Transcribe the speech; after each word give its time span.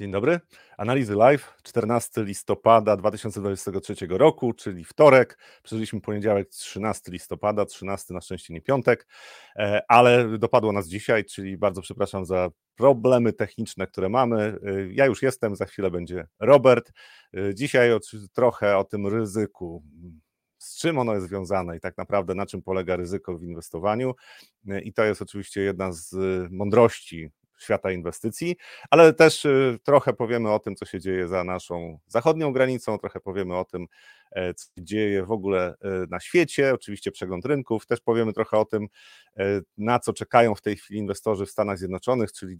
Dzień 0.00 0.10
dobry. 0.10 0.40
Analizy 0.76 1.14
live 1.14 1.54
14 1.62 2.24
listopada 2.24 2.96
2023 2.96 3.94
roku, 4.10 4.52
czyli 4.52 4.84
wtorek. 4.84 5.38
Przeżyliśmy 5.62 6.00
poniedziałek 6.00 6.48
13 6.48 7.12
listopada, 7.12 7.66
13 7.66 8.14
na 8.14 8.20
szczęście 8.20 8.54
nie 8.54 8.60
piątek, 8.60 9.06
e, 9.56 9.82
ale 9.88 10.38
dopadło 10.38 10.72
nas 10.72 10.88
dzisiaj, 10.88 11.24
czyli 11.24 11.56
bardzo 11.56 11.82
przepraszam 11.82 12.24
za 12.24 12.48
problemy 12.76 13.32
techniczne, 13.32 13.86
które 13.86 14.08
mamy. 14.08 14.58
E, 14.66 14.92
ja 14.92 15.06
już 15.06 15.22
jestem, 15.22 15.56
za 15.56 15.64
chwilę 15.64 15.90
będzie 15.90 16.26
Robert. 16.40 16.92
E, 17.34 17.54
dzisiaj 17.54 17.90
trochę 18.32 18.76
o 18.76 18.84
tym 18.84 19.06
ryzyku 19.06 19.82
z 20.58 20.78
czym 20.78 20.98
ono 20.98 21.14
jest 21.14 21.26
związane 21.26 21.76
i 21.76 21.80
tak 21.80 21.98
naprawdę 21.98 22.34
na 22.34 22.46
czym 22.46 22.62
polega 22.62 22.96
ryzyko 22.96 23.38
w 23.38 23.42
inwestowaniu. 23.42 24.14
I 24.82 24.92
to 24.92 25.04
jest 25.04 25.22
oczywiście 25.22 25.60
jedna 25.60 25.92
z 25.92 26.16
mądrości 26.50 27.30
świata 27.58 27.92
inwestycji, 27.92 28.56
ale 28.90 29.14
też 29.14 29.44
y, 29.44 29.78
trochę 29.84 30.12
powiemy 30.12 30.52
o 30.52 30.58
tym, 30.58 30.76
co 30.76 30.84
się 30.84 31.00
dzieje 31.00 31.28
za 31.28 31.44
naszą 31.44 31.98
zachodnią 32.06 32.52
granicą, 32.52 32.98
trochę 32.98 33.20
powiemy 33.20 33.56
o 33.56 33.64
tym, 33.64 33.86
e, 34.32 34.54
co 34.54 34.64
się 34.64 34.84
dzieje 34.84 35.24
w 35.24 35.32
ogóle 35.32 35.74
e, 35.80 35.88
na 36.10 36.20
świecie, 36.20 36.74
oczywiście 36.74 37.10
przegląd 37.10 37.44
rynków, 37.44 37.86
też 37.86 38.00
powiemy 38.00 38.32
trochę 38.32 38.58
o 38.58 38.64
tym, 38.64 38.88
e, 39.36 39.60
na 39.78 39.98
co 39.98 40.12
czekają 40.12 40.54
w 40.54 40.62
tej 40.62 40.76
chwili 40.76 41.00
inwestorzy 41.00 41.46
w 41.46 41.50
Stanach 41.50 41.78
Zjednoczonych, 41.78 42.32
czyli 42.32 42.58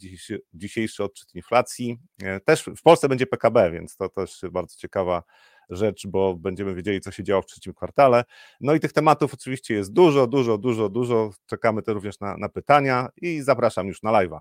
dzisiejszy, 0.54 1.04
odczyt 1.04 1.34
inflacji. 1.34 1.98
Też 2.44 2.64
w 2.76 2.82
Polsce 2.82 3.08
będzie 3.08 3.26
PKB, 3.26 3.70
więc 3.70 3.96
to 3.96 4.08
też 4.08 4.40
bardzo 4.52 4.76
ciekawa 4.76 5.22
rzecz, 5.70 6.06
bo 6.06 6.34
będziemy 6.34 6.74
wiedzieli, 6.74 7.00
co 7.00 7.10
się 7.10 7.24
działo 7.24 7.42
w 7.42 7.46
trzecim 7.46 7.74
kwartale. 7.74 8.24
No 8.60 8.74
i 8.74 8.80
tych 8.80 8.92
tematów 8.92 9.34
oczywiście 9.34 9.74
jest 9.74 9.92
dużo, 9.92 10.26
dużo, 10.26 10.58
dużo, 10.58 10.88
dużo. 10.88 11.30
Czekamy 11.46 11.82
też 11.82 11.94
również 11.94 12.20
na, 12.20 12.36
na 12.36 12.48
pytania 12.48 13.08
i 13.16 13.42
zapraszam 13.42 13.86
już 13.86 14.02
na 14.02 14.10
live'a. 14.10 14.38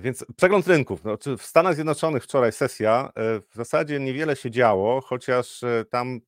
Więc 0.00 0.24
przegląd 0.36 0.66
rynków. 0.66 1.04
No, 1.04 1.18
w 1.38 1.42
Stanach 1.42 1.74
Zjednoczonych 1.74 2.24
wczoraj 2.24 2.52
sesja, 2.52 3.12
e, 3.16 3.40
w 3.40 3.54
zasadzie 3.54 4.00
niewiele 4.00 4.36
się 4.36 4.50
działo, 4.50 5.00
chociaż 5.00 5.62
e, 5.62 5.84
tam 5.90 6.20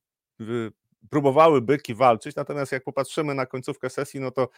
próbowały 1.09 1.61
byki 1.61 1.95
walczyć, 1.95 2.35
natomiast 2.35 2.71
jak 2.71 2.83
popatrzymy 2.83 3.33
na 3.35 3.45
końcówkę 3.45 3.89
sesji, 3.89 4.19
no 4.19 4.31
to 4.31 4.49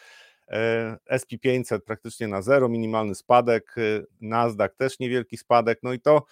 SP500 1.11 1.79
praktycznie 1.79 2.27
na 2.27 2.41
zero, 2.41 2.69
minimalny 2.69 3.15
spadek, 3.15 3.75
Nasdaq 4.21 4.75
też 4.77 4.99
niewielki 4.99 5.37
spadek, 5.37 5.79
no 5.83 5.93
i 5.93 5.99
to 5.99 6.25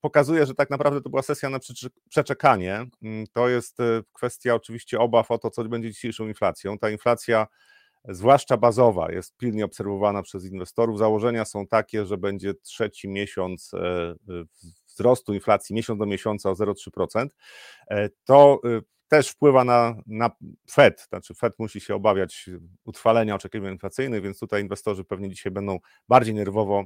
pokazuje, 0.00 0.46
że 0.46 0.54
tak 0.54 0.70
naprawdę 0.70 1.00
to 1.00 1.10
była 1.10 1.22
sesja 1.22 1.50
na 1.50 1.58
przeczekanie. 2.08 2.86
Mm, 3.02 3.26
to 3.32 3.48
jest 3.48 3.78
kwestia 4.12 4.54
oczywiście 4.54 4.98
obaw 4.98 5.30
o 5.30 5.38
to, 5.38 5.50
co 5.50 5.64
będzie 5.64 5.90
dzisiejszą 5.90 6.28
inflacją. 6.28 6.78
Ta 6.78 6.90
inflacja 6.90 7.46
zwłaszcza 8.08 8.56
bazowa, 8.56 9.12
jest 9.12 9.36
pilnie 9.36 9.64
obserwowana 9.64 10.22
przez 10.22 10.44
inwestorów. 10.44 10.98
Założenia 10.98 11.44
są 11.44 11.66
takie, 11.66 12.06
że 12.06 12.18
będzie 12.18 12.54
trzeci 12.54 13.08
miesiąc 13.08 13.70
e, 13.74 14.14
wzrostu 14.94 15.34
inflacji 15.34 15.74
miesiąc 15.74 15.98
do 15.98 16.06
miesiąca 16.06 16.50
o 16.50 16.52
0,3%. 16.52 17.26
E, 17.90 18.08
to 18.24 18.60
e, 18.64 18.80
też 19.08 19.28
wpływa 19.28 19.64
na, 19.64 19.94
na 20.06 20.30
Fed, 20.70 21.06
znaczy 21.08 21.34
Fed 21.34 21.58
musi 21.58 21.80
się 21.80 21.94
obawiać 21.94 22.50
utrwalenia 22.84 23.34
oczekiwań 23.34 23.72
inflacyjnych, 23.72 24.22
więc 24.22 24.38
tutaj 24.38 24.62
inwestorzy 24.62 25.04
pewnie 25.04 25.30
dzisiaj 25.30 25.52
będą 25.52 25.78
bardziej 26.08 26.34
nerwowo 26.34 26.84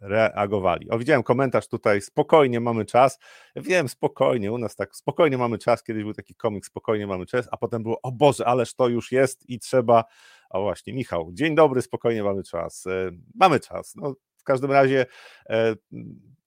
reagowali. 0.00 0.90
O, 0.90 0.98
widziałem 0.98 1.22
komentarz 1.22 1.68
tutaj, 1.68 2.00
spokojnie 2.00 2.60
mamy 2.60 2.84
czas. 2.84 3.18
Wiem, 3.56 3.88
spokojnie, 3.88 4.52
u 4.52 4.58
nas 4.58 4.76
tak, 4.76 4.96
spokojnie 4.96 5.38
mamy 5.38 5.58
czas, 5.58 5.82
kiedyś 5.82 6.02
był 6.02 6.14
taki 6.14 6.34
komik, 6.34 6.66
spokojnie 6.66 7.06
mamy 7.06 7.26
czas, 7.26 7.48
a 7.50 7.56
potem 7.56 7.82
było, 7.82 8.00
o 8.02 8.12
Boże, 8.12 8.46
ależ 8.46 8.74
to 8.74 8.88
już 8.88 9.12
jest 9.12 9.48
i 9.48 9.58
trzeba 9.58 10.04
o 10.50 10.62
właśnie, 10.62 10.92
Michał, 10.92 11.30
dzień 11.32 11.54
dobry, 11.54 11.82
spokojnie 11.82 12.22
mamy 12.22 12.42
czas. 12.42 12.86
E, 12.86 13.10
mamy 13.34 13.60
czas. 13.60 13.94
No, 13.96 14.14
w 14.36 14.44
każdym 14.44 14.72
razie 14.72 15.06
e, 15.50 15.74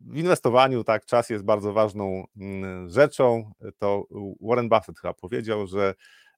w 0.05 0.17
inwestowaniu 0.17 0.83
tak, 0.83 1.05
czas 1.05 1.29
jest 1.29 1.43
bardzo 1.43 1.73
ważną 1.73 2.25
mm, 2.37 2.89
rzeczą. 2.89 3.51
To 3.77 4.05
Warren 4.41 4.69
Buffett 4.69 4.99
chyba 4.99 5.13
powiedział, 5.13 5.67
że 5.67 5.93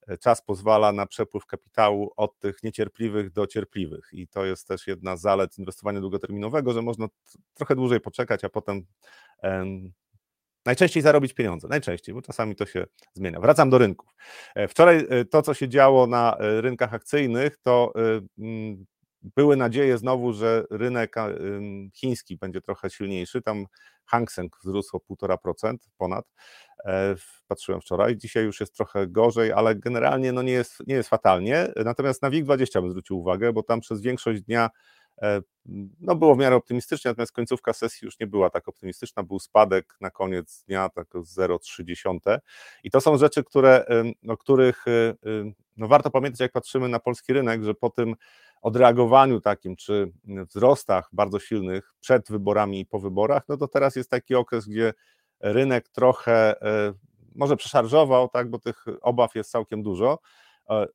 e, 0.08 0.18
czas 0.18 0.42
pozwala 0.42 0.92
na 0.92 1.06
przepływ 1.06 1.46
kapitału 1.46 2.12
od 2.18 2.40
tych 2.40 2.64
niecierpliwych 2.64 3.32
do 3.32 3.48
cierpliwych. 3.48 4.10
I 4.12 4.28
to 4.28 4.46
jest 4.46 4.68
też 4.68 4.88
jedna 4.88 5.18
z 5.18 5.22
zalet 5.22 5.58
inwestowania 5.58 6.02
długoterminowego, 6.02 6.74
że 6.74 6.82
można 6.82 7.08
trochę 7.54 7.76
dłużej 7.76 8.00
poczekać, 8.00 8.44
a 8.44 8.50
potem 8.50 8.86
Najczęściej 10.66 11.04
zarobić 11.04 11.34
pieniądze, 11.34 11.68
najczęściej, 11.68 12.16
bo 12.16 12.22
czasami 12.22 12.56
to 12.56 12.66
się 12.66 12.86
zmienia. 13.14 13.40
Wracam 13.40 13.70
do 13.70 13.78
rynków. 13.78 14.16
E, 14.56 14.68
wczoraj 14.68 15.06
e, 15.10 15.26
to, 15.26 15.42
co 15.42 15.54
się 15.54 15.70
działo 15.70 16.08
na 16.08 16.38
rynkach 16.40 16.94
akcyjnych, 16.94 17.58
to 17.58 17.94
mm, 18.38 18.86
były 19.36 19.58
nadzieje 19.58 19.98
znowu, 19.98 20.34
że 20.34 20.64
rynek 20.70 21.16
chiński 21.94 22.38
będzie 22.38 22.62
trochę 22.62 22.90
silniejszy. 22.90 23.42
Tam 23.42 23.66
Hang 24.06 24.32
Seng 24.32 24.58
wzrósł 24.64 24.98
o 24.98 25.14
1,5% 25.14 25.76
ponad. 25.98 26.26
Patrzyłem 27.48 27.82
wczoraj, 27.82 28.18
dzisiaj 28.18 28.44
już 28.44 28.60
jest 28.60 28.76
trochę 28.76 29.08
gorzej, 29.08 29.52
ale 29.52 29.76
generalnie 29.76 30.32
no 30.32 30.42
nie, 30.42 30.52
jest, 30.52 30.88
nie 30.88 30.96
jest 30.96 31.10
fatalnie. 31.10 31.68
Natomiast 31.86 32.22
na 32.22 32.30
WIG20 32.30 32.82
bym 32.82 32.90
zwrócił 32.90 33.20
uwagę, 33.20 33.54
bo 33.54 33.64
tam 33.64 33.80
przez 33.82 34.02
większość 34.02 34.42
dnia 34.42 34.70
E, 35.22 35.42
no 36.00 36.16
było 36.16 36.36
w 36.36 36.38
miarę 36.38 36.56
optymistycznie, 36.56 37.12
natomiast 37.12 37.32
końcówka 37.32 37.74
sesji 37.74 38.06
już 38.06 38.20
nie 38.20 38.28
była 38.28 38.50
tak 38.50 38.68
optymistyczna, 38.68 39.24
był 39.24 39.40
spadek 39.40 39.98
na 40.02 40.12
koniec 40.12 40.64
dnia 40.68 40.90
tak 40.90 41.08
0,3 41.08 42.40
i 42.84 42.92
to 42.92 43.02
są 43.02 43.18
rzeczy, 43.18 43.44
które, 43.44 43.86
o 44.28 44.38
których 44.38 44.88
y, 44.88 45.16
no 45.78 45.88
warto 45.88 46.12
pamiętać, 46.12 46.40
jak 46.40 46.52
patrzymy 46.52 46.90
na 46.90 47.00
polski 47.00 47.34
rynek, 47.34 47.64
że 47.64 47.74
po 47.74 47.90
tym 47.90 48.16
odreagowaniu 48.62 49.42
takim, 49.42 49.76
czy 49.76 50.12
wzrostach 50.26 51.10
bardzo 51.14 51.40
silnych 51.40 51.94
przed 52.00 52.32
wyborami 52.32 52.80
i 52.80 52.86
po 52.86 53.00
wyborach, 53.00 53.44
no 53.50 53.58
to 53.58 53.68
teraz 53.68 53.96
jest 53.96 54.10
taki 54.10 54.36
okres, 54.36 54.68
gdzie 54.68 54.94
rynek 55.40 55.90
trochę 55.90 56.62
e, 56.62 56.94
może 57.36 57.58
przeszarżował, 57.58 58.30
tak, 58.30 58.50
bo 58.50 58.60
tych 58.60 58.86
obaw 59.02 59.36
jest 59.36 59.52
całkiem 59.52 59.84
dużo, 59.84 60.20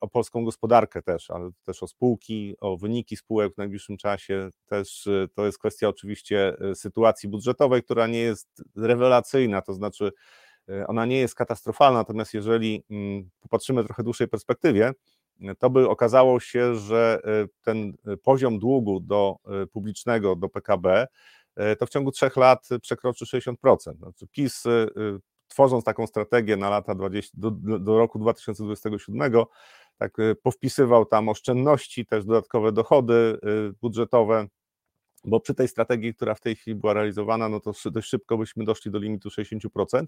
o 0.01 0.09
polską 0.09 0.45
gospodarkę 0.45 1.03
też, 1.03 1.31
ale 1.31 1.51
też 1.65 1.83
o 1.83 1.87
spółki, 1.87 2.57
o 2.61 2.77
wyniki 2.77 3.17
spółek 3.17 3.55
w 3.55 3.59
najbliższym 3.59 3.97
czasie. 3.97 4.51
Też 4.67 5.07
y, 5.07 5.29
to 5.35 5.47
jest 5.47 5.59
kwestia 5.59 5.89
oczywiście 5.89 6.57
sytuacji 6.75 7.29
budżetowej, 7.29 7.83
która 7.83 8.07
nie 8.07 8.19
jest 8.19 8.63
rewelacyjna, 8.77 9.63
to 9.63 9.75
znaczy 9.75 10.13
ona 10.87 11.07
nie 11.07 11.19
jest 11.19 11.35
katastrofalna, 11.35 11.99
natomiast 11.99 12.35
jeżeli 12.35 12.85
mm, 12.91 13.31
popatrzymy 13.41 13.85
trochę 13.85 14.03
dłuższej 14.03 14.29
perspektywie, 14.29 14.93
to 15.59 15.71
by 15.71 15.89
okazało 15.89 16.41
się, 16.41 16.75
że 16.75 17.21
ten 17.65 17.93
poziom 18.23 18.59
długu 18.59 19.01
do 19.01 19.37
publicznego, 19.73 20.37
do 20.37 20.49
PKB, 20.49 21.07
to 21.79 21.87
w 21.87 21.91
ciągu 21.91 22.11
trzech 22.11 22.37
lat 22.37 22.69
przekroczy 22.83 23.25
60%. 23.25 23.55
Znaczy 23.97 24.27
PiS 24.27 24.65
tworząc 25.51 25.85
taką 25.85 26.07
strategię 26.07 26.57
na 26.57 26.71
lata 26.71 26.95
20, 26.95 27.33
do, 27.35 27.51
do 27.79 27.99
roku 27.99 28.19
2027, 28.19 29.33
tak 29.99 30.19
y, 30.19 30.37
powpisywał 30.43 31.07
tam 31.07 31.29
oszczędności, 31.29 32.07
też 32.07 32.25
dodatkowe 32.25 32.73
dochody 32.73 33.13
y, 33.13 33.73
budżetowe, 33.83 34.47
bo 35.25 35.41
przy 35.41 35.55
tej 35.55 35.69
strategii, 35.69 36.15
która 36.15 36.35
w 36.35 36.41
tej 36.41 36.57
chwili 36.57 36.75
była 36.75 36.93
realizowana, 36.93 37.49
no 37.49 37.61
to 37.61 37.73
dość 37.85 38.09
szybko 38.09 38.39
byśmy 38.39 38.65
doszli 38.65 38.91
do 38.91 38.99
limitu 38.99 39.29
60% 39.29 40.07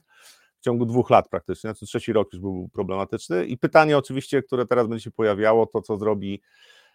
w 0.58 0.64
ciągu 0.64 0.86
dwóch 0.86 1.10
lat 1.10 1.28
praktycznie, 1.28 1.70
znaczy 1.70 1.86
trzeci 1.86 2.12
rok 2.12 2.32
już 2.32 2.40
był 2.40 2.68
problematyczny 2.72 3.46
i 3.46 3.58
pytanie 3.58 3.98
oczywiście, 3.98 4.42
które 4.42 4.66
teraz 4.66 4.86
będzie 4.86 5.04
się 5.04 5.10
pojawiało, 5.10 5.66
to 5.66 5.82
co 5.82 5.98
zrobi 5.98 6.42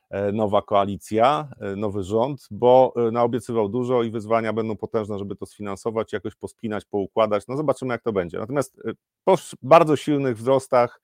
E, 0.09 0.31
nowa 0.31 0.61
koalicja, 0.61 1.49
e, 1.59 1.75
nowy 1.75 2.03
rząd, 2.03 2.47
bo 2.51 2.93
e, 2.95 3.11
naobiecywał 3.11 3.69
dużo 3.69 4.03
i 4.03 4.11
wyzwania 4.11 4.53
będą 4.53 4.77
potężne, 4.77 5.19
żeby 5.19 5.35
to 5.35 5.45
sfinansować, 5.45 6.13
jakoś 6.13 6.35
pospinać, 6.35 6.85
poukładać. 6.85 7.47
No 7.47 7.57
zobaczymy, 7.57 7.93
jak 7.93 8.03
to 8.03 8.13
będzie. 8.13 8.39
Natomiast 8.39 8.81
po 9.23 9.35
bardzo 9.61 9.95
silnych 9.95 10.37
wzrostach 10.37 11.01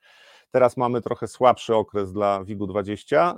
teraz 0.50 0.76
mamy 0.76 1.00
trochę 1.00 1.28
słabszy 1.28 1.74
okres 1.74 2.12
dla 2.12 2.44
WIG-20. 2.44 3.36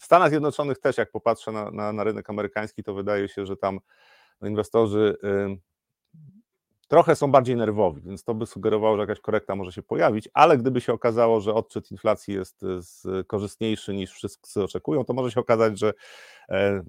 W 0.00 0.04
Stanach 0.04 0.30
Zjednoczonych 0.30 0.78
też, 0.78 0.98
jak 0.98 1.10
popatrzę 1.10 1.52
na, 1.52 1.70
na, 1.70 1.92
na 1.92 2.04
rynek 2.04 2.30
amerykański, 2.30 2.82
to 2.82 2.94
wydaje 2.94 3.28
się, 3.28 3.46
że 3.46 3.56
tam 3.56 3.78
inwestorzy 4.42 5.16
trochę 6.88 7.16
są 7.16 7.30
bardziej 7.30 7.56
nerwowi, 7.56 8.02
więc 8.02 8.24
to 8.24 8.34
by 8.34 8.46
sugerowało, 8.46 8.96
że 8.96 9.00
jakaś 9.00 9.20
korekta 9.20 9.56
może 9.56 9.72
się 9.72 9.82
pojawić, 9.82 10.28
ale 10.34 10.58
gdyby 10.58 10.80
się 10.80 10.92
okazało, 10.92 11.40
że 11.40 11.54
odczyt 11.54 11.90
inflacji 11.90 12.34
jest 12.34 12.64
e, 12.64 13.24
korzystniejszy 13.24 13.94
niż 13.94 14.12
wszyscy 14.12 14.62
oczekują, 14.62 15.04
to 15.04 15.12
może 15.14 15.30
się 15.30 15.40
okazać, 15.40 15.78
że 15.78 15.92
e, 16.48 16.82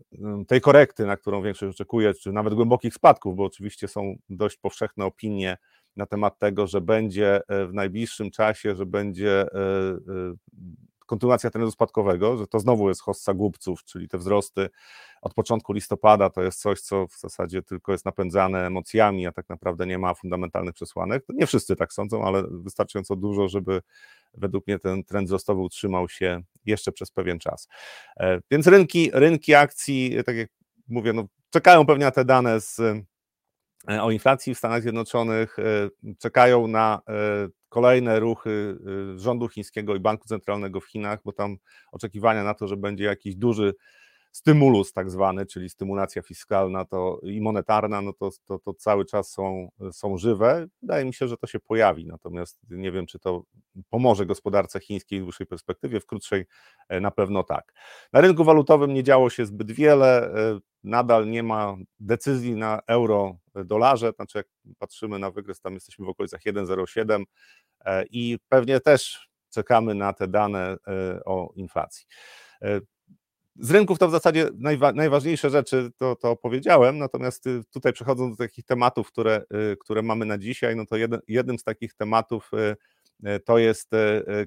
tej 0.47 0.62
korekty, 0.62 1.06
na 1.06 1.18
którą 1.18 1.41
większość 1.41 1.75
oczekuje, 1.75 2.13
czy 2.13 2.31
nawet 2.31 2.53
głębokich 2.53 2.94
spadków, 2.94 3.35
bo 3.35 3.44
oczywiście 3.44 3.88
są 3.88 4.15
dość 4.29 4.57
powszechne 4.57 5.06
opinie 5.06 5.57
na 5.95 6.06
temat 6.06 6.39
tego, 6.39 6.68
że 6.68 6.81
będzie 6.81 7.41
e, 7.47 7.65
w 7.65 7.74
najbliższym 7.74 8.31
czasie, 8.31 8.75
że 8.75 8.85
będzie 8.85 9.45
kontynuacja 11.07 11.50
trendu 11.50 11.71
spadkowego, 11.71 12.38
że 12.38 12.48
to 12.48 12.59
znowu 12.59 12.89
jest 12.89 13.01
hossa 13.01 13.33
głupców, 13.33 13.83
czyli 13.83 14.07
te 14.07 14.18
wzrosty 14.18 14.69
od 15.21 15.33
początku 15.33 15.74
listopada 15.74 16.30
to 16.30 16.44
jest 16.44 16.62
coś, 16.62 16.81
co 16.81 17.07
w 17.07 17.19
zasadzie 17.19 17.62
tylko 17.62 17.92
jest 17.92 18.06
napędzane 18.06 18.68
emocjami, 18.68 19.27
a 19.27 19.31
tak 19.31 19.50
naprawdę 19.50 19.88
nie 19.88 19.98
ma 19.98 20.13
fundamentalnych 20.13 20.74
przesłanek. 20.74 21.25
Nie 21.30 21.48
wszyscy 21.48 21.75
tak 21.75 21.94
sądzą, 21.94 22.24
ale 22.24 22.44
wystarczająco 22.51 23.15
dużo, 23.15 23.48
żeby 23.48 23.81
według 24.33 24.68
mnie 24.68 24.80
ten 24.80 25.04
trend 25.04 25.27
wzrostowy 25.27 25.62
utrzymał 25.62 26.09
się 26.09 26.42
jeszcze 26.65 26.92
przez 26.92 27.12
pewien 27.12 27.39
czas. 27.39 27.68
E, 28.19 28.39
więc 28.51 28.68
rynki, 28.68 29.10
rynki 29.13 29.56
akcji, 29.56 30.15
tak 30.25 30.36
jak 30.36 30.50
mówię, 30.88 31.13
no, 31.13 31.25
czekają 31.50 31.86
pewnie 31.86 32.06
na 32.06 32.12
te 32.12 32.25
dane 32.25 32.62
z, 32.62 32.80
e, 33.89 34.03
o 34.03 34.12
inflacji 34.12 34.56
w 34.56 34.57
Stanach 34.57 34.81
Zjednoczonych, 34.81 35.60
e, 35.60 35.63
czekają 36.19 36.68
na 36.68 37.01
kolejne 37.69 38.19
ruchy 38.19 38.77
rządu 39.15 39.47
chińskiego 39.47 39.95
i 39.95 39.99
banku 39.99 40.27
centralnego 40.27 40.79
w 40.79 40.85
Chinach, 40.85 41.19
bo 41.25 41.31
tam 41.31 41.57
oczekiwania 41.91 42.43
na 42.43 42.53
to, 42.53 42.67
że 42.67 42.77
będzie 42.77 43.03
jakiś 43.03 43.35
duży 43.35 43.73
stymulus 44.38 44.94
tak 44.94 45.10
zwany, 45.10 45.45
czyli 45.45 45.69
stymulacja 45.69 46.22
fiskalna 46.22 46.86
to 46.86 47.19
i 47.24 47.42
monetarna, 47.42 48.01
no 48.01 48.13
to, 48.13 48.30
to, 48.45 48.60
to 48.60 48.74
cały 48.74 49.06
czas 49.06 49.31
są, 49.31 49.69
są 49.92 50.18
żywe. 50.18 50.68
Wydaje 50.81 51.06
mi 51.06 51.13
się, 51.13 51.28
że 51.28 51.38
to 51.38 51.48
się 51.48 51.60
pojawi, 51.60 52.06
natomiast 52.06 52.60
nie 52.69 52.92
wiem, 52.92 53.06
czy 53.06 53.19
to 53.19 53.44
pomoże 53.89 54.25
gospodarce 54.25 54.80
chińskiej 54.80 55.19
w 55.19 55.24
dłuższej 55.24 55.48
perspektywie, 55.48 56.00
w 56.00 56.06
krótszej 56.06 56.45
e, 56.89 57.00
na 57.00 57.12
pewno 57.12 57.44
tak. 57.44 57.74
Na 58.13 58.22
rynku 58.22 58.44
walutowym 58.44 58.94
nie 58.94 59.04
działo 59.04 59.30
się 59.30 59.45
zbyt 59.45 59.72
wiele, 59.72 60.34
e, 60.34 60.60
nadal 60.84 61.30
nie 61.30 61.44
ma 61.44 61.75
decyzji 62.00 62.56
na 62.56 62.80
euro 62.88 63.38
dolarze, 63.56 64.12
znaczy 64.16 64.38
jak 64.38 64.48
patrzymy 64.80 65.19
na 65.19 65.31
wykres, 65.31 65.62
tam 65.62 65.74
jesteśmy 65.74 66.06
w 66.06 66.10
okolicach 66.10 66.42
1,07 66.42 67.24
e, 67.86 68.06
i 68.12 68.38
pewnie 68.50 68.80
też 68.80 69.30
czekamy 69.50 69.95
na 69.95 70.13
te 70.13 70.28
dane 70.28 70.78
o 71.25 71.51
inflacji. 71.56 72.06
Z 73.59 73.71
rynków 73.71 74.00
to 74.00 74.07
w 74.07 74.12
zasadzie 74.12 74.50
najwa 74.57 74.92
najważniejsze 74.92 75.50
rzeczy 75.50 75.92
to, 75.98 76.15
to 76.15 76.31
opowiedziałem, 76.31 76.98
natomiast 76.98 77.48
y, 77.48 77.63
tutaj 77.71 77.94
przechodząc 77.94 78.38
do 78.38 78.44
takich 78.44 78.65
tematów, 78.65 79.07
które, 79.12 79.44
y, 79.74 79.77
które 79.77 80.01
mamy 80.01 80.25
na 80.25 80.38
dzisiaj, 80.38 80.75
no 80.75 80.86
to 80.86 80.98
jeden, 80.98 81.19
jednym 81.27 81.59
z 81.59 81.63
takich 81.63 81.94
tematów 81.94 82.51
y, 82.54 83.39
to 83.39 83.57
jest 83.57 83.92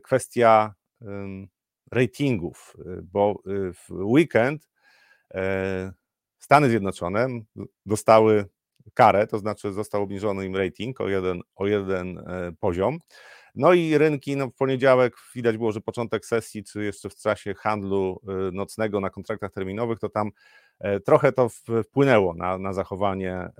kwestia 0.02 0.74
ratingów, 1.92 2.76
bo 3.02 3.42
w 3.74 3.90
weekend 3.90 4.68
Stany 6.38 6.68
Zjednoczone 6.68 7.28
dostały 7.86 8.44
karę, 8.94 9.26
to 9.26 9.38
znaczy 9.38 9.72
został 9.72 10.02
obniżony 10.02 10.46
im 10.46 10.56
rating 10.56 11.00
o 11.00 11.08
jeden, 11.08 11.40
o 11.56 11.66
jeden 11.66 12.24
poziom. 12.60 12.98
No 13.54 13.72
i 13.72 13.98
rynki, 13.98 14.36
no 14.36 14.48
w 14.48 14.54
poniedziałek 14.54 15.14
widać 15.34 15.56
było, 15.56 15.72
że 15.72 15.80
początek 15.80 16.26
sesji, 16.26 16.64
czy 16.64 16.84
jeszcze 16.84 17.10
w 17.10 17.14
czasie 17.14 17.54
handlu 17.54 18.20
y, 18.48 18.52
nocnego 18.52 19.00
na 19.00 19.10
kontraktach 19.10 19.52
terminowych, 19.52 19.98
to 19.98 20.08
tam 20.08 20.30
e, 20.80 21.00
trochę 21.00 21.32
to 21.32 21.48
wpłynęło 21.84 22.34
na, 22.34 22.58
na 22.58 22.72
zachowanie 22.72 23.34
e, 23.34 23.52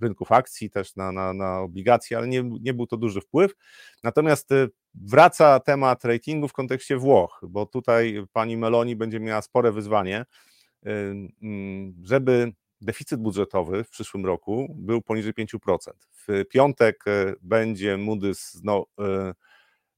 rynków 0.00 0.32
akcji, 0.32 0.70
też 0.70 0.96
na, 0.96 1.12
na, 1.12 1.32
na 1.32 1.60
obligacje, 1.60 2.18
ale 2.18 2.28
nie, 2.28 2.42
nie 2.42 2.74
był 2.74 2.86
to 2.86 2.96
duży 2.96 3.20
wpływ. 3.20 3.54
Natomiast 4.02 4.52
y, 4.52 4.68
wraca 4.94 5.60
temat 5.60 6.04
ratingu 6.04 6.48
w 6.48 6.52
kontekście 6.52 6.96
Włoch, 6.96 7.40
bo 7.48 7.66
tutaj 7.66 8.24
pani 8.32 8.56
Meloni 8.56 8.96
będzie 8.96 9.20
miała 9.20 9.42
spore 9.42 9.72
wyzwanie, 9.72 10.24
y, 10.86 11.14
żeby 12.02 12.52
deficyt 12.84 13.20
budżetowy 13.20 13.84
w 13.84 13.90
przyszłym 13.90 14.26
roku 14.26 14.74
był 14.78 15.02
poniżej 15.02 15.32
5%. 15.34 15.76
W 16.28 16.44
piątek 16.48 17.04
e, 17.06 17.34
będzie 17.42 17.96
Moody's 17.96 18.60
no, 18.62 18.86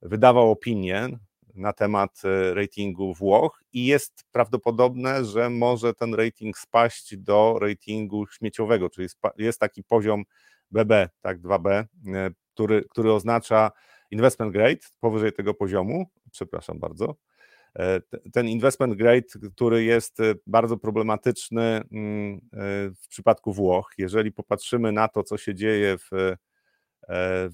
wydawał 0.01 0.51
opinię 0.51 1.09
na 1.55 1.73
temat 1.73 2.21
e, 2.23 2.53
ratingu 2.53 3.13
Włoch 3.13 3.63
i 3.73 3.85
jest 3.85 4.25
prawdopodobne, 4.31 5.25
że 5.25 5.49
może 5.49 5.93
ten 5.93 6.13
rating 6.13 6.57
spaść 6.57 7.17
do 7.17 7.57
ratingu 7.61 8.27
śmieciowego, 8.27 8.89
czyli 8.89 9.07
jest 9.37 9.59
taki 9.59 9.83
poziom 9.83 10.23
BB, 10.71 11.09
tak 11.21 11.41
2B, 11.41 11.85
który, 12.53 12.83
który 12.89 13.13
oznacza 13.13 13.71
investment 14.11 14.53
grade 14.53 14.79
powyżej 14.99 15.33
tego 15.33 15.53
poziomu, 15.53 16.05
przepraszam 16.31 16.79
bardzo, 16.79 17.15
ten 18.33 18.47
investment 18.47 18.95
grade, 18.95 19.27
który 19.55 19.83
jest 19.83 20.19
e, 20.19 20.33
bardzo 20.47 20.77
problematyczny 20.77 21.61
mm, 21.61 22.35
e, 22.35 22.39
w 23.03 23.07
przypadku 23.09 23.53
Włoch. 23.53 23.91
Jeżeli 23.97 24.31
popatrzymy 24.31 24.91
na 24.91 25.07
to, 25.07 25.23
co 25.23 25.37
się 25.37 25.55
dzieje 25.55 25.97
w, 25.97 26.35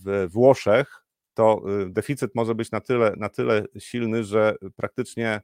w 0.06 0.28
Włoszech, 0.30 1.06
to 1.34 1.64
deficyt 1.90 2.36
może 2.36 2.56
być 2.56 2.72
na 2.72 2.82
tyle, 2.82 3.14
na 3.18 3.30
tyle 3.30 3.66
silny, 3.80 4.24
że 4.24 4.56
praktycznie 4.76 5.42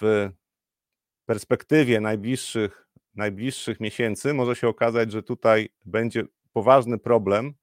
w 0.00 0.28
perspektywie 1.26 2.00
najbliższych, 2.00 2.88
najbliższych 3.14 3.80
miesięcy 3.80 4.34
może 4.34 4.56
się 4.56 4.68
okazać, 4.68 5.12
że 5.12 5.22
tutaj 5.22 5.68
będzie 5.84 6.24
poważny 6.52 6.98
problem 6.98 7.54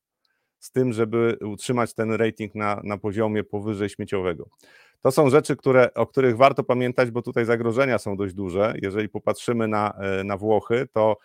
z 0.59 0.71
tym, 0.71 0.93
żeby 0.93 1.37
utrzymać 1.41 1.93
ten 1.93 2.11
rating 2.11 2.55
na, 2.55 2.81
na 2.83 2.97
poziomie 2.97 3.43
powyżej 3.43 3.89
śmieciowego. 3.89 4.49
To 5.05 5.11
są 5.11 5.29
rzeczy, 5.29 5.55
które, 5.55 5.93
o 5.93 6.07
których 6.07 6.37
warto 6.37 6.63
pamiętać, 6.63 7.11
bo 7.11 7.21
tutaj 7.21 7.45
zagrożenia 7.45 7.97
są 7.97 8.17
dość 8.17 8.33
duże. 8.33 8.73
Jeżeli 8.81 9.09
popatrzymy 9.09 9.67
na, 9.67 9.93
e, 9.93 10.23
na 10.23 10.37
Włochy, 10.37 10.87
to 10.93 11.17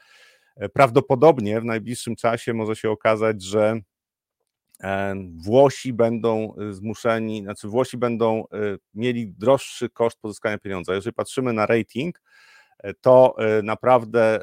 e, 0.56 0.69
prawdopodobnie 0.69 1.61
w 1.61 1.65
najbliższym 1.65 2.17
czasie 2.17 2.55
może 2.55 2.77
się 2.77 2.91
okazać, 2.91 3.43
że 3.43 3.81
e, 4.82 5.15
Włosi 5.44 5.93
będą 5.93 6.55
zmuszeni, 6.71 7.43
znaczy 7.43 7.69
Włosi 7.69 7.97
będą 7.97 8.44
mieli 8.94 9.32
droższy 9.32 9.91
koszt 9.91 10.21
pozyskania 10.21 10.59
pieniądza. 10.59 10.94
Jeżeli 10.94 11.15
patrzymy 11.15 11.53
na 11.53 11.67
rating, 11.67 12.23
to 13.00 13.37
naprawdę 13.62 14.41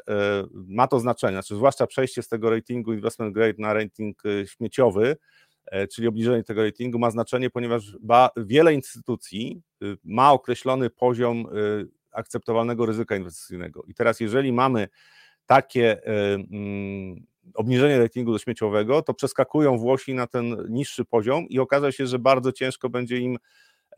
ma 0.52 0.86
to 0.86 1.00
znaczenie, 1.00 1.32
znaczy 1.32 1.54
zwłaszcza 1.54 1.86
przejście 1.86 2.22
z 2.22 2.28
tego 2.28 2.50
ratingu 2.50 2.92
investment 2.92 3.34
grade 3.34 3.54
na 3.58 3.74
rating 3.74 4.22
śmieciowy, 4.46 5.16
czyli 5.94 6.08
obniżenie 6.08 6.44
tego 6.44 6.64
ratingu 6.64 6.98
ma 6.98 7.10
znaczenie, 7.10 7.50
ponieważ 7.50 7.96
wiele 8.36 8.74
instytucji 8.74 9.62
y, 9.82 9.96
ma 10.04 10.32
określony 10.32 10.90
poziom 10.90 11.46
y, 11.56 11.88
akceptowalnego 12.12 12.86
ryzyka 12.86 13.16
inwestycyjnego. 13.16 13.82
I 13.86 13.94
teraz, 13.94 14.20
jeżeli 14.20 14.52
mamy 14.52 14.88
takie 15.46 15.98
y, 15.98 16.10
mm, 16.50 17.26
obniżenie 17.54 17.98
ratingu 17.98 18.32
do 18.32 18.38
śmieciowego, 18.38 19.02
to 19.02 19.14
przeskakują 19.14 19.78
Włosi 19.78 20.14
na 20.14 20.26
ten 20.26 20.56
niższy 20.68 21.04
poziom 21.04 21.48
i 21.48 21.58
okaże 21.58 21.92
się, 21.92 22.06
że 22.06 22.18
bardzo 22.18 22.52
ciężko 22.52 22.88
będzie 22.88 23.18
im 23.18 23.38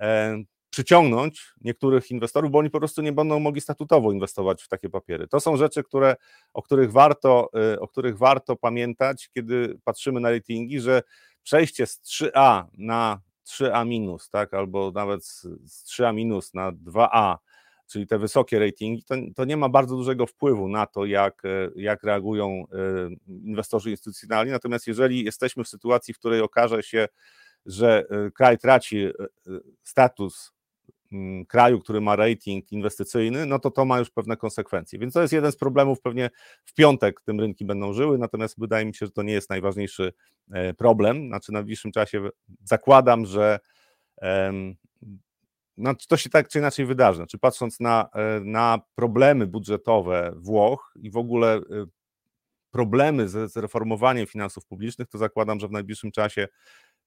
e, 0.01 0.43
przyciągnąć 0.71 1.53
niektórych 1.61 2.11
inwestorów, 2.11 2.51
bo 2.51 2.59
oni 2.59 2.71
po 2.71 2.79
prostu 2.79 3.03
nie 3.03 3.13
będą 3.13 3.41
mogli 3.41 3.61
statutowo 3.61 4.13
inwestować 4.13 4.63
w 4.63 4.69
takie 4.69 4.91
papiery. 4.91 5.29
To 5.29 5.41
są 5.41 5.57
rzeczy, 5.57 5.83
które, 5.83 6.17
o, 6.53 6.63
których 6.63 6.93
warto, 6.93 7.51
o 7.81 7.89
których 7.89 8.19
warto 8.19 8.57
pamiętać, 8.57 9.29
kiedy 9.35 9.79
patrzymy 9.85 10.21
na 10.21 10.31
ratingi, 10.31 10.81
że 10.81 11.03
przejście 11.43 11.87
z 11.87 12.01
3A 12.01 12.65
na 12.79 13.21
3A 13.47 13.87
minus, 13.87 14.31
tak, 14.31 14.55
albo 14.55 14.91
nawet 14.91 15.25
z 15.26 15.47
3A 15.67 16.14
minus 16.14 16.55
na 16.55 16.73
2A, 16.73 17.37
czyli 17.87 18.07
te 18.07 18.19
wysokie 18.19 18.59
ratingi, 18.59 19.05
to, 19.05 19.14
to 19.37 19.45
nie 19.45 19.57
ma 19.57 19.69
bardzo 19.69 19.97
dużego 19.97 20.26
wpływu 20.26 20.69
na 20.69 20.87
to, 20.87 21.07
jak, 21.07 21.43
jak 21.76 22.03
reagują 22.03 22.49
e, 22.49 22.67
inwestorzy 23.29 23.91
instytucjonalni. 23.91 24.53
Natomiast 24.53 24.87
jeżeli 24.87 25.25
jesteśmy 25.25 25.64
w 25.64 25.69
sytuacji, 25.69 26.14
w 26.14 26.19
której 26.19 26.41
okaże 26.41 26.83
się, 26.83 27.09
że 27.67 28.05
e, 28.11 28.31
kraj 28.31 28.59
traci 28.59 28.99
e, 28.99 29.12
status 29.83 30.53
kraju, 31.49 31.81
który 31.81 32.00
ma 32.00 32.17
rating 32.17 32.73
inwestycyjny, 32.73 33.47
no 33.47 33.59
to 33.59 33.71
to 33.71 33.85
ma 33.85 33.99
już 33.99 34.11
pewne 34.11 34.37
konsekwencje. 34.37 34.99
Więc 34.99 35.14
to 35.14 35.23
jest 35.23 35.33
jeden 35.33 35.52
z 35.52 35.57
problemów, 35.57 36.00
pewnie 36.00 36.31
w 36.64 36.75
piątek 36.75 37.21
tym 37.21 37.40
rynki 37.40 37.64
będą 37.64 37.93
żyły, 37.93 38.19
natomiast 38.19 38.61
wydaje 38.61 38.87
mi 38.87 38.95
się, 38.95 39.07
że 39.07 39.12
to 39.12 39.23
nie 39.23 39.33
jest 39.33 39.50
najważniejszy 39.50 40.12
e, 40.52 40.75
problem. 40.75 41.29
Znaczy, 41.29 41.52
na 41.52 41.59
najbliższym 41.59 41.93
czasie 41.93 42.29
zakładam, 42.64 43.26
że 43.26 43.59
no, 45.76 45.95
to 46.09 46.17
się 46.17 46.31
tak 46.31 46.49
czy 46.49 46.59
inaczej 46.59 46.87
wydarzy. 46.87 47.17
Znaczy, 47.17 47.38
patrząc 47.38 47.81
na, 47.81 48.09
e, 48.14 48.40
na 48.45 48.81
problemy 48.95 49.47
budżetowe 49.47 50.33
Włoch 50.37 50.93
i 50.97 51.11
w 51.11 51.17
ogóle 51.17 51.55
e, 51.55 51.61
problemy 52.71 53.29
z, 53.29 53.52
z 53.52 53.57
reformowaniem 53.57 54.26
finansów 54.26 54.67
publicznych, 54.67 55.09
to 55.09 55.19
zakładam, 55.19 55.61
że 55.61 55.69
w 55.69 55.71
najbliższym 55.71 56.11
czasie 56.11 56.49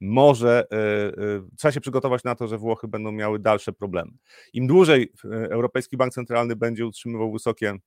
może 0.03 0.65
e, 0.71 0.75
e, 0.75 1.11
trzeba 1.57 1.71
się 1.71 1.81
przygotować 1.81 2.23
na 2.23 2.35
to, 2.35 2.47
że 2.47 2.57
Włochy 2.57 2.87
będą 2.87 3.11
miały 3.11 3.39
dalsze 3.39 3.73
problemy. 3.73 4.11
Im 4.53 4.67
dłużej 4.67 5.13
e, 5.25 5.27
Europejski 5.51 5.97
Bank 5.97 6.13
Centralny 6.13 6.55
będzie 6.55 6.85
utrzymywał 6.85 7.31
wysokie 7.31 7.77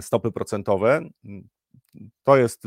stopy 0.00 0.32
procentowe, 0.32 1.00
to 2.22 2.36
jest 2.36 2.62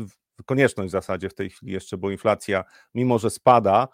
konieczność 0.46 0.88
w 0.88 0.92
zasadzie 0.92 1.28
w 1.28 1.34
tej 1.34 1.50
chwili 1.50 1.72
jeszcze, 1.72 1.98
bo 1.98 2.10
inflacja, 2.10 2.64
mimo 2.94 3.18
że 3.18 3.30
spada, 3.30 3.88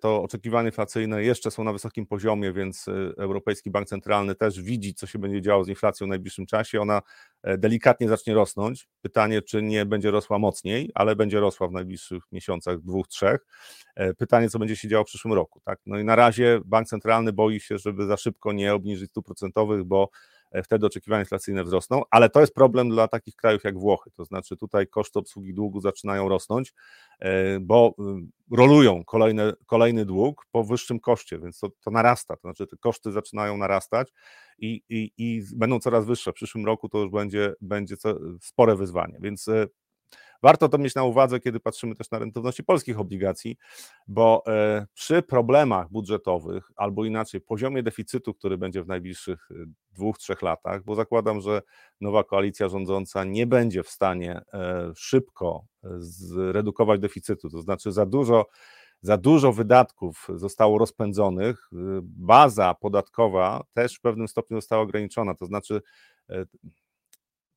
to 0.00 0.22
oczekiwania 0.22 0.68
inflacyjne 0.68 1.22
jeszcze 1.22 1.50
są 1.50 1.64
na 1.64 1.72
wysokim 1.72 2.06
poziomie, 2.06 2.52
więc 2.52 2.88
e, 2.88 2.92
Europejski 3.18 3.70
Bank 3.70 3.88
Centralny 3.88 4.34
też 4.34 4.62
widzi, 4.62 4.94
co 4.94 5.06
się 5.06 5.18
będzie 5.18 5.42
działo 5.42 5.64
z 5.64 5.68
inflacją 5.68 6.06
w 6.06 6.10
najbliższym 6.10 6.46
czasie. 6.46 6.80
Ona 6.80 7.02
e, 7.42 7.58
delikatnie 7.58 8.08
zacznie 8.08 8.34
rosnąć. 8.34 8.88
Pytanie, 9.02 9.42
czy 9.42 9.62
nie 9.62 9.86
będzie 9.86 10.10
rosła 10.10 10.38
mocniej, 10.38 10.90
ale 10.94 11.16
będzie 11.16 11.40
rosła 11.40 11.68
w 11.68 11.72
najbliższych 11.72 12.22
miesiącach, 12.32 12.80
dwóch, 12.80 13.08
trzech. 13.08 13.46
Pytanie, 14.18 14.50
co 14.50 14.58
będzie 14.58 14.76
się 14.76 14.88
działo 14.88 15.04
w 15.04 15.06
przyszłym 15.06 15.34
roku. 15.34 15.60
Tak? 15.60 15.80
No 15.86 15.98
i 15.98 16.04
na 16.04 16.16
razie 16.16 16.60
Bank 16.64 16.88
Centralny 16.88 17.32
boi 17.32 17.60
się, 17.60 17.78
żeby 17.78 18.06
za 18.06 18.16
szybko 18.16 18.52
nie 18.52 18.74
obniżyć 18.74 19.10
stóp 19.10 19.26
procentowych, 19.26 19.84
bo 19.84 20.08
wtedy 20.64 20.86
oczekiwania 20.86 21.20
inflacyjne 21.20 21.64
wzrosną, 21.64 22.02
ale 22.10 22.30
to 22.30 22.40
jest 22.40 22.54
problem 22.54 22.88
dla 22.88 23.08
takich 23.08 23.36
krajów 23.36 23.64
jak 23.64 23.78
Włochy, 23.78 24.10
to 24.10 24.24
znaczy 24.24 24.56
tutaj 24.56 24.86
koszty 24.86 25.18
obsługi 25.18 25.54
długu 25.54 25.80
zaczynają 25.80 26.28
rosnąć, 26.28 26.74
bo 27.60 27.94
rolują 28.52 29.04
kolejne, 29.04 29.52
kolejny 29.66 30.04
dług 30.04 30.46
po 30.50 30.64
wyższym 30.64 31.00
koszcie, 31.00 31.38
więc 31.38 31.58
to, 31.58 31.68
to 31.80 31.90
narasta, 31.90 32.36
to 32.36 32.40
znaczy 32.40 32.66
te 32.66 32.76
koszty 32.76 33.12
zaczynają 33.12 33.56
narastać 33.56 34.12
i, 34.58 34.82
i, 34.88 35.12
i 35.18 35.42
będą 35.56 35.80
coraz 35.80 36.06
wyższe. 36.06 36.32
W 36.32 36.34
przyszłym 36.34 36.66
roku 36.66 36.88
to 36.88 36.98
już 36.98 37.10
będzie, 37.10 37.54
będzie 37.60 37.96
spore 38.40 38.76
wyzwanie, 38.76 39.18
więc 39.20 39.48
e, 39.48 39.66
Warto 40.42 40.68
to 40.68 40.78
mieć 40.78 40.94
na 40.94 41.04
uwadze, 41.04 41.40
kiedy 41.40 41.60
patrzymy 41.60 41.94
też 41.94 42.10
na 42.10 42.18
rentowności 42.18 42.64
polskich 42.64 43.00
obligacji, 43.00 43.56
bo 44.06 44.42
e, 44.46 44.86
przy 44.94 45.22
problemach 45.22 45.90
budżetowych, 45.90 46.70
albo 46.76 47.04
inaczej, 47.04 47.40
poziomie 47.40 47.82
deficytu, 47.82 48.34
który 48.34 48.58
będzie 48.58 48.82
w 48.82 48.86
najbliższych 48.86 49.48
e, 49.50 49.54
dwóch, 49.92 50.18
trzech 50.18 50.42
latach, 50.42 50.84
bo 50.84 50.94
zakładam, 50.94 51.40
że 51.40 51.62
nowa 52.00 52.24
koalicja 52.24 52.68
rządząca 52.68 53.24
nie 53.24 53.46
będzie 53.46 53.82
w 53.82 53.88
stanie 53.88 54.40
e, 54.52 54.92
szybko 54.96 55.64
zredukować 55.98 57.00
deficytu, 57.00 57.50
to 57.50 57.60
znaczy 57.62 57.92
za 57.92 58.06
dużo 58.06 58.46
za 59.02 59.16
dużo 59.16 59.52
wydatków 59.52 60.26
zostało 60.34 60.78
rozpędzonych, 60.78 61.68
baza 62.02 62.74
podatkowa 62.74 63.64
też 63.74 63.96
w 63.96 64.00
pewnym 64.00 64.28
stopniu 64.28 64.56
została 64.56 64.82
ograniczona, 64.82 65.34
to 65.34 65.46
znaczy 65.46 65.82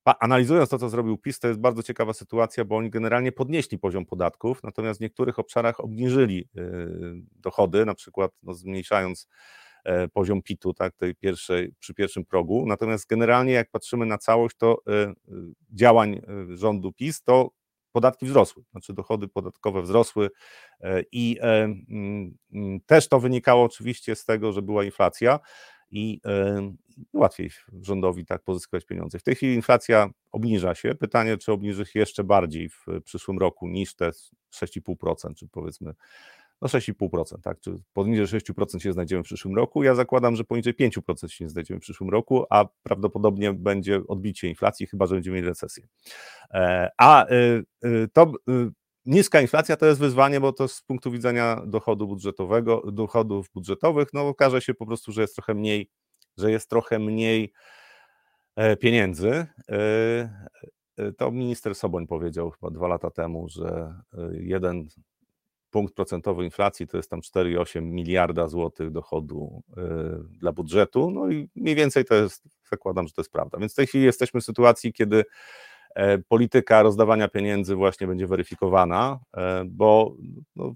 analizując 0.06 0.70
to, 0.70 0.78
co 0.78 0.90
zrobił 0.90 1.18
PiS, 1.18 1.40
to 1.40 1.48
jest 1.48 1.60
bardzo 1.60 1.84
ciekawa 1.84 2.14
sytuacja, 2.14 2.66
bo 2.66 2.78
oni 2.78 2.90
generalnie 2.90 3.32
podnieśli 3.32 3.80
poziom 3.80 4.06
podatków, 4.06 4.64
natomiast 4.64 5.00
w 5.00 5.04
niektórych 5.04 5.40
obszarach 5.40 5.80
obniżyli 5.80 6.50
y, 6.58 7.24
dochody, 7.36 7.86
na 7.86 7.94
przykład 7.94 8.32
no, 8.44 8.54
zmniejszając 8.54 9.28
e, 9.84 10.08
poziom 10.08 10.42
PIT-u, 10.42 10.74
tak, 10.74 10.96
tej 10.96 11.16
pierwszej, 11.16 11.74
przy 11.80 11.94
pierwszym 11.94 12.26
progu. 12.26 12.66
Natomiast 12.66 13.08
generalnie, 13.08 13.54
jak 13.54 13.70
patrzymy 13.70 14.06
na 14.06 14.18
całość, 14.18 14.58
to 14.58 14.82
y, 14.88 14.92
y, 14.92 15.14
działań 15.70 16.22
rządu 16.56 16.94
PiS, 16.94 17.24
to 17.24 17.52
podatki 17.92 18.26
wzrosły, 18.26 18.64
znaczy 18.72 18.94
dochody 18.94 19.28
podatkowe 19.28 19.82
wzrosły 19.82 20.30
e, 20.82 21.04
i 21.12 21.38
e, 21.42 21.76
też 22.86 23.08
to 23.08 23.20
wynikało 23.20 23.64
oczywiście 23.64 24.16
z 24.16 24.26
tego, 24.26 24.52
że 24.52 24.62
była 24.62 24.84
inflacja 24.84 25.40
i 25.92 26.22
łatwiej 27.14 27.50
rządowi 27.82 28.26
tak 28.26 28.44
pozyskać 28.44 28.86
pieniądze. 28.86 29.20
W 29.20 29.24
tej 29.24 29.36
chwili 29.36 29.56
inflacja 29.56 30.10
obniża 30.32 30.76
się. 30.76 30.96
Pytanie, 30.96 31.38
czy 31.38 31.52
obniży 31.52 31.86
się 31.86 32.00
jeszcze 32.00 32.24
bardziej 32.24 32.70
w 32.70 32.86
przyszłym 33.04 33.40
roku 33.40 33.68
niż 33.68 33.96
te 33.96 34.12
6,5%, 34.54 35.34
czy 35.36 35.48
powiedzmy 35.48 35.94
no 36.62 36.68
6,5%, 36.68 37.42
tak? 37.42 37.60
Czy 37.60 37.76
poniżej 37.94 38.42
6% 38.42 38.80
się 38.80 38.94
znajdziemy 38.94 39.24
w 39.24 39.26
przyszłym 39.26 39.56
roku? 39.56 39.84
Ja 39.84 39.96
zakładam, 39.96 40.36
że 40.36 40.44
poniżej 40.44 40.74
5% 40.74 41.28
się 41.28 41.50
znajdziemy 41.50 41.80
w 41.80 41.84
przyszłym 41.84 42.10
roku, 42.10 42.46
a 42.50 42.66
prawdopodobnie 42.84 43.54
będzie 43.54 44.02
odbicie 44.08 44.50
inflacji, 44.50 44.88
chyba 44.88 45.06
że 45.06 45.16
będziemy 45.16 45.36
mieli 45.36 45.48
recesję. 45.48 45.88
E, 46.54 46.90
a 46.98 47.26
y, 47.32 47.64
y, 47.86 48.08
to 48.14 48.34
Niska 49.06 49.42
inflacja 49.42 49.78
to 49.78 49.86
jest 49.86 50.00
wyzwanie, 50.00 50.40
bo 50.40 50.54
to 50.54 50.68
z 50.68 50.82
punktu 50.82 51.12
widzenia 51.12 51.62
dochodu 51.66 52.08
budżetowego, 52.08 52.82
dochodów 52.92 53.50
budżetowych, 53.54 54.08
no 54.14 54.28
okaże 54.28 54.62
się 54.62 54.74
po 54.74 54.86
prostu, 54.86 55.12
że 55.12 55.22
jest 55.22 55.36
trochę 55.36 55.54
mniej, 55.54 55.90
że 56.38 56.52
jest 56.52 56.70
trochę 56.70 57.00
mniej 57.00 57.54
e, 58.56 58.76
pieniędzy. 58.76 59.30
E, 59.30 59.48
e, 60.98 61.12
to 61.12 61.32
minister 61.32 61.76
Soboń 61.76 62.08
powiedział 62.08 62.52
chyba 62.52 62.70
dwa 62.70 62.88
lata 62.88 63.10
temu, 63.10 63.50
że 63.50 63.96
jeden 64.32 64.88
punkt 65.70 65.96
procentowy 65.96 66.46
inflacji 66.46 66.88
to 66.88 66.98
jest 66.98 67.10
tam 67.10 67.20
4,8 67.20 67.82
miliarda 67.82 68.48
złotych 68.48 68.92
dochodu 68.92 69.64
dla 70.30 70.52
budżetu. 70.52 71.12
No 71.12 71.32
i 71.32 71.50
mniej 71.56 71.76
więcej 71.76 72.06
to 72.06 72.16
jest, 72.16 72.44
zakładam, 72.72 73.08
że 73.08 73.14
to 73.14 73.22
jest 73.22 73.32
prawda. 73.32 73.58
Więc 73.60 73.74
w 73.74 73.76
tej 73.76 73.88
chwili 73.88 74.06
jesteśmy 74.06 74.42
w 74.42 74.44
sytuacji, 74.44 74.94
kiedy 74.94 75.24
polityka 76.28 76.84
rozdawania 76.84 77.28
pieniędzy 77.28 77.76
właśnie 77.76 78.08
będzie 78.08 78.28
weryfikowana, 78.28 79.20
bo 79.66 80.16
no, 80.56 80.74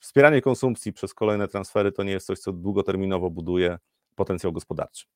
wspieranie 0.00 0.42
konsumpcji 0.42 0.92
przez 0.92 1.14
kolejne 1.14 1.48
transfery 1.48 1.92
to 1.92 2.02
nie 2.02 2.12
jest 2.12 2.26
coś, 2.26 2.38
co 2.38 2.52
długoterminowo 2.52 3.30
buduje 3.30 3.78
potencjał 4.20 4.52
gospodarczy. 4.52 5.06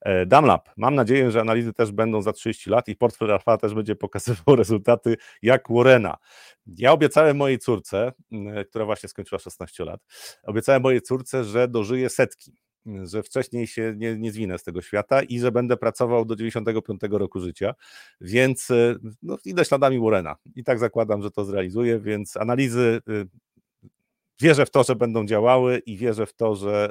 E, 0.00 0.26
Damlab, 0.26 0.68
mam 0.76 0.94
nadzieję, 0.94 1.30
że 1.30 1.40
analizy 1.40 1.72
też 1.72 1.92
będą 1.92 2.22
za 2.22 2.32
30 2.32 2.70
lat 2.70 2.88
i 2.88 2.96
portfel 2.96 3.30
Alfa 3.30 3.56
też 3.56 3.74
będzie 3.74 3.96
pokazywał 3.96 4.56
rezultaty 4.62 5.16
jak 5.42 5.64
Warrena. 5.70 6.16
Ja 6.66 6.92
obiecałem 6.92 7.36
mojej 7.36 7.58
córce, 7.58 8.12
która 8.70 8.84
właśnie 8.84 9.08
skończyła 9.08 9.38
16 9.38 9.84
lat, 9.84 10.00
obiecałem 10.42 10.82
mojej 10.82 11.02
córce, 11.02 11.44
że 11.44 11.68
dożyje 11.68 12.10
setki 12.10 12.52
że 13.04 13.22
wcześniej 13.22 13.66
się 13.66 13.94
nie, 13.96 14.18
nie 14.18 14.32
zwinę 14.32 14.58
z 14.58 14.62
tego 14.62 14.82
świata 14.82 15.22
i 15.22 15.38
że 15.38 15.52
będę 15.52 15.76
pracował 15.76 16.24
do 16.24 16.36
95 16.36 17.00
roku 17.10 17.40
życia, 17.40 17.74
więc 18.20 18.70
e, 18.70 18.94
no, 19.22 19.38
idę 19.44 19.64
śladami 19.64 20.00
Warrena 20.00 20.36
i 20.54 20.64
tak 20.64 20.78
zakładam, 20.78 21.22
że 21.22 21.30
to 21.30 21.44
zrealizuję, 21.44 22.00
więc 22.00 22.36
analizy 22.36 23.00
y, 23.08 23.28
wierzę 24.40 24.66
w 24.66 24.70
to, 24.70 24.84
że 24.84 24.96
będą 24.96 25.26
działały 25.26 25.78
i 25.78 25.96
wierzę 25.96 26.26
w 26.26 26.32
to, 26.34 26.54
że 26.54 26.90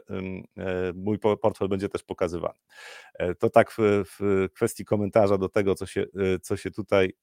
e, 0.57 0.93
mój 0.93 1.19
portfel 1.19 1.67
będzie 1.67 1.89
też 1.89 2.03
pokazywany. 2.03 2.59
E, 3.13 3.35
to 3.35 3.49
tak 3.49 3.71
w, 3.71 3.77
w 3.79 4.47
kwestii 4.53 4.85
komentarza 4.85 5.37
do 5.37 5.49
tego, 5.49 5.75
co 5.75 5.85
się, 5.85 6.05
co 6.41 6.57
się 6.57 6.71
tutaj 6.71 7.13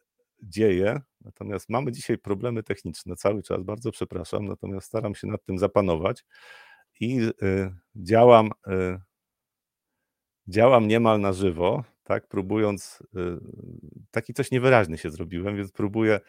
dzieje. 0.42 1.00
Natomiast 1.20 1.68
mamy 1.68 1.92
dzisiaj 1.92 2.18
problemy 2.18 2.62
techniczne 2.62 3.16
cały 3.16 3.42
czas, 3.42 3.62
bardzo 3.62 3.92
przepraszam, 3.92 4.44
natomiast 4.44 4.86
staram 4.86 5.14
się 5.14 5.26
nad 5.26 5.44
tym 5.44 5.58
zapanować 5.58 6.24
i 7.00 7.20
działam, 7.96 8.50
działam 10.48 10.88
niemal 10.88 11.20
na 11.20 11.32
żywo, 11.32 11.84
tak, 12.04 12.28
próbując, 12.28 13.02
taki 14.10 14.34
coś 14.34 14.50
niewyraźny 14.50 14.98
się 14.98 15.10
zrobiłem, 15.10 15.56
więc 15.56 15.72
próbuję, 15.72 16.20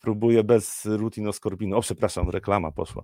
próbuję 0.00 0.44
bez 0.44 0.84
rutinoskorbinu, 0.84 1.76
o 1.76 1.80
przepraszam, 1.80 2.30
reklama 2.30 2.72
poszła, 2.72 3.02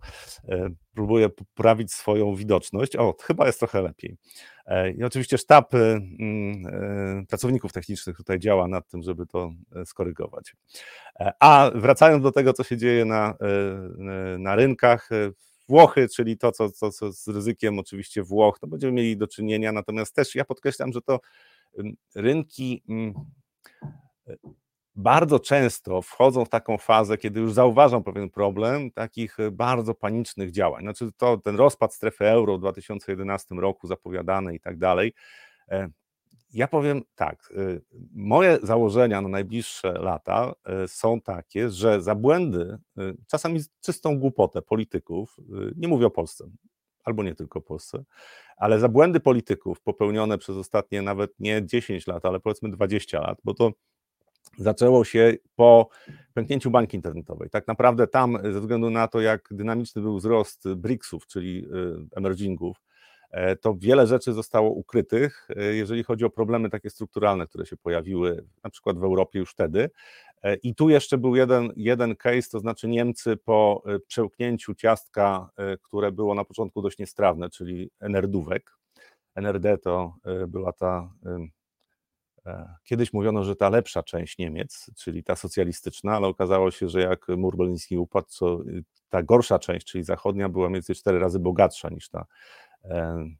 e, 0.49 0.71
próbuję 0.95 1.29
poprawić 1.29 1.93
swoją 1.93 2.35
widoczność, 2.35 2.97
o, 2.97 3.15
chyba 3.23 3.47
jest 3.47 3.59
trochę 3.59 3.83
lepiej. 3.83 4.17
E, 4.67 4.91
I 4.91 5.05
oczywiście 5.05 5.39
sztab 5.39 5.75
mm, 5.75 6.67
e, 6.67 7.27
pracowników 7.27 7.73
technicznych 7.73 8.17
tutaj 8.17 8.39
działa 8.39 8.69
nad 8.69 8.89
tym, 8.89 9.03
żeby 9.03 9.27
to 9.27 9.51
skorygować. 9.85 10.57
A 11.41 11.71
wracając 11.75 12.23
do 12.23 12.33
tego, 12.33 12.53
co 12.53 12.65
się 12.65 12.77
dzieje 12.77 13.05
na, 13.05 13.35
na 14.39 14.57
rynkach, 14.57 15.09
Włochy, 15.69 16.09
czyli 16.09 16.39
to, 16.39 16.53
co, 16.53 16.71
co, 16.71 16.93
co 16.93 17.13
z 17.13 17.29
ryzykiem 17.29 17.79
oczywiście 17.79 18.23
Włoch, 18.23 18.59
to 18.59 18.67
będziemy 18.67 18.93
mieli 18.93 19.17
do 19.17 19.27
czynienia, 19.27 19.73
natomiast 19.73 20.15
też 20.15 20.35
ja 20.35 20.45
podkreślam, 20.45 20.93
że 20.93 21.03
to 21.03 21.21
rynki 22.15 22.83
bardzo 24.95 25.41
często 25.41 26.03
wchodzą 26.03 26.45
w 26.45 26.49
taką 26.49 26.79
fazę, 26.79 27.19
kiedy 27.19 27.41
już 27.41 27.53
zauważą 27.53 28.03
pewien 28.03 28.31
problem, 28.31 28.91
takich 28.91 29.41
e, 29.41 29.51
bardzo 29.51 29.95
panicznych 29.95 30.51
działań. 30.51 30.83
Znaczy 30.83 31.11
to 31.17 31.37
ten 31.39 31.57
rozpad 31.57 31.95
strefy 31.95 32.27
euro 32.29 32.57
w 32.57 32.61
2011 32.61 33.55
roku 33.55 33.87
zapowiadany 33.87 34.55
i 34.55 34.61
tak 34.61 34.79
dalej, 34.79 35.15
e, 35.69 35.89
ja 36.53 36.69
powiem 36.69 37.03
tak, 37.15 37.53
y, 37.59 37.83
moje 38.13 38.59
założenia 38.63 39.21
na 39.21 39.29
najbliższe 39.29 39.93
lata 39.93 40.53
są 40.87 41.21
takie, 41.21 41.71
że 41.71 42.03
za 42.03 42.15
błędy, 42.15 42.79
czasami 43.27 43.61
czystą 43.81 44.19
głupotę 44.19 44.63
polityków, 44.63 45.37
nie 45.77 45.89
mówię 45.89 46.07
o 46.07 46.11
Polsce, 46.11 46.51
albo 47.05 47.23
nie 47.23 47.35
tylko 47.35 47.61
Polsce, 47.61 48.05
ale 48.57 48.79
za 48.79 48.89
błędy 48.89 49.21
polityków 49.21 49.81
popełnione 49.81 50.39
przez 50.39 50.57
ostatnie 50.57 51.03
nawet 51.03 51.31
nie 51.39 51.67
10 51.67 52.07
lat, 52.07 52.25
ale 52.25 52.41
powiedzmy 52.41 52.71
20 52.71 53.21
lat, 53.21 53.39
bo 53.45 53.55
to 53.55 53.73
zaczęło 54.59 55.05
się 55.05 55.35
po 55.57 55.89
pęknięciu 56.35 56.71
bańki 56.71 56.97
internetowej. 56.97 57.51
Tak 57.51 57.67
naprawdę 57.67 58.07
tam, 58.07 58.39
ze 58.43 58.61
względu 58.61 58.91
na 58.91 59.09
to, 59.09 59.21
jak 59.21 59.49
dynamiczny 59.51 60.03
był 60.03 60.19
wzrost 60.19 60.69
BRICS-ów, 60.75 61.27
czyli 61.27 61.67
emergingów, 62.17 62.77
E, 63.31 63.57
to 63.57 63.75
wiele 63.79 64.07
rzeczy 64.07 64.33
zostało 64.33 64.71
ukrytych, 64.71 65.49
e, 65.57 65.65
jeżeli 65.65 66.05
chodzi 66.05 66.25
o 66.25 66.31
problemy 66.31 66.71
takie 66.71 66.91
strukturalne, 66.91 67.47
które 67.47 67.67
się 67.67 67.77
pojawiły 67.77 68.45
na 68.65 68.71
przykład 68.71 68.99
w 68.99 69.05
Europie 69.05 69.39
już 69.39 69.51
wtedy. 69.51 69.91
E, 70.43 70.55
I 70.55 70.75
tu 70.75 70.89
jeszcze 70.89 71.19
był 71.19 71.37
jeden, 71.37 71.73
jeden 71.77 72.17
case, 72.17 72.51
to 72.51 72.61
znaczy 72.61 72.89
Niemcy 72.89 73.37
po 73.37 73.83
przełknięciu 74.07 74.75
ciastka, 74.75 75.51
które 75.83 76.13
było 76.13 76.35
na 76.35 76.45
początku 76.45 76.83
dość 76.83 76.99
niestrawne, 76.99 77.51
czyli 77.51 77.91
NRD-ówek. 78.01 78.77
NRD 79.35 79.79
to 79.79 80.15
była 80.49 80.73
ta 80.73 81.13
Kiedyś 82.85 83.13
mówiono, 83.13 83.45
że 83.45 83.57
ta 83.57 83.69
lepsza 83.69 84.03
część 84.03 84.39
Niemiec, 84.39 84.91
czyli 84.99 85.25
ta 85.25 85.37
socjalistyczna, 85.37 86.17
ale 86.17 86.27
okazało 86.27 86.71
się, 86.71 86.89
że 86.89 87.01
jak 87.01 87.29
mur 87.29 87.57
berliński 87.57 87.99
upadł, 87.99 88.27
co 88.29 88.59
ta 89.09 89.23
gorsza 89.23 89.59
część, 89.59 89.87
czyli 89.87 90.05
zachodnia, 90.05 90.49
była 90.49 90.69
mniej 90.69 90.77
więcej 90.77 90.97
cztery 90.97 91.19
razy 91.19 91.39
bogatsza 91.39 91.89
niż 91.89 92.09
ta 92.09 92.25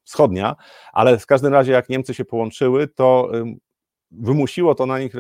wschodnia, 0.05 0.57
ale 0.93 1.19
w 1.19 1.27
każdym 1.27 1.53
razie 1.53 1.73
jak 1.73 1.89
Niemcy 1.89 2.15
się 2.15 2.25
połączyły, 2.25 2.89
to 2.89 3.31
wymusiło 4.11 4.75
to 4.75 4.87
na 4.87 4.99
nich 4.99 5.13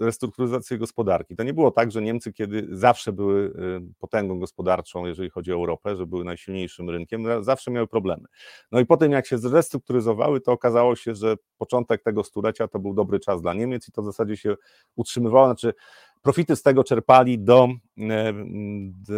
restrukturyzację 0.00 0.78
gospodarki. 0.78 1.36
To 1.36 1.42
nie 1.42 1.54
było 1.54 1.70
tak, 1.70 1.90
że 1.90 2.02
Niemcy 2.02 2.32
kiedy 2.32 2.68
zawsze 2.70 3.12
były 3.12 3.44
y, 3.44 3.94
potęgą 3.98 4.38
gospodarczą, 4.38 5.06
jeżeli 5.06 5.30
chodzi 5.30 5.52
o 5.52 5.54
Europę, 5.54 5.96
że 5.96 6.06
były 6.06 6.24
najsilniejszym 6.24 6.90
rynkiem, 6.90 7.24
zawsze 7.40 7.70
miały 7.70 7.86
problemy. 7.86 8.24
No 8.72 8.80
i 8.80 8.86
po 8.86 8.96
tym 8.96 9.12
jak 9.12 9.26
się 9.26 9.38
zrestrukturyzowały, 9.38 10.40
to 10.40 10.52
okazało 10.52 10.96
się, 10.96 11.14
że 11.14 11.36
początek 11.58 12.02
tego 12.02 12.24
stulecia 12.24 12.68
to 12.68 12.78
był 12.78 12.94
dobry 12.94 13.20
czas 13.20 13.42
dla 13.42 13.54
Niemiec 13.54 13.88
i 13.88 13.92
to 13.92 14.02
w 14.02 14.04
zasadzie 14.04 14.36
się 14.36 14.54
utrzymywało, 14.96 15.46
znaczy 15.46 15.74
profity 16.22 16.56
z 16.56 16.62
tego 16.62 16.84
czerpali 16.84 17.38
do, 17.38 17.68
do 18.90 19.16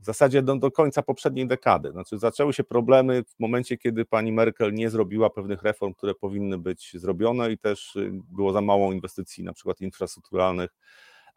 w 0.00 0.04
zasadzie 0.04 0.42
do, 0.42 0.56
do 0.56 0.70
końca 0.70 1.02
poprzedniej 1.02 1.46
dekady. 1.46 1.90
Znaczy 1.90 2.18
zaczęły 2.18 2.52
się 2.52 2.64
problemy 2.64 3.24
w 3.24 3.40
momencie, 3.40 3.76
kiedy 3.78 4.04
pani 4.04 4.32
Merkel 4.32 4.74
nie 4.74 4.90
zrobiła 4.90 5.30
pewnych 5.30 5.62
reform, 5.62 5.94
które 5.94 6.14
powinny 6.14 6.58
być 6.58 6.92
zrobione 6.94 7.52
i 7.52 7.58
też 7.58 7.96
y, 7.96 8.10
było 8.12 8.52
za 8.52 8.60
mało 8.60 8.92
inwestycji 8.92 9.44
na 9.44 9.52
przykład 9.52 9.80
infrastrukturalnych, 9.80 10.70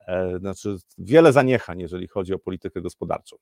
e, 0.08 0.40
znaczy 0.40 0.78
wiele 0.98 1.34
zaniechań, 1.34 1.80
jeżeli 1.80 2.08
chodzi 2.08 2.34
o 2.34 2.40
politykę 2.40 2.82
gospodarczą. 2.82 3.38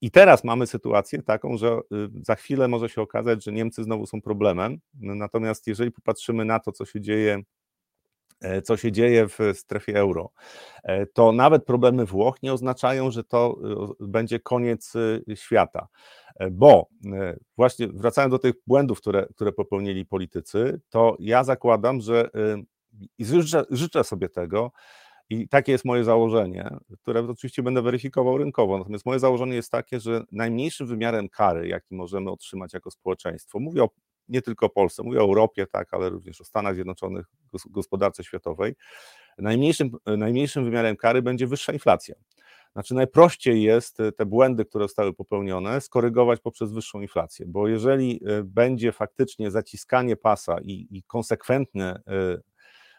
I 0.00 0.10
teraz 0.10 0.44
mamy 0.44 0.66
sytuację 0.66 1.22
taką, 1.22 1.56
że 1.56 1.68
y, 1.68 1.80
za 2.22 2.34
chwilę 2.34 2.68
może 2.68 2.88
się 2.88 3.02
okazać, 3.02 3.44
że 3.44 3.52
Niemcy 3.52 3.84
znowu 3.84 4.06
są 4.06 4.22
problemem. 4.22 4.78
Natomiast 4.94 5.66
jeżeli 5.66 5.90
popatrzymy 5.90 6.44
na 6.44 6.60
to, 6.60 6.72
co 6.72 6.84
się 6.84 7.00
dzieje 7.00 7.42
co 8.64 8.76
się 8.76 8.92
dzieje 8.92 9.28
w 9.28 9.38
strefie 9.54 9.96
euro, 9.96 10.30
e, 10.82 11.06
to 11.06 11.32
nawet 11.32 11.64
problemy 11.64 12.06
Włoch 12.06 12.42
nie 12.42 12.52
oznaczają, 12.52 13.10
że 13.10 13.24
to 13.24 13.56
e, 14.00 14.06
będzie 14.06 14.40
koniec 14.40 14.92
świata. 15.34 15.88
Bo 16.52 16.88
właśnie 17.56 17.88
wracając 17.88 18.30
do 18.30 18.38
tych 18.38 18.54
błędów, 18.66 19.00
które, 19.00 19.26
które 19.34 19.52
popełnili 19.52 20.06
politycy, 20.06 20.80
to 20.90 21.16
ja 21.18 21.44
zakładam, 21.44 22.00
że 22.00 22.30
i 23.18 23.24
życzę, 23.24 23.64
życzę 23.70 24.04
sobie 24.04 24.28
tego, 24.28 24.72
i 25.30 25.48
takie 25.48 25.72
jest 25.72 25.84
moje 25.84 26.04
założenie, 26.04 26.70
które 27.02 27.28
oczywiście 27.28 27.62
będę 27.62 27.82
weryfikował 27.82 28.38
rynkowo. 28.38 28.78
Natomiast 28.78 29.06
moje 29.06 29.18
założenie 29.18 29.54
jest 29.54 29.70
takie, 29.70 30.00
że 30.00 30.22
najmniejszym 30.32 30.86
wymiarem 30.86 31.28
kary, 31.28 31.68
jaki 31.68 31.94
możemy 31.94 32.30
otrzymać 32.30 32.74
jako 32.74 32.90
społeczeństwo, 32.90 33.60
mówię 33.60 33.82
o 33.82 33.90
nie 34.28 34.42
tylko 34.42 34.66
o 34.66 34.70
Polsce, 34.70 35.02
mówię 35.02 35.18
o 35.18 35.22
Europie, 35.22 35.66
tak, 35.66 35.94
ale 35.94 36.08
również 36.10 36.40
o 36.40 36.44
Stanach 36.44 36.74
Zjednoczonych, 36.74 37.26
gospodarce 37.70 38.24
światowej, 38.24 38.74
najmniejszym, 39.38 39.90
najmniejszym 40.06 40.64
wymiarem 40.64 40.96
kary 40.96 41.22
będzie 41.22 41.46
wyższa 41.46 41.72
inflacja. 41.72 42.14
Znaczy 42.72 42.94
najprościej 42.94 43.62
jest 43.62 43.98
te 44.16 44.26
błędy, 44.26 44.64
które 44.64 44.84
zostały 44.84 45.12
popełnione, 45.12 45.80
skorygować 45.80 46.40
poprzez 46.40 46.72
wyższą 46.72 47.00
inflację, 47.00 47.46
bo 47.48 47.68
jeżeli 47.68 48.20
e, 48.26 48.42
będzie 48.42 48.92
faktycznie 48.92 49.50
zaciskanie 49.50 50.16
pasa 50.16 50.56
i, 50.62 50.86
i 50.90 51.02
konsekwentne 51.02 52.02
e, 52.06 52.38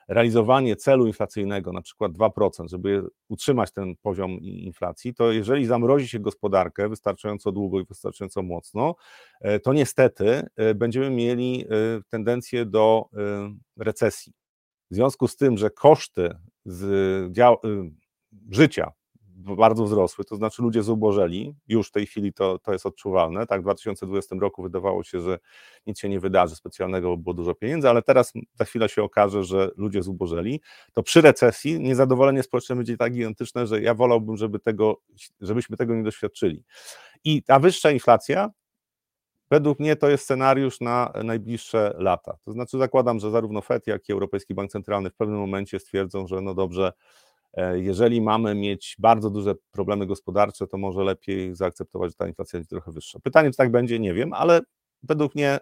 realizowanie 0.07 0.75
celu 0.75 1.07
inflacyjnego, 1.07 1.71
na 1.71 1.81
przykład 1.81 2.11
2%, 2.11 2.67
żeby 2.67 3.03
utrzymać 3.29 3.71
ten 3.71 3.95
poziom 4.01 4.31
inflacji, 4.41 5.13
to 5.13 5.31
jeżeli 5.31 5.65
zamrozi 5.65 6.07
się 6.07 6.19
gospodarkę 6.19 6.89
wystarczająco 6.89 7.51
długo 7.51 7.79
i 7.79 7.85
wystarczająco 7.85 8.43
mocno, 8.43 8.95
e, 9.41 9.59
to 9.59 9.73
niestety 9.73 10.47
e, 10.55 10.75
będziemy 10.75 11.09
mieli 11.09 11.65
e, 11.65 11.67
tendencję 12.09 12.65
do 12.65 13.05
recesji. 13.77 14.33
W 14.91 14.95
związku 14.95 15.27
z 15.27 15.35
tym, 15.35 15.57
że 15.57 15.69
koszty 15.69 16.29
z 16.65 17.31
dział- 17.33 17.57
życia 18.51 18.91
bardzo 19.45 19.83
wzrosły, 19.83 20.25
to 20.25 20.35
znaczy 20.35 20.61
ludzie 20.61 20.83
zubożeli, 20.83 21.55
już 21.67 21.87
w 21.87 21.91
tej 21.91 22.05
chwili 22.05 22.33
to, 22.33 22.59
to 22.59 22.73
jest 22.73 22.85
odczuwalne, 22.85 23.47
tak 23.47 23.61
w 23.61 23.63
2020 23.63 24.35
roku 24.39 24.63
wydawało 24.63 25.03
się, 25.03 25.21
że 25.21 25.39
nic 25.87 25.99
się 25.99 26.09
nie 26.09 26.19
wydarzy 26.19 26.55
specjalnego, 26.55 27.09
bo 27.09 27.17
było 27.17 27.33
dużo 27.33 27.55
pieniędzy, 27.55 27.89
ale 27.89 28.01
teraz 28.01 28.33
za 28.53 28.65
chwilę 28.65 28.89
się 28.89 29.03
okaże, 29.03 29.43
że 29.43 29.71
ludzie 29.77 30.03
zubożeli, 30.03 30.61
to 30.93 31.03
przy 31.03 31.21
recesji 31.21 31.79
niezadowolenie 31.79 32.43
społeczne 32.43 32.75
będzie 32.75 32.97
tak 32.97 33.13
gigantyczne, 33.13 33.67
że 33.67 33.81
ja 33.81 33.93
wolałbym, 33.93 34.37
żeby 34.37 34.59
tego, 34.59 35.01
żebyśmy 35.41 35.77
tego 35.77 35.95
nie 35.95 36.03
doświadczyli. 36.03 36.63
I 37.23 37.43
ta 37.43 37.59
wyższa 37.59 37.91
inflacja 37.91 38.49
Według 39.51 39.79
mnie 39.79 39.95
to 39.95 40.09
jest 40.09 40.23
scenariusz 40.23 40.81
na 40.81 41.13
najbliższe 41.23 41.95
lata. 41.97 42.37
To 42.45 42.51
znaczy, 42.51 42.77
zakładam, 42.77 43.19
że 43.19 43.31
zarówno 43.31 43.61
FED, 43.61 43.87
jak 43.87 44.09
i 44.09 44.11
Europejski 44.11 44.53
Bank 44.53 44.71
Centralny 44.71 45.09
w 45.09 45.15
pewnym 45.15 45.39
momencie 45.39 45.79
stwierdzą, 45.79 46.27
że 46.27 46.41
no 46.41 46.53
dobrze, 46.53 46.93
jeżeli 47.73 48.21
mamy 48.21 48.55
mieć 48.55 48.95
bardzo 48.99 49.29
duże 49.29 49.55
problemy 49.71 50.05
gospodarcze, 50.05 50.67
to 50.67 50.77
może 50.77 51.03
lepiej 51.03 51.55
zaakceptować, 51.55 52.11
że 52.11 52.15
ta 52.15 52.27
inflacja 52.27 52.57
jest 52.57 52.69
trochę 52.69 52.91
wyższa. 52.91 53.19
Pytanie, 53.19 53.51
czy 53.51 53.57
tak 53.57 53.71
będzie, 53.71 53.99
nie 53.99 54.13
wiem, 54.13 54.33
ale 54.33 54.61
według 55.03 55.35
mnie 55.35 55.59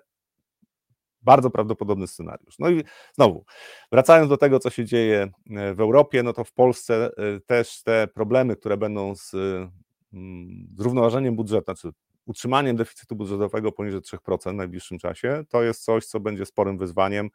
bardzo 1.24 1.50
prawdopodobny 1.50 2.08
scenariusz. 2.08 2.60
No 2.60 2.70
i 2.70 2.84
znowu, 3.14 3.46
wracając 3.92 4.30
do 4.30 4.38
tego, 4.38 4.60
co 4.60 4.70
się 4.70 4.86
dzieje 4.86 5.32
e, 5.50 5.74
w 5.74 5.80
Europie, 5.80 6.24
no 6.24 6.34
to 6.34 6.44
w 6.44 6.54
Polsce 6.54 7.12
e, 7.18 7.40
też 7.40 7.84
te 7.84 8.08
problemy, 8.08 8.56
które 8.56 8.78
będą 8.78 9.16
z 9.16 9.34
mm, 9.34 10.68
zrównoważeniem 10.78 11.36
budżetu, 11.36 11.66
znaczy 11.66 11.90
utrzymaniem 12.26 12.76
deficytu 12.76 13.16
budżetowego 13.16 13.72
poniżej 13.72 14.02
3% 14.02 14.52
w 14.52 14.56
najbliższym 14.56 15.00
czasie, 15.00 15.44
to 15.50 15.64
jest 15.64 15.84
coś, 15.84 16.06
co 16.06 16.20
będzie 16.20 16.46
sporym 16.46 16.78
wyzwaniem 16.78 17.30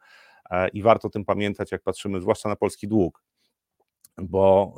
i 0.73 0.81
warto 0.81 1.07
o 1.07 1.11
tym 1.11 1.25
pamiętać, 1.25 1.71
jak 1.71 1.83
patrzymy 1.83 2.21
zwłaszcza 2.21 2.49
na 2.49 2.55
polski 2.55 2.87
dług 2.87 3.23
bo 4.21 4.75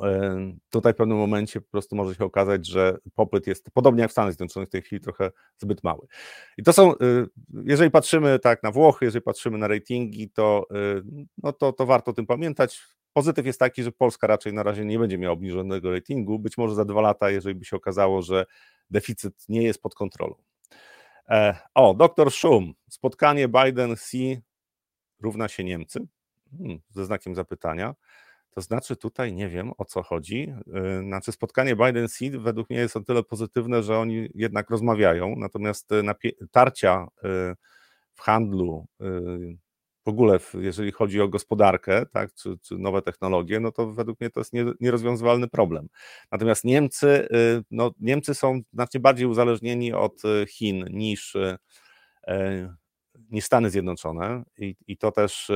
tutaj 0.70 0.92
w 0.92 0.96
pewnym 0.96 1.18
momencie 1.18 1.60
po 1.60 1.70
prostu 1.70 1.96
może 1.96 2.14
się 2.14 2.24
okazać, 2.24 2.66
że 2.66 2.98
popyt 3.14 3.46
jest, 3.46 3.70
podobnie 3.74 4.02
jak 4.02 4.10
w 4.10 4.12
Stanach 4.12 4.32
Zjednoczonych, 4.32 4.68
w 4.68 4.72
tej 4.72 4.82
chwili 4.82 5.02
trochę 5.02 5.30
zbyt 5.58 5.84
mały. 5.84 6.06
I 6.58 6.62
to 6.62 6.72
są, 6.72 6.92
y, 6.92 6.96
jeżeli 7.64 7.90
patrzymy 7.90 8.38
tak 8.38 8.62
na 8.62 8.70
Włochy, 8.70 9.04
jeżeli 9.04 9.22
patrzymy 9.22 9.58
na 9.58 9.68
ratingi, 9.68 10.30
to, 10.30 10.66
y, 10.98 11.02
no 11.42 11.52
to, 11.52 11.72
to 11.72 11.86
warto 11.86 12.10
o 12.10 12.14
tym 12.14 12.26
pamiętać. 12.26 12.82
Pozytyw 13.12 13.46
jest 13.46 13.58
taki, 13.58 13.82
że 13.82 13.92
Polska 13.92 14.26
raczej 14.26 14.52
na 14.52 14.62
razie 14.62 14.84
nie 14.84 14.98
będzie 14.98 15.18
miała 15.18 15.32
obniżonego 15.32 15.90
ratingu. 15.90 16.38
Być 16.38 16.58
może 16.58 16.74
za 16.74 16.84
dwa 16.84 17.00
lata, 17.00 17.30
jeżeli 17.30 17.54
by 17.54 17.64
się 17.64 17.76
okazało, 17.76 18.22
że 18.22 18.46
deficyt 18.90 19.48
nie 19.48 19.62
jest 19.62 19.82
pod 19.82 19.94
kontrolą. 19.94 20.34
E, 21.28 21.56
o, 21.74 21.94
doktor 21.94 22.32
Szum. 22.32 22.74
Spotkanie 22.90 23.48
Biden-C 23.48 24.18
równa 25.20 25.48
się 25.48 25.64
Niemcy? 25.64 26.06
Hmm, 26.58 26.80
ze 26.90 27.04
znakiem 27.04 27.34
zapytania. 27.34 27.94
To 28.54 28.60
znaczy 28.60 28.96
tutaj 28.96 29.32
nie 29.32 29.48
wiem 29.48 29.72
o 29.78 29.84
co 29.84 30.02
chodzi. 30.02 30.54
Y, 31.00 31.02
znaczy 31.02 31.32
spotkanie 31.32 31.76
Biden-Seed 31.76 32.42
według 32.42 32.70
mnie 32.70 32.78
jest 32.78 32.96
o 32.96 33.00
tyle 33.00 33.22
pozytywne, 33.22 33.82
że 33.82 33.98
oni 33.98 34.28
jednak 34.34 34.70
rozmawiają, 34.70 35.34
natomiast 35.36 35.90
tarcia 36.50 37.06
y, 37.24 37.28
w 38.14 38.20
handlu, 38.20 38.86
y, 39.00 39.56
w 40.06 40.08
ogóle 40.08 40.38
jeżeli 40.54 40.92
chodzi 40.92 41.20
o 41.20 41.28
gospodarkę, 41.28 42.06
tak, 42.06 42.34
czy, 42.34 42.58
czy 42.62 42.78
nowe 42.78 43.02
technologie, 43.02 43.60
no 43.60 43.72
to 43.72 43.92
według 43.92 44.20
mnie 44.20 44.30
to 44.30 44.40
jest 44.40 44.52
nierozwiązywalny 44.80 45.48
problem. 45.48 45.88
Natomiast 46.32 46.64
Niemcy, 46.64 47.28
no, 47.70 47.90
Niemcy 48.00 48.34
są 48.34 48.60
znacznie 48.72 49.00
bardziej 49.00 49.26
uzależnieni 49.26 49.92
od 49.92 50.22
Chin 50.48 50.84
niż, 50.90 51.36
niż 53.30 53.44
Stany 53.44 53.70
Zjednoczone 53.70 54.42
i, 54.58 54.76
i 54.86 54.96
to 54.96 55.12
też 55.12 55.50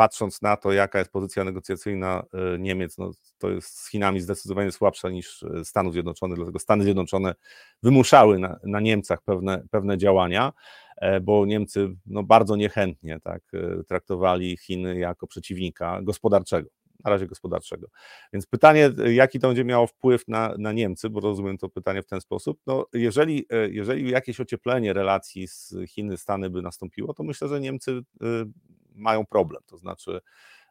patrząc 0.00 0.42
na 0.42 0.56
to, 0.56 0.72
jaka 0.72 0.98
jest 0.98 1.10
pozycja 1.10 1.44
negocjacyjna 1.44 2.22
e, 2.32 2.58
Niemiec, 2.58 2.98
no, 2.98 3.10
to 3.38 3.50
jest 3.50 3.78
z 3.78 3.90
Chinami 3.90 4.20
zdecydowanie 4.20 4.72
słabsza 4.72 5.10
niż 5.10 5.42
e, 5.42 5.64
Stanów 5.64 5.92
Zjednoczonych, 5.92 6.36
dlatego 6.36 6.58
Stany 6.58 6.84
Zjednoczone 6.84 7.34
wymuszały 7.82 8.38
na, 8.38 8.58
na 8.64 8.80
Niemcach 8.80 9.22
pewne, 9.22 9.62
pewne 9.70 9.98
działania, 9.98 10.52
e, 10.96 11.20
bo 11.20 11.46
Niemcy 11.46 11.88
no, 12.06 12.22
bardzo 12.22 12.56
niechętnie 12.56 13.20
tak, 13.20 13.42
traktowali 13.88 14.56
Chiny 14.56 14.98
jako 14.98 15.26
przeciwnika 15.26 16.02
gospodarczego 16.02 16.68
na 17.04 17.10
razie 17.10 17.26
gospodarczego. 17.26 17.86
Więc 18.32 18.46
pytanie, 18.46 18.90
jaki 19.12 19.40
to 19.40 19.48
będzie 19.48 19.64
miało 19.64 19.86
wpływ 19.86 20.28
na, 20.28 20.54
na 20.58 20.72
Niemcy, 20.72 21.10
bo 21.10 21.20
rozumiem 21.20 21.58
to 21.58 21.68
pytanie 21.68 22.02
w 22.02 22.06
ten 22.06 22.20
sposób. 22.20 22.60
No, 22.66 22.86
jeżeli, 22.92 23.46
jeżeli 23.70 24.10
jakieś 24.10 24.40
ocieplenie 24.40 24.92
relacji 24.92 25.48
z 25.48 25.74
Chiny, 25.88 26.16
Stany 26.16 26.50
by 26.50 26.62
nastąpiło, 26.62 27.14
to 27.14 27.22
myślę, 27.22 27.48
że 27.48 27.60
Niemcy 27.60 28.00
mają 29.00 29.26
problem. 29.26 29.62
To 29.66 29.76
znaczy, 29.76 30.20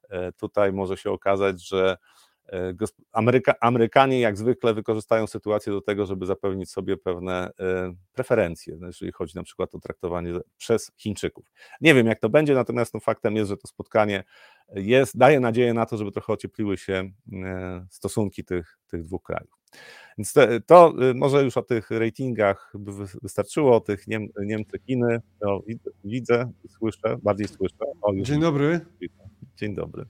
e, 0.09 0.31
tutaj 0.31 0.73
może 0.73 0.97
się 0.97 1.11
okazać, 1.11 1.67
że 1.67 1.97
e, 2.49 2.73
Ameryka, 3.11 3.53
Amerykanie 3.61 4.19
jak 4.19 4.37
zwykle 4.37 4.73
wykorzystają 4.73 5.27
sytuację 5.27 5.73
do 5.73 5.81
tego, 5.81 6.05
żeby 6.05 6.25
zapewnić 6.25 6.71
sobie 6.71 6.97
pewne 6.97 7.51
e, 7.59 7.93
preferencje, 8.13 8.77
jeżeli 8.81 9.11
chodzi 9.11 9.35
na 9.35 9.43
przykład 9.43 9.75
o 9.75 9.79
traktowanie 9.79 10.33
przez 10.57 10.91
Chińczyków. 10.97 11.51
Nie 11.81 11.93
wiem, 11.93 12.07
jak 12.07 12.19
to 12.19 12.29
będzie, 12.29 12.53
natomiast 12.53 12.93
no, 12.93 12.99
faktem 12.99 13.35
jest, 13.35 13.49
że 13.49 13.57
to 13.57 13.67
spotkanie 13.67 14.23
jest, 14.75 15.17
daje 15.17 15.39
nadzieję 15.39 15.73
na 15.73 15.85
to, 15.85 15.97
żeby 15.97 16.11
trochę 16.11 16.33
ociepliły 16.33 16.77
się 16.77 17.11
stosunki 17.89 18.45
tych, 18.45 18.79
tych 18.87 19.03
dwóch 19.03 19.23
krajów. 19.23 19.58
Więc 20.19 20.33
to, 20.33 20.41
to, 20.65 20.93
y, 21.09 21.13
może 21.13 21.43
już 21.43 21.57
o 21.57 21.61
tych 21.61 21.91
ratingach 21.91 22.73
by 22.75 22.91
wystarczyło, 23.21 23.75
o 23.75 23.79
tych 23.79 24.07
Niem, 24.07 24.27
Niemcy, 24.45 24.79
Chiny. 24.87 25.21
No, 25.41 25.61
widzę, 26.03 26.51
słyszę, 26.77 27.17
bardziej 27.23 27.47
słyszę. 27.47 27.75
O, 28.01 28.13
Dzień 28.15 28.41
dobry. 28.41 28.79
Dzień 29.57 29.75
dobry. 29.75 30.05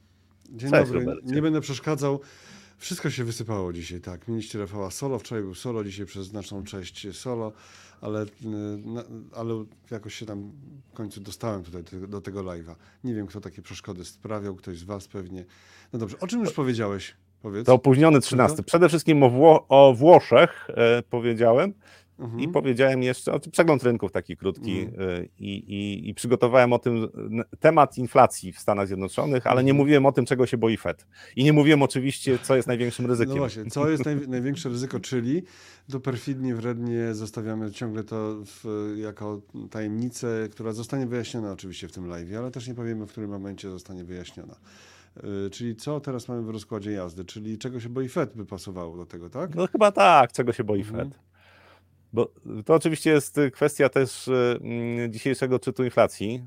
Dzień 0.49 0.71
Cześć, 0.71 0.91
dobry. 0.91 1.15
Nie 1.23 1.41
będę 1.41 1.61
przeszkadzał. 1.61 2.19
Wszystko 2.77 3.09
się 3.09 3.23
wysypało 3.23 3.73
dzisiaj, 3.73 4.01
tak. 4.01 4.27
Mieliście 4.27 4.59
Rafała 4.59 4.91
solo, 4.91 5.19
wczoraj 5.19 5.43
był 5.43 5.55
solo, 5.55 5.83
dzisiaj 5.83 6.05
przez 6.05 6.27
znaczną 6.27 6.63
część 6.63 7.17
solo, 7.17 7.51
ale, 8.01 8.23
y, 8.23 8.27
ale 9.35 9.65
jakoś 9.91 10.15
się 10.15 10.25
tam 10.25 10.51
w 10.91 10.93
końcu 10.93 11.21
dostałem 11.21 11.63
tutaj 11.63 11.83
do 12.07 12.21
tego 12.21 12.43
live'a. 12.43 12.75
Nie 13.03 13.13
wiem, 13.13 13.27
kto 13.27 13.41
takie 13.41 13.61
przeszkody 13.61 14.05
sprawiał, 14.05 14.55
ktoś 14.55 14.77
z 14.77 14.83
was 14.83 15.07
pewnie. 15.07 15.45
No 15.93 15.99
dobrze, 15.99 16.19
o 16.19 16.27
czym 16.27 16.39
już 16.39 16.53
powiedziałeś? 16.53 17.15
Powiedz. 17.41 17.65
To 17.65 17.73
opóźniony 17.73 18.19
13. 18.19 18.63
Przede 18.63 18.89
wszystkim 18.89 19.23
o, 19.23 19.29
Wło 19.29 19.65
o 19.69 19.93
Włoszech 19.93 20.67
e, 20.69 21.03
powiedziałem. 21.09 21.73
Mhm. 22.19 22.39
I 22.39 22.47
powiedziałem 22.47 23.03
jeszcze, 23.03 23.39
przegląd 23.51 23.83
rynków 23.83 24.11
taki 24.11 24.37
krótki 24.37 24.79
mhm. 24.79 25.09
Y, 25.09 25.29
i, 25.39 25.49
i, 25.49 26.09
i, 26.09 26.13
przygotowałem 26.13 26.73
o 26.73 26.79
tym 26.79 27.07
temat 27.59 27.97
inflacji 27.97 28.51
w 28.51 28.59
Stanach 28.59 28.87
Zjednoczonych, 28.87 29.47
ale 29.47 29.63
nie 29.63 29.71
mhm. 29.71 29.77
mówiłem 29.77 30.05
o 30.05 30.11
tym, 30.11 30.25
czego 30.25 30.45
się 30.45 30.57
boi 30.57 30.77
Fed. 30.77 31.05
I 31.35 31.43
nie 31.43 31.53
mówiłem 31.53 31.81
oczywiście, 31.81 32.39
co 32.39 32.55
jest 32.55 32.67
największym 32.67 33.05
ryzykiem. 33.05 33.33
No 33.33 33.39
właśnie, 33.39 33.65
co 33.65 33.89
jest 33.89 34.05
naj, 34.05 34.27
największe 34.27 34.69
ryzyko, 34.69 34.99
czyli 34.99 35.43
to 35.91 35.99
perfidnie, 35.99 36.55
wrednie 36.55 37.13
zostawiamy 37.13 37.71
ciągle 37.71 38.03
to 38.03 38.35
w, 38.45 38.93
jako 38.97 39.41
tajemnicę, 39.71 40.47
która 40.51 40.73
zostanie 40.73 41.05
wyjaśniona 41.05 41.51
oczywiście 41.51 41.87
w 41.87 41.91
tym 41.91 42.07
live, 42.07 42.37
ale 42.37 42.51
też 42.51 42.67
nie 42.67 42.75
powiemy, 42.75 43.07
w 43.07 43.11
którym 43.11 43.29
momencie 43.29 43.69
zostanie 43.69 44.03
wyjaśniona. 44.03 44.55
Y, 45.23 45.49
czyli 45.49 45.75
co 45.75 45.99
teraz 45.99 46.27
mamy 46.27 46.41
w 46.41 46.49
rozkładzie 46.49 46.91
jazdy? 46.91 47.25
Czyli 47.25 47.57
czego 47.57 47.79
się 47.79 47.89
boi 47.89 48.09
Fed 48.09 48.33
by 48.35 48.45
pasowało 48.45 48.97
do 48.97 49.05
tego, 49.05 49.29
tak? 49.29 49.55
No 49.55 49.67
chyba 49.67 49.91
tak, 49.91 50.31
czego 50.31 50.53
się 50.53 50.63
boi 50.63 50.81
mhm. 50.81 51.09
Fed. 51.09 51.19
Bo 52.13 52.33
to 52.65 52.73
oczywiście 52.73 53.09
jest 53.09 53.39
kwestia 53.53 53.89
też 53.89 54.27
y, 54.27 54.59
mm, 54.61 55.13
dzisiejszego 55.13 55.59
czytu 55.59 55.83
inflacji, 55.83 56.43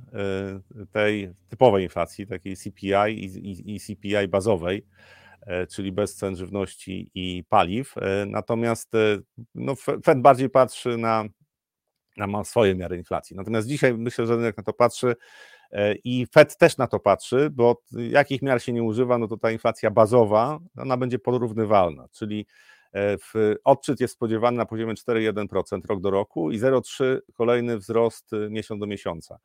y, 0.83 0.87
tej 0.87 1.35
typowej 1.49 1.85
inflacji, 1.85 2.27
takiej 2.27 2.57
CPI 2.57 3.25
i, 3.75 3.81
CPI 3.81 4.29
bazowej, 4.29 4.87
czyli 5.71 5.93
bez 5.93 6.15
cen 6.15 6.37
żywności 6.37 7.11
i 7.15 7.45
paliw. 7.49 7.95
Natomiast 8.27 8.93
no, 9.55 9.75
Fed 10.05 10.21
bardziej 10.21 10.51
patrzy 10.51 10.97
na, 10.97 11.25
na 12.17 12.45
swoje 12.45 12.75
miary 12.75 12.97
inflacji. 12.97 13.37
Natomiast 13.37 13.69
dzisiaj 13.69 13.95
myślę, 13.95 14.27
że 14.27 14.37
rynek 14.37 14.57
na 14.57 14.63
to 14.63 14.73
patrzy 14.73 15.15
i 16.05 16.27
Fed 16.33 16.57
też 16.57 16.77
na 16.77 16.87
to 16.87 17.01
patrzy, 17.01 17.51
bo 17.51 17.83
jakich 17.93 18.43
miar 18.43 18.63
się 18.63 18.73
nie 18.73 18.83
używa, 18.83 19.19
no 19.19 19.29
to 19.29 19.37
ta 19.37 19.51
inflacja 19.51 19.91
bazowa, 19.91 20.59
ona 20.77 20.97
będzie 20.97 21.19
porównywalna, 21.19 22.09
czyli 22.13 22.47
E, 22.95 23.17
odczyt 23.65 24.01
jest 24.01 24.15
spodziewany 24.15 24.57
na 24.57 24.67
poziomie 24.67 24.95
4,1% 24.95 25.81
rok 25.89 26.01
do 26.01 26.11
roku 26.11 26.51
i 26.51 26.59
0,3 26.59 27.19
kolejny 27.35 27.79
wzrost 27.79 28.33
e, 28.33 28.51
miesiąc 28.51 28.81
do 28.81 28.87
miesiąca. 28.87 29.39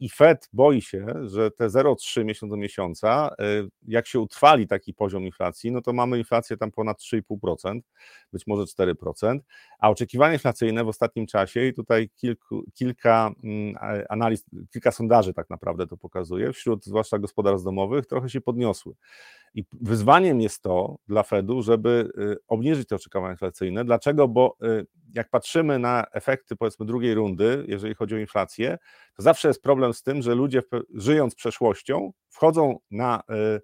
I 0.00 0.08
Fed 0.08 0.48
boi 0.52 0.82
się, 0.82 1.06
że 1.24 1.50
te 1.50 1.68
0,3 1.68 2.24
miesiąc 2.24 2.50
do 2.50 2.56
miesiąca, 2.56 3.34
e, 3.38 3.44
jak 3.88 4.06
się 4.06 4.20
utrwali 4.20 4.66
taki 4.66 4.94
poziom 4.94 5.24
inflacji, 5.24 5.72
no 5.72 5.82
to 5.82 5.92
mamy 5.92 6.18
inflację 6.18 6.56
tam 6.56 6.70
ponad 6.70 6.98
3,5%, 6.98 7.80
być 8.32 8.46
może 8.46 8.66
4%, 8.66 9.38
a 9.78 9.90
oczekiwania 9.90 10.32
inflacyjne 10.32 10.84
w 10.84 10.88
ostatnim 10.88 11.26
czasie, 11.26 11.66
i 11.66 11.74
tutaj 11.74 12.10
kilku, 12.16 12.64
kilka 12.74 13.30
mm, 13.44 13.74
analiz, 14.08 14.44
kilka 14.72 14.90
sondaży 14.90 15.34
tak 15.34 15.50
naprawdę 15.50 15.86
to 15.86 15.96
pokazuje, 15.96 16.52
wśród 16.52 16.84
zwłaszcza 16.84 17.18
gospodarstw 17.18 17.64
domowych, 17.64 18.06
trochę 18.06 18.28
się 18.28 18.40
podniosły. 18.40 18.94
I 19.54 19.64
wyzwaniem 19.80 20.40
jest 20.40 20.62
to 20.62 20.96
dla 21.08 21.22
Fedu, 21.22 21.62
żeby 21.62 22.10
y, 22.18 22.36
obniżyć 22.48 22.88
te 22.88 22.96
oczekiwania 22.96 23.30
inflacyjne. 23.30 23.84
Dlaczego? 23.84 24.28
Bo 24.28 24.56
y, 24.62 24.86
jak 25.14 25.30
patrzymy 25.30 25.78
na 25.78 26.06
efekty 26.12 26.56
powiedzmy 26.56 26.86
drugiej 26.86 27.14
rundy, 27.14 27.64
jeżeli 27.68 27.94
chodzi 27.94 28.14
o 28.14 28.18
inflację, 28.18 28.78
to 29.16 29.22
zawsze 29.22 29.48
jest 29.48 29.62
problem 29.62 29.94
z 29.94 30.02
tym, 30.02 30.22
że 30.22 30.34
ludzie 30.34 30.62
żyjąc 30.94 31.34
przeszłością 31.34 32.12
wchodzą 32.28 32.78
na 32.90 33.22
y, 33.56 33.60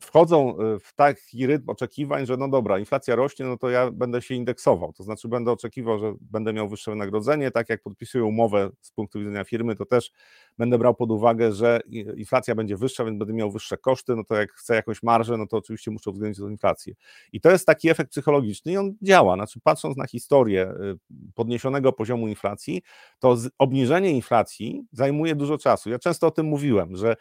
wchodzą 0.00 0.56
w 0.80 0.94
taki 0.94 1.46
rytm 1.46 1.70
oczekiwań, 1.70 2.26
że 2.26 2.36
no 2.36 2.48
dobra, 2.48 2.78
inflacja 2.78 3.16
rośnie, 3.16 3.46
no 3.46 3.56
to 3.56 3.70
ja 3.70 3.90
będę 3.90 4.22
się 4.22 4.34
indeksował, 4.34 4.92
to 4.92 5.02
znaczy 5.02 5.28
będę 5.28 5.52
oczekiwał, 5.52 5.98
że 5.98 6.14
będę 6.20 6.52
miał 6.52 6.68
wyższe 6.68 6.90
wynagrodzenie, 6.90 7.50
tak 7.50 7.68
jak 7.68 7.82
podpisuję 7.82 8.24
umowę 8.24 8.70
z 8.80 8.90
punktu 8.90 9.18
widzenia 9.18 9.44
firmy, 9.44 9.76
to 9.76 9.86
też 9.86 10.10
będę 10.58 10.78
brał 10.78 10.94
pod 10.94 11.10
uwagę, 11.10 11.52
że 11.52 11.80
inflacja 12.16 12.54
będzie 12.54 12.76
wyższa, 12.76 13.04
więc 13.04 13.18
będę 13.18 13.34
miał 13.34 13.50
wyższe 13.50 13.76
koszty, 13.76 14.16
no 14.16 14.24
to 14.24 14.34
jak 14.34 14.52
chcę 14.52 14.74
jakąś 14.74 15.02
marżę, 15.02 15.36
no 15.36 15.46
to 15.46 15.56
oczywiście 15.56 15.90
muszę 15.90 16.10
uwzględnić 16.10 16.38
tę 16.38 16.50
inflację. 16.50 16.94
I 17.32 17.40
to 17.40 17.50
jest 17.50 17.66
taki 17.66 17.90
efekt 17.90 18.10
psychologiczny 18.10 18.72
i 18.72 18.76
on 18.76 18.94
działa, 19.02 19.34
znaczy 19.34 19.60
patrząc 19.60 19.96
na 19.96 20.06
historię 20.06 20.70
y, 20.70 21.32
podniesionego 21.34 21.92
poziomu 21.92 22.28
inflacji, 22.28 22.82
to 23.18 23.36
obniżenie 23.58 24.10
inflacji 24.10 24.84
zajmuje 24.92 25.34
dużo 25.34 25.58
czasu. 25.58 25.90
Ja 25.90 25.98
często 25.98 26.26
o 26.26 26.30
tym 26.30 26.46
mówiłem, 26.46 26.96
że 26.96 27.16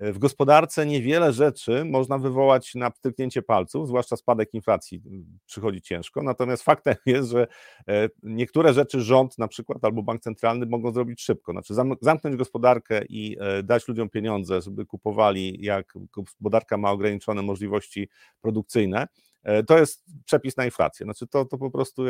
w 0.00 0.18
gospodarce 0.18 0.86
niewiele 0.86 1.32
rzeczy 1.32 1.84
można 1.84 2.18
wywołać 2.18 2.74
na 2.74 2.90
pstryknięcie 2.90 3.42
palców, 3.42 3.88
zwłaszcza 3.88 4.16
spadek 4.16 4.54
inflacji 4.54 5.02
przychodzi 5.46 5.82
ciężko. 5.82 6.22
Natomiast 6.22 6.62
faktem 6.62 6.94
jest, 7.06 7.30
że 7.30 7.46
niektóre 8.22 8.72
rzeczy 8.72 9.00
rząd 9.00 9.38
na 9.38 9.48
przykład 9.48 9.84
albo 9.84 10.02
bank 10.02 10.22
centralny 10.22 10.66
mogą 10.66 10.92
zrobić 10.92 11.22
szybko. 11.22 11.52
Znaczy 11.52 11.74
zamknąć 12.00 12.36
gospodarkę 12.36 12.75
i 13.08 13.36
e, 13.40 13.62
dać 13.62 13.88
ludziom 13.88 14.10
pieniądze, 14.10 14.62
żeby 14.62 14.86
kupowali, 14.86 15.58
jak 15.64 15.94
gospodarka 16.12 16.76
ma 16.76 16.90
ograniczone 16.90 17.42
możliwości 17.42 18.08
produkcyjne. 18.40 19.06
E, 19.42 19.62
to 19.62 19.78
jest 19.78 20.04
przepis 20.24 20.56
na 20.56 20.64
inflację. 20.64 21.04
Znaczy 21.04 21.26
to, 21.26 21.44
to 21.44 21.58
po 21.58 21.70
prostu 21.70 22.02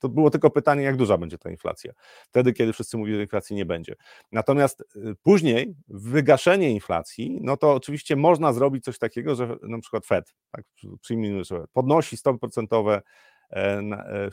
to 0.00 0.08
było 0.08 0.30
tylko 0.30 0.50
pytanie, 0.50 0.82
jak 0.82 0.96
duża 0.96 1.18
będzie 1.18 1.38
ta 1.38 1.50
inflacja. 1.50 1.92
Wtedy, 2.28 2.52
kiedy 2.52 2.72
wszyscy 2.72 2.96
mówili, 2.96 3.16
że 3.16 3.22
inflacji 3.22 3.56
nie 3.56 3.66
będzie. 3.66 3.94
Natomiast 4.32 4.84
później 5.22 5.74
wygaszenie 5.88 6.70
inflacji, 6.70 7.38
no 7.42 7.56
to 7.56 7.74
oczywiście 7.74 8.16
można 8.16 8.52
zrobić 8.52 8.84
coś 8.84 8.98
takiego, 8.98 9.34
że 9.34 9.56
na 9.62 9.80
przykład 9.80 10.06
Fed, 10.06 10.34
tak, 10.50 10.64
przyjmijmy, 11.00 11.44
że 11.44 11.64
podnosi 11.72 12.16
stopy 12.16 12.38
procentowe 12.38 12.94
e, 12.94 13.00
e, 13.00 13.02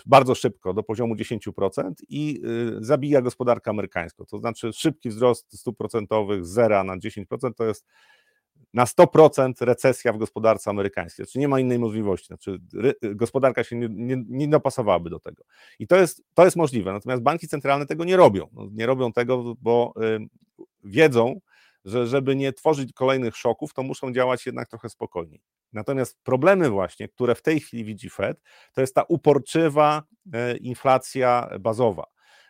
bardzo 0.06 0.36
szybko 0.36 0.74
do 0.74 0.84
poziomu 0.84 1.16
10% 1.16 1.94
i 2.10 2.42
y, 2.80 2.86
zabija 2.86 3.22
gospodarkę 3.22 3.72
amerykańską. 3.72 4.26
To 4.26 4.38
znaczy 4.38 4.74
szybki 4.74 5.10
wzrost 5.10 5.60
stóp 5.60 5.78
procentowych 5.78 6.46
z 6.46 6.50
0 6.50 6.84
na 6.84 6.98
10% 6.98 7.54
to 7.56 7.66
jest 7.66 7.86
na 8.74 8.86
100% 8.86 9.66
recesja 9.66 10.14
w 10.14 10.18
gospodarce 10.18 10.70
amerykańskiej. 10.70 11.26
Znaczy 11.26 11.40
nie 11.40 11.48
ma 11.48 11.60
innej 11.60 11.80
możliwości. 11.80 12.28
Znaczy, 12.28 12.60
gospodarka 13.16 13.64
się 13.64 13.76
nie, 13.76 13.88
nie, 13.90 14.24
nie 14.28 14.48
dopasowałaby 14.48 15.10
do 15.10 15.20
tego. 15.20 15.44
I 15.80 15.88
to 15.88 15.96
jest, 15.96 16.24
to 16.34 16.46
jest 16.46 16.58
możliwe. 16.58 16.94
Natomiast 16.94 17.24
banki 17.24 17.48
centralne 17.48 17.86
tego 17.86 18.06
nie 18.06 18.18
robią. 18.18 18.48
No, 18.54 18.68
nie 18.72 18.86
robią 18.86 19.14
tego, 19.14 19.56
bo 19.62 19.94
y, 20.04 20.28
wiedzą, 20.84 21.40
że 21.86 22.08
żeby 22.08 22.36
nie 22.36 22.54
tworzyć 22.54 22.94
kolejnych 22.94 23.38
szoków, 23.38 23.74
to 23.74 23.84
muszą 23.84 24.14
działać 24.14 24.46
jednak 24.46 24.70
trochę 24.70 24.90
spokojniej. 24.90 25.42
Natomiast 25.74 26.24
problemy 26.24 26.70
właśnie, 26.70 27.08
które 27.08 27.36
w 27.36 27.42
tej 27.42 27.60
chwili 27.60 27.84
widzi 27.84 28.10
Fed, 28.10 28.42
to 28.74 28.82
jest 28.82 28.96
ta 28.96 29.04
uporczywa 29.04 30.04
y, 30.54 30.58
inflacja 30.58 31.50
bazowa 31.60 32.04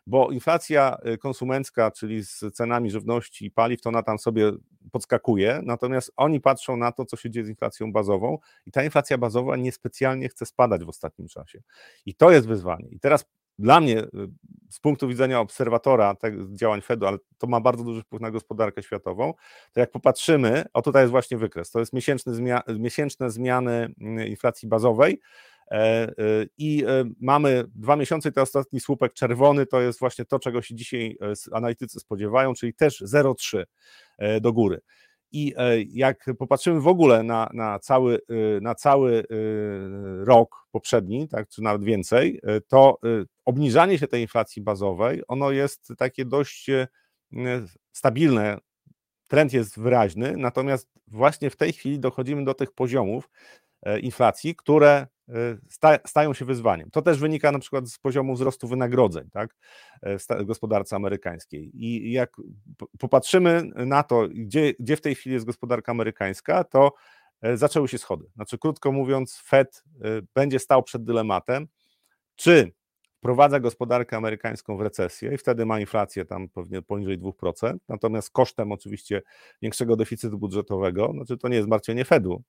bo 0.07 0.31
inflacja 0.31 0.97
y, 1.13 1.17
konsumencka, 1.17 1.91
czyli 1.91 2.23
z 2.23 2.39
cenami 2.53 2.91
żywności 2.91 3.45
i 3.45 3.51
paliw, 3.51 3.81
to 3.81 3.89
ona 3.89 4.03
tam 4.03 4.19
sobie 4.19 4.51
podskakuje, 4.91 5.61
natomiast 5.63 6.11
oni 6.15 6.41
patrzą 6.41 6.77
na 6.77 6.91
to, 6.91 7.05
co 7.05 7.17
się 7.17 7.29
dzieje 7.29 7.45
z 7.45 7.49
inflacją 7.49 7.91
bazową 7.91 8.37
i 8.65 8.71
ta 8.71 8.83
inflacja 8.83 9.17
bazowa 9.17 9.55
niespecjalnie 9.55 10.29
chce 10.29 10.45
spadać 10.45 10.83
w 10.83 10.89
ostatnim 10.89 11.27
czasie. 11.27 11.61
I 12.05 12.15
to 12.15 12.31
jest 12.31 12.47
wyzwanie. 12.47 12.87
I 12.89 12.99
teraz 12.99 13.25
dla 13.59 13.79
mnie, 13.79 13.99
y, 13.99 14.09
z 14.69 14.79
punktu 14.79 15.07
widzenia 15.07 15.39
obserwatora 15.39 16.15
tych 16.15 16.55
działań 16.55 16.81
Fedu, 16.81 17.05
ale 17.05 17.17
to 17.37 17.47
ma 17.47 17.61
bardzo 17.61 17.83
duży 17.83 18.01
wpływ 18.01 18.21
na 18.21 18.31
gospodarkę 18.31 18.83
światową, 18.83 19.33
to 19.73 19.79
jak 19.79 19.91
popatrzymy, 19.91 20.63
o 20.73 20.81
tutaj 20.81 21.03
jest 21.03 21.11
właśnie 21.11 21.37
wykres, 21.37 21.71
to 21.71 21.79
jest 21.79 21.93
zmia 22.25 22.61
miesięczne 22.79 23.31
zmiany 23.31 23.93
mm, 24.01 24.27
inflacji 24.27 24.67
bazowej, 24.67 25.19
E, 25.71 25.77
e, 25.77 26.13
I 26.57 26.83
e, 26.87 27.03
mamy 27.21 27.65
dwa 27.75 27.95
miesiące, 27.95 28.31
to 28.31 28.41
ostatni 28.41 28.79
słupek 28.79 29.13
czerwony 29.13 29.65
to 29.65 29.81
jest 29.81 29.99
właśnie 29.99 30.25
to, 30.25 30.39
czego 30.39 30.61
się 30.61 30.75
dzisiaj 30.75 31.17
analitycy 31.51 31.99
spodziewają, 31.99 32.53
czyli 32.53 32.73
też 32.73 33.01
0,3 33.01 33.63
do 34.41 34.53
góry. 34.53 34.81
I 35.31 35.53
jak 35.89 36.25
popatrzymy 36.39 36.81
w 36.81 36.87
ogóle 36.87 37.23
na, 37.23 37.49
na, 37.53 37.79
cały, 37.79 38.19
na 38.61 38.75
cały 38.75 39.23
rok 40.23 40.67
poprzedni, 40.71 41.27
tak, 41.27 41.49
czy 41.49 41.61
nawet 41.61 41.83
więcej, 41.83 42.41
to 42.67 42.99
obniżanie 43.45 43.99
się 43.99 44.07
tej 44.07 44.21
inflacji 44.21 44.61
bazowej, 44.61 45.23
ono 45.27 45.51
jest 45.51 45.93
takie 45.97 46.25
dość 46.25 46.69
stabilne, 47.91 48.57
trend 49.27 49.53
jest 49.53 49.79
wyraźny, 49.79 50.37
natomiast 50.37 50.89
właśnie 51.07 51.49
w 51.49 51.55
tej 51.55 51.73
chwili 51.73 51.99
dochodzimy 51.99 52.45
do 52.45 52.53
tych 52.53 52.71
poziomów 52.71 53.29
inflacji, 54.01 54.55
które 54.55 55.07
Y, 55.29 55.59
stają 56.05 56.33
się 56.33 56.45
wyzwaniem. 56.45 56.91
To 56.91 57.01
też 57.01 57.19
wynika 57.19 57.51
na 57.51 57.59
przykład 57.59 57.89
z 57.89 57.99
poziomu 57.99 58.33
wzrostu 58.33 58.67
wynagrodzeń 58.67 59.29
tak, 59.31 59.55
e, 60.01 60.17
w 60.17 60.45
gospodarce 60.45 60.95
amerykańskiej. 60.95 61.71
I 61.73 62.11
jak 62.11 62.37
popatrzymy 62.99 63.63
na 63.75 64.03
to, 64.03 64.27
gdzie, 64.27 64.73
gdzie 64.79 64.97
w 64.97 65.01
tej 65.01 65.15
chwili 65.15 65.33
jest 65.33 65.45
gospodarka 65.45 65.91
amerykańska, 65.91 66.63
to 66.63 66.93
e, 67.41 67.57
zaczęły 67.57 67.87
się 67.87 67.97
schody. 67.97 68.25
Znaczy, 68.35 68.57
krótko 68.57 68.91
mówiąc, 68.91 69.41
Fed 69.45 69.83
e, 70.01 70.21
będzie 70.35 70.59
stał 70.59 70.83
przed 70.83 71.03
dylematem, 71.03 71.67
czy 72.35 72.71
wprowadza 73.17 73.59
gospodarkę 73.59 74.17
amerykańską 74.17 74.77
w 74.77 74.81
recesję 74.81 75.33
i 75.33 75.37
wtedy 75.37 75.65
ma 75.65 75.79
inflację 75.79 76.25
tam 76.25 76.49
pewnie 76.49 76.81
poniżej 76.81 77.19
2%, 77.19 77.77
natomiast 77.89 78.31
kosztem 78.31 78.71
oczywiście 78.71 79.21
większego 79.61 79.95
deficytu 79.95 80.37
budżetowego, 80.37 81.11
znaczy 81.13 81.37
to 81.37 81.47
nie 81.47 81.55
jest 81.55 81.65
zmartwienie 81.65 82.05
Fedu, 82.05 82.43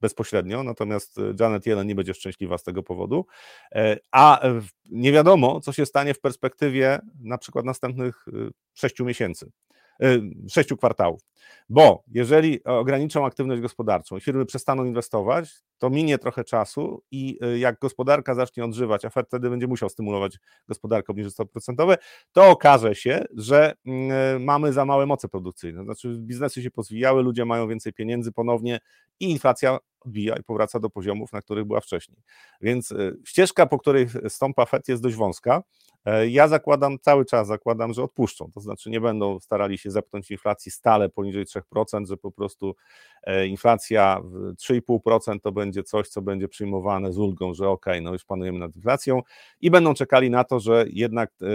bezpośrednio, 0.00 0.62
natomiast 0.62 1.16
Janet 1.40 1.66
Yellen 1.66 1.86
nie 1.86 1.94
będzie 1.94 2.14
szczęśliwa 2.14 2.58
z 2.58 2.62
tego 2.62 2.82
powodu, 2.82 3.26
a 4.12 4.40
nie 4.90 5.12
wiadomo, 5.12 5.60
co 5.60 5.72
się 5.72 5.86
stanie 5.86 6.14
w 6.14 6.20
perspektywie 6.20 6.98
na 7.20 7.38
przykład 7.38 7.64
następnych 7.64 8.26
sześciu 8.74 9.04
miesięcy. 9.04 9.50
Sześciu 10.50 10.76
kwartałów. 10.76 11.20
Bo 11.68 12.02
jeżeli 12.06 12.64
ograniczą 12.64 13.26
aktywność 13.26 13.62
gospodarczą 13.62 14.16
i 14.16 14.20
firmy 14.20 14.46
przestaną 14.46 14.84
inwestować, 14.84 15.50
to 15.80 15.90
minie 15.90 16.18
trochę 16.18 16.44
czasu 16.44 17.02
i 17.10 17.38
y, 17.44 17.58
jak 17.58 17.78
gospodarka 17.78 18.34
zacznie 18.34 18.64
odżywać, 18.64 19.04
a 19.04 19.10
Fed 19.10 19.26
wtedy 19.26 19.50
będzie 19.50 19.66
musiał 19.66 19.88
stymulować 19.88 20.38
gospodarkę 20.68 21.10
obniżyć 21.10 21.32
stopy 21.32 21.52
procentowe, 21.52 21.98
to 22.32 22.48
okaże 22.48 22.94
się, 22.94 23.24
że 23.36 23.74
mm, 23.86 24.36
y, 24.36 24.38
mamy 24.38 24.72
za 24.72 24.84
małe 24.84 25.06
moce 25.06 25.28
produkcyjne. 25.28 25.84
Znaczy 25.84 26.16
biznesy 26.18 26.62
się 26.62 26.70
pozwijały, 26.70 27.22
ludzie 27.22 27.44
mają 27.44 27.68
więcej 27.68 27.92
pieniędzy 27.92 28.32
ponownie 28.32 28.78
i 29.20 29.30
inflacja 29.30 29.78
odbija 30.00 30.36
i 30.36 30.42
powraca 30.42 30.80
do 30.80 30.90
poziomów, 30.90 31.32
na 31.32 31.42
których 31.42 31.64
była 31.64 31.80
wcześniej. 31.80 32.18
Więc 32.60 32.94
ścieżka, 33.24 33.66
po 33.66 33.78
której 33.78 34.06
stąpa 34.28 34.66
Fed 34.66 34.88
jest 34.88 35.02
dość 35.02 35.16
wąska. 35.16 35.62
E, 36.04 36.28
ja 36.28 36.48
zakładam, 36.48 36.98
cały 36.98 37.24
czas 37.24 37.46
zakładam, 37.46 37.92
że 37.92 38.02
odpuszczą, 38.02 38.50
to 38.54 38.60
znaczy 38.60 38.90
nie 38.90 39.00
będą 39.00 39.40
starali 39.40 39.78
się 39.78 39.90
zepchnąć 39.90 40.30
inflacji 40.30 40.72
stale 40.72 41.08
poniżej 41.08 41.44
3%, 41.46 42.06
że 42.06 42.16
po 42.16 42.30
prostu 42.30 42.74
e, 43.22 43.46
inflacja 43.46 44.20
3,5% 44.70 45.40
to 45.42 45.52
będzie 45.52 45.69
coś, 45.82 46.08
co 46.08 46.22
będzie 46.22 46.48
przyjmowane 46.48 47.12
z 47.12 47.18
ulgą, 47.18 47.54
że 47.54 47.68
ok, 47.68 47.86
no 48.02 48.12
już 48.12 48.24
panujemy 48.24 48.58
nad 48.58 48.76
inflacją 48.76 49.22
i 49.60 49.70
będą 49.70 49.94
czekali 49.94 50.30
na 50.30 50.44
to, 50.44 50.60
że 50.60 50.84
jednak 50.88 51.30
e, 51.42 51.46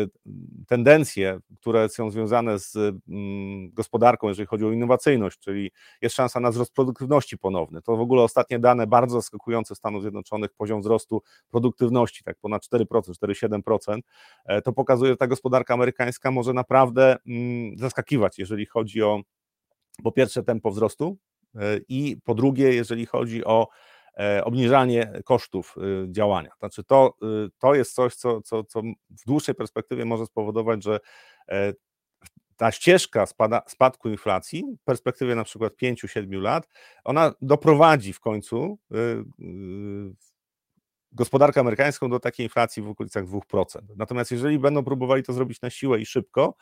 tendencje, 0.67 1.39
które 1.57 1.89
są 1.89 2.11
związane 2.11 2.59
z 2.59 2.75
mm, 2.75 3.71
gospodarką, 3.73 4.27
jeżeli 4.27 4.47
chodzi 4.47 4.65
o 4.65 4.71
innowacyjność, 4.71 5.39
czyli 5.39 5.71
jest 6.01 6.15
szansa 6.15 6.39
na 6.39 6.51
wzrost 6.51 6.73
produktywności 6.73 7.37
ponowny, 7.37 7.81
to 7.81 7.97
w 7.97 8.01
ogóle 8.01 8.21
ostatnie 8.21 8.59
dane 8.59 8.87
bardzo 8.87 9.15
zaskakujące 9.15 9.75
Stanów 9.75 10.01
Zjednoczonych, 10.01 10.53
poziom 10.53 10.81
wzrostu 10.81 11.21
produktywności, 11.49 12.23
tak 12.23 12.37
ponad 12.39 12.63
4%, 12.63 12.85
4,7%, 12.85 13.99
E, 14.45 14.61
to 14.61 14.73
pokazuje, 14.73 15.11
że 15.11 15.17
ta 15.17 15.27
gospodarka 15.27 15.73
amerykańska 15.73 16.31
może 16.31 16.53
naprawdę 16.53 17.17
mm, 17.27 17.77
zaskakiwać, 17.77 18.39
jeżeli 18.39 18.65
chodzi 18.65 19.01
o 19.01 19.21
po 20.03 20.11
pierwsze 20.11 20.43
tempo 20.43 20.71
wzrostu 20.71 21.17
e, 21.55 21.59
i 21.89 22.17
po 22.23 22.35
drugie, 22.35 22.73
jeżeli 22.73 23.05
chodzi 23.05 23.45
o 23.45 23.67
obniżanie 24.43 25.21
kosztów 25.25 25.75
działania. 26.07 26.49
Znaczy 26.59 26.83
to, 26.83 27.17
to 27.59 27.75
jest 27.75 27.93
coś, 27.93 28.15
co, 28.15 28.41
co, 28.41 28.63
co 28.63 28.81
w 29.09 29.25
dłuższej 29.25 29.55
perspektywie 29.55 30.05
może 30.05 30.25
spowodować, 30.25 30.83
że 30.83 30.99
ta 32.57 32.71
ścieżka 32.71 33.25
spada, 33.25 33.61
spadku 33.67 34.09
inflacji 34.09 34.63
w 34.81 34.83
perspektywie 34.83 35.35
na 35.35 35.43
przykład 35.43 35.73
5-7 35.73 36.41
lat, 36.41 36.67
ona 37.03 37.33
doprowadzi 37.41 38.13
w 38.13 38.19
końcu 38.19 38.79
gospodarkę 41.11 41.59
amerykańską 41.59 42.09
do 42.09 42.19
takiej 42.19 42.45
inflacji 42.45 42.83
w 42.83 42.89
okolicach 42.89 43.25
2%. 43.25 43.65
Natomiast 43.97 44.31
jeżeli 44.31 44.59
będą 44.59 44.83
próbowali 44.83 45.23
to 45.23 45.33
zrobić 45.33 45.61
na 45.61 45.69
siłę 45.69 45.99
i 45.99 46.05
szybko, 46.05 46.55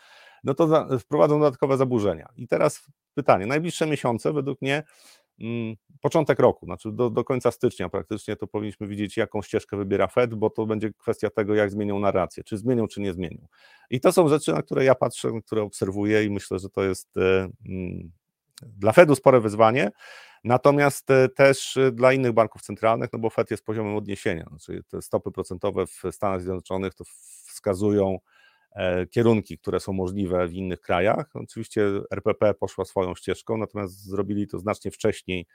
no 0.43 0.53
to 0.53 0.87
wprowadzą 0.99 1.39
dodatkowe 1.39 1.77
zaburzenia. 1.77 2.29
I 2.35 2.47
teraz 2.47 2.87
pytanie, 3.13 3.45
najbliższe 3.45 3.85
miesiące 3.85 4.33
według 4.33 4.61
mnie 4.61 4.83
początek 6.01 6.39
roku, 6.39 6.65
znaczy 6.65 6.91
do, 6.91 7.09
do 7.09 7.23
końca 7.23 7.51
stycznia 7.51 7.89
praktycznie 7.89 8.35
to 8.35 8.47
powinniśmy 8.47 8.87
widzieć, 8.87 9.17
jaką 9.17 9.41
ścieżkę 9.41 9.77
wybiera 9.77 10.07
Fed, 10.07 10.35
bo 10.35 10.49
to 10.49 10.65
będzie 10.65 10.93
kwestia 10.93 11.29
tego, 11.29 11.55
jak 11.55 11.71
zmienią 11.71 11.99
narrację, 11.99 12.43
czy 12.43 12.57
zmienią, 12.57 12.87
czy 12.87 13.01
nie 13.01 13.13
zmienią. 13.13 13.47
I 13.89 13.99
to 13.99 14.11
są 14.11 14.27
rzeczy, 14.27 14.53
na 14.53 14.61
które 14.61 14.85
ja 14.85 14.95
patrzę, 14.95 15.31
które 15.45 15.61
obserwuję 15.61 16.23
i 16.23 16.29
myślę, 16.29 16.59
że 16.59 16.69
to 16.69 16.83
jest 16.83 17.17
e, 17.17 17.49
mm, 17.69 18.11
dla 18.61 18.91
Fedu 18.91 19.15
spore 19.15 19.39
wyzwanie, 19.39 19.91
Natomiast 20.43 21.11
e, 21.11 21.29
też 21.29 21.77
e, 21.77 21.91
dla 21.91 22.13
innych 22.13 22.31
banków 22.31 22.61
centralnych, 22.61 23.09
no 23.13 23.19
bo 23.19 23.29
FED 23.29 23.51
jest 23.51 23.65
poziomem 23.65 23.95
odniesienia, 23.95 24.45
znaczy 24.49 24.83
te 24.89 25.01
stopy 25.01 25.31
procentowe 25.31 25.87
w 25.87 26.03
Stanach 26.11 26.41
Zjednoczonych 26.41 26.93
to 26.93 27.03
wskazują 27.47 28.17
kierunki, 29.11 29.57
które 29.57 29.79
są 29.79 29.93
możliwe 29.93 30.47
w 30.47 30.53
innych 30.53 30.81
krajach. 30.81 31.29
Oczywiście 31.33 31.87
RPP 32.11 32.53
poszła 32.53 32.85
swoją 32.85 33.15
ścieżką, 33.15 33.57
natomiast 33.57 34.03
zrobili 34.03 34.47
to 34.47 34.59
znacznie 34.59 34.91
wcześniej 34.91 35.45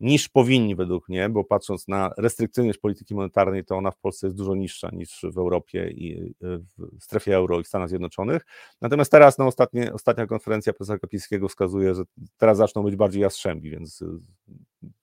niż 0.00 0.28
powinni 0.28 0.76
według 0.76 1.08
mnie, 1.08 1.28
bo 1.28 1.44
patrząc 1.44 1.88
na 1.88 2.10
restrykcyjność 2.18 2.78
polityki 2.78 3.14
monetarnej, 3.14 3.64
to 3.64 3.76
ona 3.76 3.90
w 3.90 3.98
Polsce 3.98 4.26
jest 4.26 4.36
dużo 4.36 4.54
niższa 4.54 4.90
niż 4.92 5.26
w 5.32 5.38
Europie 5.38 5.90
i 5.90 6.34
w 6.40 7.04
strefie 7.04 7.36
euro 7.36 7.60
i 7.60 7.64
w 7.64 7.68
Stanach 7.68 7.88
Zjednoczonych. 7.88 8.42
Natomiast 8.80 9.10
teraz 9.10 9.38
no, 9.38 9.46
ostatnie, 9.46 9.92
ostatnia 9.92 10.26
konferencja 10.26 10.72
profesora 10.72 10.98
Kapińskiego 10.98 11.48
wskazuje, 11.48 11.94
że 11.94 12.02
teraz 12.36 12.58
zaczną 12.58 12.82
być 12.82 12.96
bardziej 12.96 13.22
jastrzębi, 13.22 13.70
więc 13.70 14.04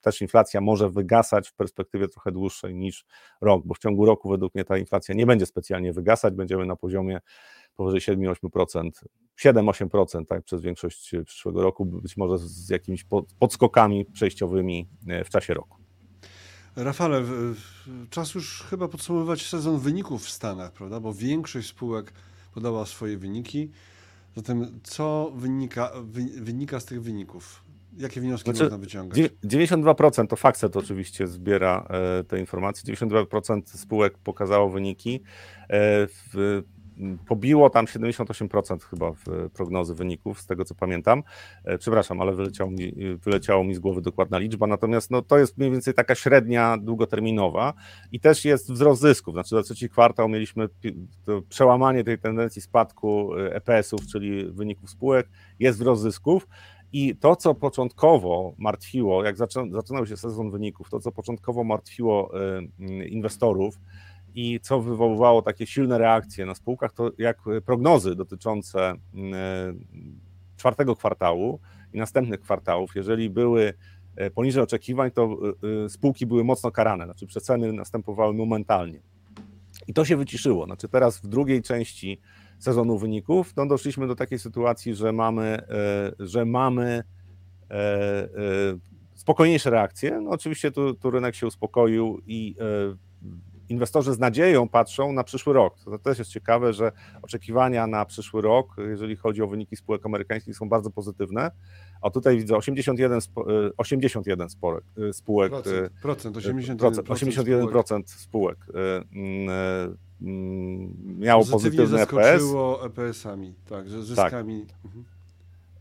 też 0.00 0.22
inflacja 0.22 0.60
może 0.60 0.90
wygasać 0.90 1.48
w 1.48 1.54
perspektywie 1.54 2.08
trochę 2.08 2.32
dłuższej 2.32 2.74
niż 2.74 3.06
rok, 3.40 3.62
bo 3.66 3.74
w 3.74 3.78
ciągu 3.78 4.06
roku 4.06 4.28
według 4.28 4.54
mnie 4.54 4.64
ta 4.64 4.78
inflacja 4.78 5.14
nie 5.14 5.26
będzie 5.26 5.46
specjalnie 5.46 5.92
wygasać, 5.92 6.34
będziemy 6.34 6.66
na 6.66 6.76
poziomie 6.76 7.20
powyżej 7.76 8.16
7-8%, 8.16 8.90
7-8% 9.44 10.26
tak, 10.26 10.42
przez 10.42 10.62
większość 10.62 11.12
przyszłego 11.26 11.62
roku, 11.62 11.84
być 11.84 12.16
może 12.16 12.38
z 12.38 12.68
jakimiś 12.68 13.06
podskokami 13.38 14.04
przejściowymi 14.04 14.88
e, 15.08 15.24
w 15.24 15.30
czasie 15.30 15.54
roku. 15.54 15.78
Rafale, 16.76 17.22
czas 18.10 18.34
już 18.34 18.62
chyba 18.62 18.88
podsumowywać 18.88 19.46
sezon 19.46 19.78
wyników 19.78 20.24
w 20.24 20.30
Stanach, 20.30 20.72
prawda? 20.72 21.00
Bo 21.00 21.14
większość 21.14 21.68
spółek 21.68 22.12
podała 22.54 22.86
swoje 22.86 23.18
wyniki. 23.18 23.70
Zatem 24.36 24.80
co 24.82 25.32
wynika, 25.36 25.92
wynika 26.40 26.80
z 26.80 26.84
tych 26.84 27.02
wyników? 27.02 27.63
Jakie 27.98 28.20
wnioski 28.20 28.50
znaczy, 28.50 28.62
można 28.62 28.78
wyciągać? 28.78 29.18
92% 29.44 30.26
to 30.26 30.36
Facet 30.36 30.76
oczywiście 30.76 31.26
zbiera 31.26 31.86
e, 31.90 32.24
te 32.24 32.40
informacje. 32.40 32.94
92% 32.94 33.62
spółek 33.66 34.18
pokazało 34.18 34.70
wyniki. 34.70 35.22
E, 35.68 36.06
w, 36.06 36.62
pobiło 37.26 37.70
tam 37.70 37.86
78% 37.86 38.80
chyba 38.80 39.12
w 39.12 39.50
prognozy 39.54 39.94
wyników, 39.94 40.40
z 40.40 40.46
tego 40.46 40.64
co 40.64 40.74
pamiętam. 40.74 41.22
E, 41.64 41.78
przepraszam, 41.78 42.20
ale 42.20 42.32
wyleciało 42.32 42.70
mi, 42.70 42.92
wyleciało 43.24 43.64
mi 43.64 43.74
z 43.74 43.78
głowy 43.78 44.02
dokładna 44.02 44.38
liczba, 44.38 44.66
natomiast 44.66 45.10
no, 45.10 45.22
to 45.22 45.38
jest 45.38 45.58
mniej 45.58 45.70
więcej 45.70 45.94
taka 45.94 46.14
średnia 46.14 46.76
długoterminowa 46.78 47.74
i 48.12 48.20
też 48.20 48.44
jest 48.44 48.72
wzrost 48.72 49.02
zysków. 49.02 49.34
Znaczy 49.34 49.48
za 49.48 49.62
trzeci 49.62 49.88
kwartał 49.88 50.28
mieliśmy 50.28 50.68
przełamanie 51.48 52.04
tej 52.04 52.18
tendencji 52.18 52.62
spadku 52.62 53.30
EPS-ów, 53.36 54.06
czyli 54.06 54.52
wyników 54.52 54.90
spółek, 54.90 55.28
jest 55.58 55.78
wzrost 55.78 56.02
zysków. 56.02 56.46
I 56.94 57.16
to, 57.16 57.36
co 57.36 57.54
początkowo 57.54 58.54
martwiło, 58.58 59.24
jak 59.24 59.36
zaczynał 59.70 60.06
się 60.06 60.16
sezon 60.16 60.50
wyników, 60.50 60.90
to, 60.90 61.00
co 61.00 61.12
początkowo 61.12 61.64
martwiło 61.64 62.30
y, 62.80 63.08
inwestorów 63.08 63.80
i 64.34 64.60
co 64.62 64.80
wywoływało 64.80 65.42
takie 65.42 65.66
silne 65.66 65.98
reakcje 65.98 66.46
na 66.46 66.54
spółkach, 66.54 66.92
to 66.92 67.10
jak 67.18 67.38
prognozy 67.64 68.14
dotyczące 68.14 68.92
y, 68.92 68.98
czwartego 70.56 70.96
kwartału 70.96 71.60
i 71.92 71.98
następnych 71.98 72.40
kwartałów, 72.40 72.96
jeżeli 72.96 73.30
były 73.30 73.74
y, 74.20 74.30
poniżej 74.30 74.62
oczekiwań, 74.62 75.10
to 75.10 75.38
spółki 75.88 76.26
były 76.26 76.44
mocno 76.44 76.70
karane, 76.70 77.04
znaczy 77.04 77.26
przeceny 77.26 77.72
następowały 77.72 78.34
momentalnie. 78.34 79.00
I 79.86 79.94
to 79.94 80.04
się 80.04 80.16
wyciszyło. 80.16 80.64
Znaczy 80.64 80.88
teraz 80.88 81.18
w 81.18 81.26
drugiej 81.26 81.62
części 81.62 82.20
sezonu 82.58 82.98
wyników, 82.98 83.56
no 83.56 83.66
doszliśmy 83.66 84.06
do 84.06 84.14
takiej 84.14 84.38
sytuacji, 84.38 84.94
że 84.94 85.12
mamy, 85.12 85.44
e, 85.44 86.12
że 86.18 86.44
mamy 86.44 87.02
e, 87.70 87.74
e, 87.74 88.28
spokojniejsze 89.14 89.70
reakcje. 89.70 90.20
No 90.20 90.30
oczywiście 90.30 90.70
tu, 90.70 90.94
tu 90.94 91.10
rynek 91.10 91.34
się 91.34 91.46
uspokoił 91.46 92.20
i 92.26 92.56
inwestorzy 93.68 94.12
z 94.12 94.18
nadzieją 94.18 94.68
patrzą 94.68 95.12
na 95.12 95.24
przyszły 95.24 95.52
rok. 95.52 95.76
To 95.84 95.98
też 95.98 96.18
jest 96.18 96.30
ciekawe, 96.30 96.72
że 96.72 96.92
oczekiwania 97.22 97.86
na 97.86 98.04
przyszły 98.04 98.42
rok, 98.42 98.76
jeżeli 98.88 99.16
chodzi 99.16 99.42
o 99.42 99.46
wyniki 99.46 99.76
spółek 99.76 100.06
amerykańskich, 100.06 100.56
są 100.56 100.68
bardzo 100.68 100.90
pozytywne. 100.90 101.50
A 102.02 102.10
tutaj 102.10 102.36
widzę 102.36 102.56
81, 102.56 103.20
81 103.76 104.50
spółek. 104.50 104.84
spółek 105.12 105.52
procent, 105.52 105.92
procent 106.02 106.36
81%, 106.36 106.76
procent, 106.76 107.08
81% 107.08 108.02
spółek, 108.06 108.06
spółek 108.06 108.66
miało 110.20 111.44
pozytywny 111.44 112.00
EPS. 112.00 112.42
EPS-ami, 112.84 113.54
tak, 113.68 113.88
zyskami. 113.88 114.66
Tak. 114.66 114.76
Mhm. 114.84 115.04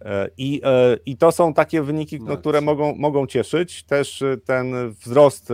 E, 0.06 0.30
I, 0.38 0.62
e, 0.64 0.98
I 1.06 1.18
to 1.18 1.32
są 1.32 1.54
takie 1.54 1.82
wyniki, 1.82 2.20
no, 2.22 2.38
które 2.38 2.62
mogą, 2.62 2.96
mogą 2.96 3.28
cieszyć. 3.28 3.84
Też 3.84 4.22
e, 4.22 4.38
ten 4.38 4.92
wzrost 4.92 5.50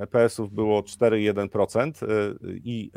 EPS-ów 0.00 0.52
było 0.52 0.80
4,1% 0.80 1.92
i 2.64 2.90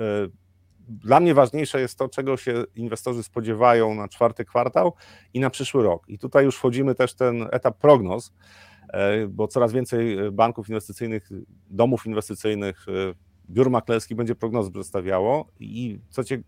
dla 0.87 1.19
mnie 1.19 1.33
ważniejsze 1.33 1.81
jest 1.81 1.97
to, 1.97 2.09
czego 2.09 2.37
się 2.37 2.63
inwestorzy 2.75 3.23
spodziewają 3.23 3.95
na 3.95 4.07
czwarty 4.07 4.45
kwartał 4.45 4.93
i 5.33 5.39
na 5.39 5.49
przyszły 5.49 5.83
rok. 5.83 6.09
I 6.09 6.19
tutaj 6.19 6.45
już 6.45 6.55
wchodzimy 6.55 6.95
też 6.95 7.13
ten 7.13 7.47
etap 7.51 7.77
prognoz, 7.77 8.33
bo 9.29 9.47
coraz 9.47 9.73
więcej 9.73 10.17
banków 10.31 10.69
inwestycyjnych, 10.69 11.29
domów 11.69 12.05
inwestycyjnych 12.05 12.85
biur 13.49 13.69
maklerskich 13.69 14.17
będzie 14.17 14.35
prognozy 14.35 14.71
przedstawiało 14.71 15.47
i 15.59 15.99
co 16.09 16.23
cię, 16.23 16.43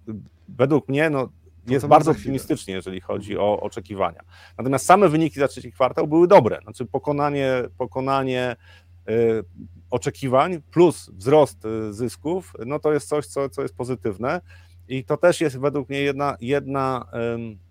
według 0.49 0.89
mnie 0.89 1.09
no, 1.09 1.29
jest 1.67 1.87
bardzo 1.87 2.11
optymistycznie, 2.11 2.73
jeżeli 2.73 3.01
chodzi 3.01 3.37
o 3.37 3.59
oczekiwania. 3.59 4.21
Natomiast 4.57 4.85
same 4.85 5.09
wyniki 5.09 5.39
za 5.39 5.47
trzeci 5.47 5.71
kwartał 5.71 6.07
były 6.07 6.27
dobre. 6.27 6.59
Znaczy 6.63 6.85
pokonanie, 6.85 7.53
pokonanie 7.77 8.55
oczekiwań 9.89 10.61
plus 10.71 11.09
wzrost 11.09 11.63
zysków, 11.89 12.53
no 12.65 12.79
to 12.79 12.93
jest 12.93 13.07
coś, 13.07 13.25
co, 13.25 13.49
co 13.49 13.61
jest 13.61 13.75
pozytywne. 13.75 14.41
I 14.87 15.03
to 15.03 15.17
też 15.17 15.41
jest 15.41 15.59
według 15.59 15.89
mnie 15.89 16.01
jedna, 16.01 16.37
jedna, 16.41 17.05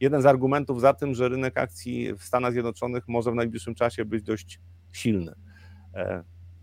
jeden 0.01 0.23
z 0.23 0.27
argumentów 0.27 0.81
za 0.81 0.95
tym, 0.95 1.15
że 1.15 1.29
rynek 1.29 1.59
akcji 1.59 2.15
w 2.15 2.23
Stanach 2.23 2.53
Zjednoczonych 2.53 3.09
może 3.09 3.33
w 3.33 3.35
najbliższym 3.35 3.75
czasie 3.75 4.05
być 4.05 4.23
dość 4.23 4.61
silny. 4.93 5.35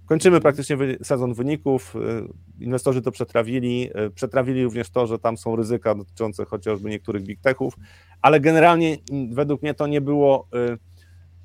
Kończymy 0.08 0.42
praktycznie 0.42 0.78
sezon 1.04 1.34
wyników. 1.34 1.96
E, 1.96 2.64
inwestorzy 2.64 3.02
to 3.02 3.12
przetrawili. 3.12 3.90
E, 3.94 4.10
przetrawili 4.10 4.64
również 4.64 4.90
to, 4.90 5.08
że 5.08 5.20
tam 5.20 5.38
są 5.38 5.56
ryzyka 5.56 5.96
dotyczące 5.96 6.46
chociażby 6.46 6.90
niektórych 6.90 7.24
big 7.24 7.42
techów, 7.42 7.74
ale 8.22 8.40
generalnie 8.40 8.98
według 9.32 9.62
mnie 9.62 9.74
to 9.74 9.88
nie 9.88 10.02
było. 10.02 10.48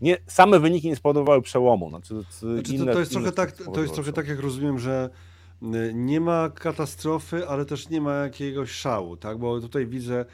Nie, 0.00 0.16
same 0.26 0.60
wyniki 0.60 0.88
nie 0.88 0.96
spowodowały 0.96 1.42
przełomu. 1.42 1.88
Znaczy, 1.88 2.14
znaczy, 2.30 2.74
inne, 2.74 2.92
to, 2.92 3.00
jest 3.00 3.12
trochę 3.12 3.32
tak, 3.32 3.52
to 3.52 3.82
jest 3.82 3.94
trochę 3.94 4.12
tak, 4.12 4.28
jak 4.28 4.40
rozumiem, 4.40 4.78
że 4.78 5.10
nie 5.94 6.20
ma 6.20 6.50
katastrofy, 6.50 7.48
ale 7.48 7.64
też 7.64 7.88
nie 7.88 8.00
ma 8.00 8.14
jakiegoś 8.14 8.70
szału, 8.70 9.16
tak? 9.16 9.38
Bo 9.38 9.60
tutaj 9.60 9.86
widzę, 9.86 10.24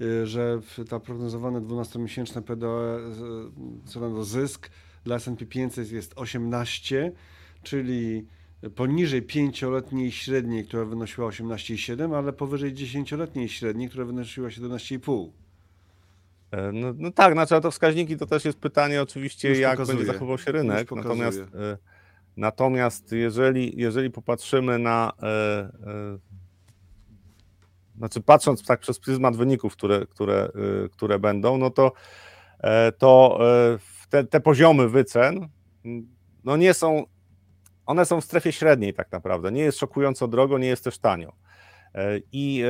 y, 0.00 0.26
że 0.26 0.60
ta 0.88 1.00
prognozowane 1.00 1.60
12-miesięczne 1.60 2.42
PDE, 2.42 2.98
co 3.84 4.00
do 4.00 4.24
zysk 4.24 4.70
dla 5.04 5.16
S&P 5.16 5.46
500 5.46 5.92
jest 5.92 6.12
18, 6.16 7.12
czyli 7.64 8.26
poniżej 8.74 9.26
5-letniej 9.26 10.12
średniej, 10.12 10.64
która 10.64 10.84
wynosiła 10.84 11.28
18,7, 11.28 12.16
ale 12.16 12.32
powyżej 12.32 12.74
10-letniej 12.74 13.48
średniej, 13.48 13.88
która 13.88 14.04
wynosiła 14.04 14.48
17,5. 14.48 15.30
E, 16.50 16.72
no, 16.72 16.94
no 16.96 17.10
tak, 17.10 17.32
znaczy 17.32 17.60
to 17.60 17.70
wskaźniki 17.70 18.16
to 18.16 18.26
też 18.26 18.44
jest 18.44 18.58
pytanie 18.58 19.02
oczywiście, 19.02 19.48
Już 19.48 19.58
jak 19.58 19.72
pokazuje. 19.72 19.98
będzie 19.98 20.12
zachował 20.12 20.38
się 20.38 20.52
rynek. 20.52 20.90
Natomiast 20.90 21.38
e, 21.38 21.78
Natomiast 22.36 23.12
jeżeli, 23.12 23.80
jeżeli 23.80 24.10
popatrzymy 24.10 24.78
na, 24.78 25.12
e, 25.22 26.18
znaczy 27.96 28.20
patrząc 28.20 28.66
tak 28.66 28.80
przez 28.80 28.98
pryzmat 28.98 29.36
wyników, 29.36 29.72
które, 29.72 30.06
które, 30.06 30.48
które 30.92 31.18
będą, 31.18 31.58
no 31.58 31.70
to, 31.70 31.92
to 32.98 33.40
te, 34.10 34.24
te 34.24 34.40
poziomy 34.40 34.88
wycen 34.88 35.48
no 36.44 36.56
nie 36.56 36.74
są, 36.74 37.04
one 37.86 38.04
są 38.04 38.20
w 38.20 38.24
strefie 38.24 38.52
średniej 38.52 38.94
tak 38.94 39.12
naprawdę. 39.12 39.52
Nie 39.52 39.62
jest 39.62 39.78
szokująco 39.78 40.28
drogo, 40.28 40.58
nie 40.58 40.66
jest 40.66 40.84
też 40.84 40.98
tanio. 40.98 41.32
E, 41.94 42.18
I 42.32 42.64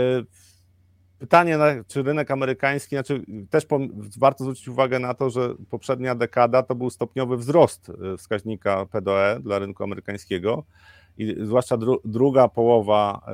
Pytanie, 1.18 1.58
czy 1.86 2.02
rynek 2.02 2.30
amerykański, 2.30 2.96
znaczy 2.96 3.22
też 3.50 3.66
warto 4.18 4.44
zwrócić 4.44 4.68
uwagę 4.68 4.98
na 4.98 5.14
to, 5.14 5.30
że 5.30 5.54
poprzednia 5.70 6.14
dekada 6.14 6.62
to 6.62 6.74
był 6.74 6.90
stopniowy 6.90 7.36
wzrost 7.36 7.88
y, 7.88 8.16
wskaźnika 8.16 8.86
PDE 8.86 9.40
dla 9.40 9.58
rynku 9.58 9.84
amerykańskiego 9.84 10.64
i 11.18 11.36
zwłaszcza 11.42 11.76
dru, 11.76 12.00
druga 12.04 12.48
połowa 12.48 13.26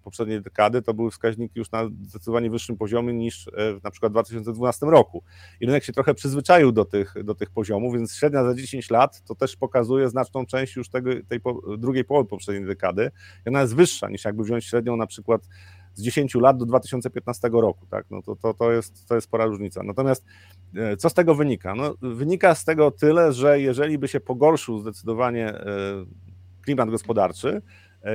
poprzedniej 0.00 0.42
dekady 0.42 0.82
to 0.82 0.94
były 0.94 1.10
wskaźniki 1.10 1.58
już 1.58 1.70
na 1.70 1.86
zdecydowanie 2.02 2.50
wyższym 2.50 2.76
poziomie 2.76 3.14
niż 3.14 3.46
y, 3.46 3.52
na 3.84 3.90
przykład 3.90 4.12
w 4.12 4.14
2012 4.14 4.86
roku. 4.86 5.22
I 5.60 5.66
rynek 5.66 5.84
się 5.84 5.92
trochę 5.92 6.14
przyzwyczaił 6.14 6.72
do 6.72 6.84
tych, 6.84 7.14
do 7.24 7.34
tych 7.34 7.50
poziomów, 7.50 7.94
więc 7.94 8.14
średnia 8.14 8.44
za 8.44 8.54
10 8.54 8.90
lat 8.90 9.22
to 9.24 9.34
też 9.34 9.56
pokazuje 9.56 10.08
znaczną 10.08 10.46
część 10.46 10.76
już 10.76 10.88
tego, 10.88 11.10
tej 11.28 11.40
po, 11.40 11.76
drugiej 11.78 12.04
połowy 12.04 12.28
poprzedniej 12.28 12.66
dekady. 12.66 13.10
I 13.46 13.48
ona 13.48 13.60
jest 13.60 13.74
wyższa 13.74 14.08
niż 14.08 14.24
jakby 14.24 14.44
wziąć 14.44 14.64
średnią 14.64 14.96
na 14.96 15.06
przykład 15.06 15.48
z 15.94 16.02
10 16.02 16.34
lat 16.34 16.56
do 16.56 16.66
2015 16.66 17.50
roku, 17.52 17.86
tak? 17.86 18.06
No 18.10 18.22
to, 18.22 18.36
to, 18.36 18.54
to, 18.54 18.72
jest, 18.72 19.08
to 19.08 19.14
jest 19.14 19.26
spora 19.26 19.46
różnica. 19.46 19.82
Natomiast 19.82 20.24
e, 20.76 20.96
co 20.96 21.10
z 21.10 21.14
tego 21.14 21.34
wynika? 21.34 21.74
No, 21.74 21.94
wynika 22.02 22.54
z 22.54 22.64
tego 22.64 22.90
tyle, 22.90 23.32
że 23.32 23.60
jeżeli 23.60 23.98
by 23.98 24.08
się 24.08 24.20
pogorszył 24.20 24.78
zdecydowanie 24.78 25.48
e, 25.48 25.66
klimat 26.62 26.90
gospodarczy, 26.90 27.48
e, 27.48 27.62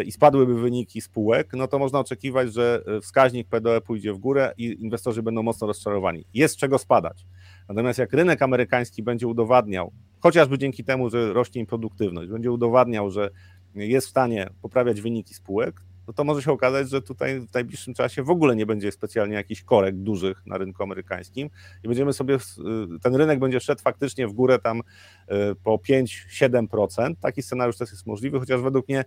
i 0.05 0.11
spadłyby 0.11 0.61
wyniki 0.61 1.01
spółek, 1.01 1.53
no 1.53 1.67
to 1.67 1.79
można 1.79 1.99
oczekiwać, 1.99 2.53
że 2.53 2.83
wskaźnik 3.01 3.47
PDE 3.47 3.81
pójdzie 3.81 4.13
w 4.13 4.17
górę 4.17 4.53
i 4.57 4.83
inwestorzy 4.83 5.23
będą 5.23 5.43
mocno 5.43 5.67
rozczarowani. 5.67 6.25
Jest 6.33 6.57
czego 6.57 6.77
spadać. 6.77 7.25
Natomiast 7.69 7.99
jak 7.99 8.13
rynek 8.13 8.41
amerykański 8.41 9.03
będzie 9.03 9.27
udowadniał, 9.27 9.91
chociażby 10.19 10.57
dzięki 10.57 10.83
temu, 10.83 11.09
że 11.09 11.33
rośnie 11.33 11.61
im 11.61 11.67
produktywność, 11.67 12.31
będzie 12.31 12.51
udowadniał, 12.51 13.11
że 13.11 13.29
jest 13.75 14.07
w 14.07 14.09
stanie 14.09 14.49
poprawiać 14.61 15.01
wyniki 15.01 15.33
spółek, 15.33 15.81
no 16.07 16.13
to 16.13 16.23
może 16.23 16.41
się 16.41 16.51
okazać, 16.51 16.89
że 16.89 17.01
tutaj 17.01 17.39
w 17.39 17.53
najbliższym 17.53 17.93
czasie 17.93 18.23
w 18.23 18.29
ogóle 18.29 18.55
nie 18.55 18.65
będzie 18.65 18.91
specjalnie 18.91 19.35
jakichś 19.35 19.63
korekt 19.63 19.97
dużych 19.97 20.45
na 20.45 20.57
rynku 20.57 20.83
amerykańskim 20.83 21.49
i 21.83 21.87
będziemy 21.87 22.13
sobie, 22.13 22.35
y, 22.35 22.39
ten 23.01 23.15
rynek 23.15 23.39
będzie 23.39 23.59
szedł 23.59 23.81
faktycznie 23.81 24.27
w 24.27 24.33
górę 24.33 24.59
tam 24.59 24.81
po 25.63 25.77
5-7%. 25.77 27.15
Taki 27.19 27.41
scenariusz 27.41 27.77
też 27.77 27.91
jest 27.91 28.05
możliwy, 28.05 28.39
chociaż 28.39 28.61
według 28.61 28.89
mnie 28.89 29.05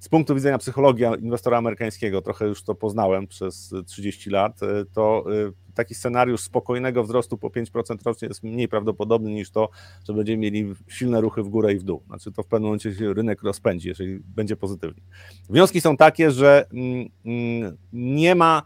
z 0.00 0.08
punktu 0.08 0.34
widzenia 0.34 0.58
psychologii 0.58 1.06
inwestora 1.20 1.58
amerykańskiego, 1.58 2.22
trochę 2.22 2.46
już 2.46 2.62
to 2.62 2.74
poznałem 2.74 3.26
przez 3.26 3.74
30 3.86 4.30
lat, 4.30 4.62
e, 4.62 4.84
to 4.84 5.24
e, 5.48 5.52
taki 5.74 5.94
scenariusz 5.94 6.40
spokojnego 6.40 7.04
wzrostu 7.04 7.38
po 7.38 7.48
5% 7.48 7.96
rocznie 8.04 8.28
jest 8.28 8.42
mniej 8.42 8.68
prawdopodobny 8.68 9.30
niż 9.30 9.50
to, 9.50 9.68
że 10.08 10.12
będziemy 10.12 10.38
mieli 10.38 10.74
silne 10.88 11.20
ruchy 11.20 11.42
w 11.42 11.48
górę 11.48 11.72
i 11.72 11.78
w 11.78 11.82
dół. 11.82 12.02
Znaczy 12.06 12.32
to 12.32 12.42
w 12.42 12.46
pewnym 12.46 12.66
momencie 12.66 12.94
się 12.94 13.14
rynek 13.14 13.42
rozpędzi, 13.42 13.88
jeżeli 13.88 14.20
będzie 14.20 14.56
pozytywnie. 14.56 15.02
Wnioski 15.50 15.80
są 15.80 15.96
takie, 15.96 16.30
że 16.30 16.66
mm, 16.72 17.08
mm, 17.24 17.76
nie 17.92 18.34
ma 18.34 18.62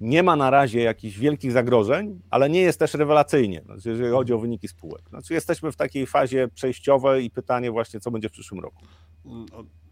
nie 0.00 0.22
ma 0.22 0.36
na 0.36 0.50
razie 0.50 0.80
jakichś 0.80 1.18
wielkich 1.18 1.52
zagrożeń, 1.52 2.20
ale 2.30 2.50
nie 2.50 2.60
jest 2.60 2.78
też 2.78 2.94
rewelacyjnie, 2.94 3.62
znaczy, 3.64 3.88
jeżeli 3.88 4.10
chodzi 4.10 4.32
o 4.32 4.38
wyniki 4.38 4.68
spółek. 4.68 5.08
Znaczy 5.08 5.34
jesteśmy 5.34 5.72
w 5.72 5.76
takiej 5.76 6.06
fazie 6.06 6.48
przejściowej 6.48 7.24
i 7.24 7.30
pytanie 7.30 7.70
właśnie, 7.70 8.00
co 8.00 8.10
będzie 8.10 8.28
w 8.28 8.32
przyszłym 8.32 8.60
roku. 8.60 8.84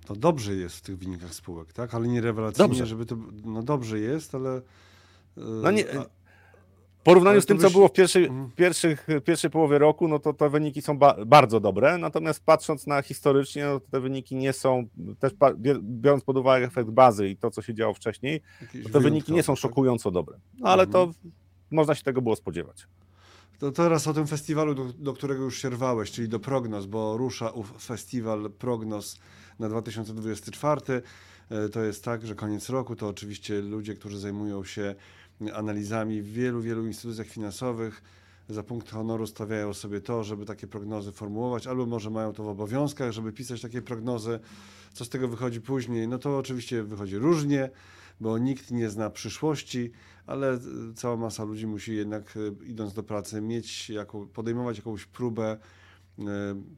No, 0.05 0.15
to 0.15 0.21
dobrze 0.21 0.55
jest 0.55 0.77
w 0.77 0.81
tych 0.81 0.99
wynikach 0.99 1.35
spółek, 1.35 1.73
tak? 1.73 1.95
Ale 1.95 2.09
nie 2.09 2.21
rewelacyjnie, 2.21 2.69
dobrze. 2.69 2.87
żeby 2.87 3.07
to. 3.07 3.17
No 3.45 3.63
dobrze 3.63 3.99
jest, 3.99 4.35
ale. 4.35 4.63
No 5.37 5.71
nie. 5.71 5.85
W 6.99 7.05
porównaniu 7.05 7.41
z 7.41 7.47
tym, 7.47 7.57
byś... 7.57 7.67
co 7.67 7.73
było 7.73 7.89
w 7.89 7.93
pierwszej, 7.93 8.25
mhm. 8.25 8.51
pierwszych, 8.57 9.07
pierwszej 9.25 9.51
połowie 9.51 9.79
roku, 9.79 10.09
no 10.09 10.19
to 10.19 10.33
te 10.33 10.51
wyniki 10.51 10.83
są 10.83 10.99
ba 10.99 11.17
bardzo 11.27 11.61
dobre, 11.61 11.99
natomiast 11.99 12.45
patrząc 12.45 12.87
na 12.87 13.03
historycznie, 13.03 13.65
no 13.65 13.81
to 13.81 13.87
te 13.91 14.01
wyniki 14.01 14.37
nie 14.37 14.53
są, 14.53 14.87
też 15.19 15.33
biorąc 15.83 16.25
pod 16.25 16.37
uwagę 16.37 16.67
efekt 16.67 16.91
bazy 16.91 17.29
i 17.29 17.37
to, 17.37 17.51
co 17.51 17.63
się 17.63 17.75
działo 17.75 17.95
wcześniej, 17.95 18.41
to 18.85 18.89
te 18.89 19.01
wyniki 19.01 19.33
nie 19.33 19.43
są 19.43 19.53
tak? 19.53 19.61
szokująco 19.61 20.11
dobre. 20.11 20.39
No 20.59 20.69
ale 20.69 20.83
mhm. 20.83 20.93
to 20.93 21.15
można 21.71 21.95
się 21.95 22.03
tego 22.03 22.23
było 22.23 22.37
spodziewać. 22.37 22.87
To 23.59 23.73
teraz 23.73 24.07
o 24.07 24.15
tym 24.15 24.27
festiwalu, 24.27 24.75
do, 24.75 24.85
do 24.85 25.13
którego 25.13 25.43
już 25.43 25.63
się 25.63 25.71
rwałeś, 25.71 26.11
czyli 26.11 26.29
do 26.29 26.41
prognoz, 26.41 26.87
bo 26.87 27.17
rusza 27.17 27.51
ów 27.51 27.75
festiwal 27.85 28.51
prognoz 28.59 29.19
na 29.59 29.69
2024. 29.69 31.03
E, 31.51 31.69
to 31.69 31.83
jest 31.83 32.05
tak, 32.05 32.27
że 32.27 32.35
koniec 32.35 32.69
roku 32.69 32.97
to 32.97 33.09
oczywiście 33.09 33.63
ludzie, 33.63 33.95
którzy 33.95 34.19
zajmują 34.19 34.65
się 34.65 34.95
analizami 35.55 36.23
w 36.23 36.33
wielu, 36.33 36.61
wielu 36.61 36.87
instytucjach 36.87 37.27
finansowych, 37.27 38.03
za 38.49 38.63
punkt 38.63 38.91
honoru 38.91 39.27
stawiają 39.27 39.75
sobie 39.75 40.01
to, 40.01 40.25
żeby 40.25 40.45
takie 40.45 40.67
prognozy 40.67 41.13
formułować, 41.13 41.67
albo 41.67 41.87
może 41.87 42.11
mają 42.11 42.33
to 42.33 42.43
w 42.43 42.49
obowiązkach, 42.49 43.13
żeby 43.13 43.33
pisać 43.33 43.61
takie 43.61 43.83
prognozy. 43.83 44.41
Co 44.93 45.05
z 45.05 45.09
tego 45.09 45.29
wychodzi 45.29 45.61
później? 45.61 46.09
No 46.09 46.19
to 46.19 46.39
oczywiście 46.39 46.83
wychodzi 46.83 47.19
różnie, 47.19 47.71
bo 48.21 48.39
nikt 48.39 48.71
nie 48.71 48.91
zna 48.91 49.11
przyszłości, 49.11 49.91
ale 50.27 50.59
cała 50.97 51.17
masa 51.17 51.45
ludzi 51.45 51.67
musi 51.67 51.97
jednak, 51.97 52.37
e, 52.37 52.67
idąc 52.67 52.95
do 52.95 53.03
pracy, 53.03 53.41
mieć 53.41 53.91
jaką, 53.91 54.27
podejmować 54.27 54.77
jakąś 54.77 55.07
próbę 55.07 55.51
E, 55.53 55.59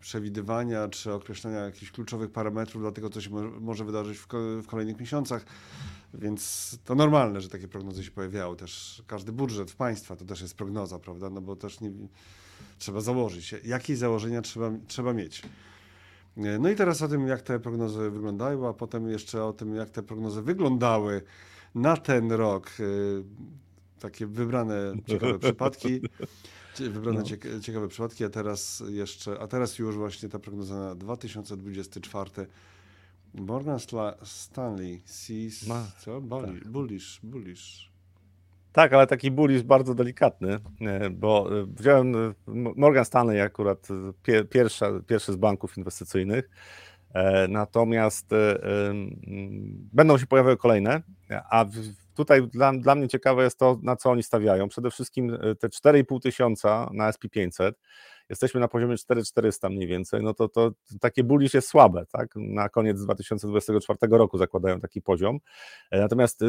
przewidywania 0.00 0.88
czy 0.88 1.12
określenia 1.12 1.58
jakichś 1.58 1.90
kluczowych 1.90 2.30
parametrów 2.30 2.82
dla 2.82 2.92
tego, 2.92 3.10
co 3.10 3.20
się 3.20 3.30
może 3.60 3.84
wydarzyć 3.84 4.18
w 4.62 4.66
kolejnych 4.66 5.00
miesiącach. 5.00 5.44
Więc 6.14 6.78
to 6.84 6.94
normalne, 6.94 7.40
że 7.40 7.48
takie 7.48 7.68
prognozy 7.68 8.04
się 8.04 8.10
pojawiały. 8.10 8.56
Też 8.56 9.02
każdy 9.06 9.32
budżet 9.32 9.70
w 9.70 9.76
państwa 9.76 10.16
to 10.16 10.24
też 10.24 10.40
jest 10.40 10.56
prognoza, 10.56 10.98
prawda? 10.98 11.30
No 11.30 11.40
bo 11.40 11.56
też 11.56 11.80
nie, 11.80 11.90
trzeba 12.78 13.00
założyć. 13.00 13.54
Jakie 13.64 13.96
założenia 13.96 14.42
trzeba, 14.42 14.70
trzeba 14.86 15.12
mieć? 15.12 15.42
E, 16.36 16.58
no 16.58 16.70
i 16.70 16.76
teraz 16.76 17.02
o 17.02 17.08
tym, 17.08 17.28
jak 17.28 17.42
te 17.42 17.60
prognozy 17.60 18.10
wyglądają, 18.10 18.68
a 18.68 18.72
potem 18.72 19.08
jeszcze 19.08 19.44
o 19.44 19.52
tym, 19.52 19.74
jak 19.74 19.90
te 19.90 20.02
prognozy 20.02 20.42
wyglądały 20.42 21.22
na 21.74 21.96
ten 21.96 22.32
rok. 22.32 22.70
E, 22.80 22.82
takie 24.00 24.26
wybrane 24.26 24.94
ciekawe 25.06 25.38
przypadki. 25.38 26.00
Wybrane 26.80 27.18
no. 27.18 27.60
ciekawe 27.60 27.88
przypadki, 27.88 28.24
a 28.24 28.28
teraz 28.28 28.82
jeszcze, 28.88 29.40
a 29.40 29.46
teraz 29.46 29.78
już 29.78 29.96
właśnie 29.96 30.28
ta 30.28 30.38
prognoza 30.38 30.74
na 30.74 30.94
2024. 30.94 32.30
Morgan 33.34 33.78
Stanley 34.22 35.02
sees, 35.04 35.66
Ma, 35.66 35.86
co? 36.00 36.20
Bullish, 36.20 36.62
tak. 36.62 36.68
bullish, 36.68 37.20
bullish. 37.22 37.90
Tak, 38.72 38.92
ale 38.92 39.06
taki 39.06 39.30
bullish 39.30 39.62
bardzo 39.62 39.94
delikatny, 39.94 40.58
e, 40.80 41.10
bo 41.10 41.60
e, 41.60 41.66
wziąłem 41.66 42.14
e, 42.16 42.32
Morgan 42.76 43.04
Stanley 43.04 43.40
akurat 43.40 43.88
pierwsza, 44.50 44.90
pierwszy 45.06 45.32
z 45.32 45.36
banków 45.36 45.78
inwestycyjnych, 45.78 46.50
natomiast 47.48 48.30
będą 49.92 50.18
się 50.18 50.26
pojawiały 50.26 50.56
kolejne, 50.56 51.02
a 51.50 51.64
tutaj 52.16 52.48
dla, 52.48 52.72
dla 52.72 52.94
mnie 52.94 53.08
ciekawe 53.08 53.44
jest 53.44 53.58
to, 53.58 53.78
na 53.82 53.96
co 53.96 54.10
oni 54.10 54.22
stawiają. 54.22 54.68
Przede 54.68 54.90
wszystkim 54.90 55.38
e, 55.42 55.54
te 55.54 55.68
4,5 55.68 56.20
tysiąca 56.20 56.90
na 56.92 57.10
SP500. 57.10 57.72
jesteśmy 58.28 58.60
na 58.60 58.68
poziomie 58.68 58.96
4400 58.96 59.68
mniej 59.68 59.86
więcej, 59.86 60.22
no 60.22 60.34
to, 60.34 60.48
to 60.48 60.70
takie 61.00 61.24
bullish 61.24 61.54
jest 61.54 61.68
słabe, 61.68 62.06
tak? 62.12 62.28
Na 62.36 62.68
koniec 62.68 63.00
2024 63.00 63.98
roku 64.10 64.38
zakładają 64.38 64.80
taki 64.80 65.02
poziom. 65.02 65.38
E, 65.90 66.00
natomiast 66.00 66.42
e, 66.42 66.46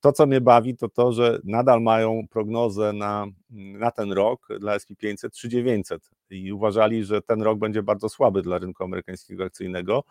to, 0.00 0.12
co 0.12 0.26
mnie 0.26 0.40
bawi, 0.40 0.76
to 0.76 0.88
to, 0.88 1.12
że 1.12 1.38
nadal 1.44 1.82
mają 1.82 2.22
prognozę 2.30 2.92
na, 2.92 3.26
na 3.50 3.90
ten 3.90 4.12
rok 4.12 4.48
dla 4.60 4.76
SP500 4.76 5.30
3900 5.30 6.10
i 6.30 6.52
uważali, 6.52 7.04
że 7.04 7.22
ten 7.22 7.42
rok 7.42 7.58
będzie 7.58 7.82
bardzo 7.82 8.08
słaby 8.08 8.42
dla 8.42 8.58
rynku 8.58 8.84
amerykańskiego 8.84 9.44
akcyjnego. 9.44 10.04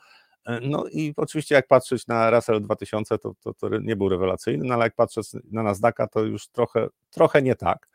E, 0.45 0.59
no 0.61 0.85
i 0.91 1.13
oczywiście 1.17 1.55
jak 1.55 1.67
patrzeć 1.67 2.07
na 2.07 2.29
Russell 2.29 2.61
2000, 2.61 3.17
to, 3.17 3.33
to, 3.39 3.53
to 3.53 3.69
nie 3.79 3.95
był 3.95 4.09
rewelacyjny, 4.09 4.65
no 4.65 4.73
ale 4.73 4.83
jak 4.83 4.95
patrzeć 4.95 5.27
na 5.51 5.63
Nasdaqa, 5.63 6.07
to 6.07 6.23
już 6.23 6.47
trochę, 6.47 6.87
trochę 7.11 7.41
nie 7.41 7.55
tak. 7.55 7.89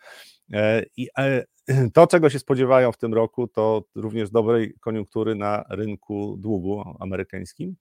E, 0.52 0.82
I 0.96 1.08
e, 1.18 1.44
to, 1.94 2.06
czego 2.06 2.30
się 2.30 2.38
spodziewają 2.38 2.92
w 2.92 2.98
tym 2.98 3.14
roku, 3.14 3.48
to 3.48 3.84
również 3.94 4.30
dobrej 4.30 4.74
koniunktury 4.80 5.34
na 5.34 5.64
rynku 5.70 6.36
długu 6.38 6.84
amerykańskim. 7.00 7.76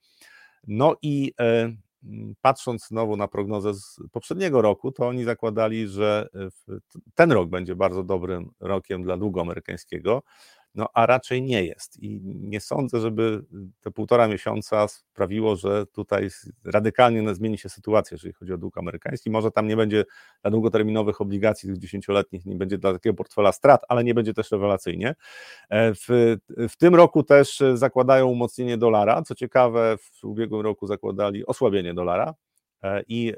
No 0.67 0.95
i 1.01 1.33
patrząc 2.41 2.87
znowu 2.87 3.17
na 3.17 3.27
prognozę 3.27 3.73
z 3.73 3.99
poprzedniego 4.11 4.61
roku, 4.61 4.91
to 4.91 5.07
oni 5.07 5.23
zakładali, 5.23 5.87
że 5.87 6.27
ten 7.15 7.31
rok 7.31 7.49
będzie 7.49 7.75
bardzo 7.75 8.03
dobrym 8.03 8.51
rokiem 8.59 9.03
dla 9.03 9.17
długu 9.17 9.39
amerykańskiego 9.39 10.23
no 10.75 10.87
a 10.93 11.05
raczej 11.05 11.41
nie 11.41 11.63
jest. 11.63 11.99
I 11.99 12.21
nie 12.23 12.61
sądzę, 12.61 12.99
żeby 12.99 13.43
te 13.81 13.91
półtora 13.91 14.27
miesiąca 14.27 14.87
sprawiło, 14.87 15.55
że 15.55 15.85
tutaj 15.85 16.29
radykalnie 16.65 17.35
zmieni 17.35 17.57
się 17.57 17.69
sytuacja, 17.69 18.15
jeżeli 18.15 18.33
chodzi 18.33 18.53
o 18.53 18.57
dług 18.57 18.77
amerykański. 18.77 19.29
Może 19.29 19.51
tam 19.51 19.67
nie 19.67 19.77
będzie 19.77 20.05
dla 20.41 20.51
długoterminowych 20.51 21.21
obligacji 21.21 21.69
tych 21.69 21.77
dziesięcioletnich, 21.77 22.45
nie 22.45 22.55
będzie 22.55 22.77
dla 22.77 22.93
takiego 22.93 23.15
portfela 23.15 23.51
strat, 23.51 23.81
ale 23.89 24.03
nie 24.03 24.13
będzie 24.13 24.33
też 24.33 24.51
rewelacyjnie. 24.51 25.15
E, 25.69 25.93
w, 25.93 26.37
w 26.69 26.77
tym 26.77 26.95
roku 26.95 27.23
też 27.23 27.63
zakładają 27.73 28.27
umocnienie 28.27 28.77
dolara. 28.77 29.21
Co 29.21 29.35
ciekawe, 29.35 29.97
w 29.97 30.23
ubiegłym 30.23 30.61
roku 30.61 30.87
zakładali 30.87 31.45
osłabienie 31.45 31.93
dolara 31.93 32.33
e, 32.83 33.03
i 33.07 33.33
e, 33.33 33.35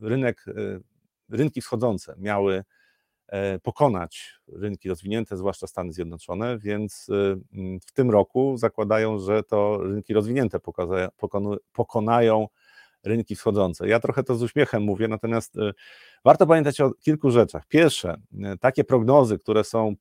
rynek, 0.00 0.44
rynki 1.28 1.60
wschodzące 1.60 2.14
miały 2.18 2.56
E, 2.58 2.64
pokonać 3.62 4.40
rynki 4.48 4.88
rozwinięte, 4.88 5.36
zwłaszcza 5.36 5.66
Stany 5.66 5.92
Zjednoczone, 5.92 6.58
więc 6.58 7.08
y, 7.08 7.38
mm, 7.52 7.80
w 7.80 7.92
tym 7.92 8.10
roku 8.10 8.56
zakładają, 8.56 9.18
że 9.18 9.42
to 9.42 9.78
rynki 9.82 10.14
rozwinięte 10.14 10.58
pokonają 11.72 12.48
rynki 13.04 13.36
wschodzące. 13.36 13.88
Ja 13.88 14.00
trochę 14.00 14.22
to 14.22 14.34
z 14.34 14.42
uśmiechem 14.42 14.82
mówię, 14.82 15.08
natomiast 15.08 15.56
y, 15.56 15.72
warto 16.24 16.46
pamiętać 16.46 16.80
o 16.80 16.90
kilku 16.90 17.30
rzeczach. 17.30 17.66
Pierwsze, 17.66 18.16
takie 18.60 18.84
prognozy, 18.84 19.38
które 19.38 19.64
są 19.64 19.94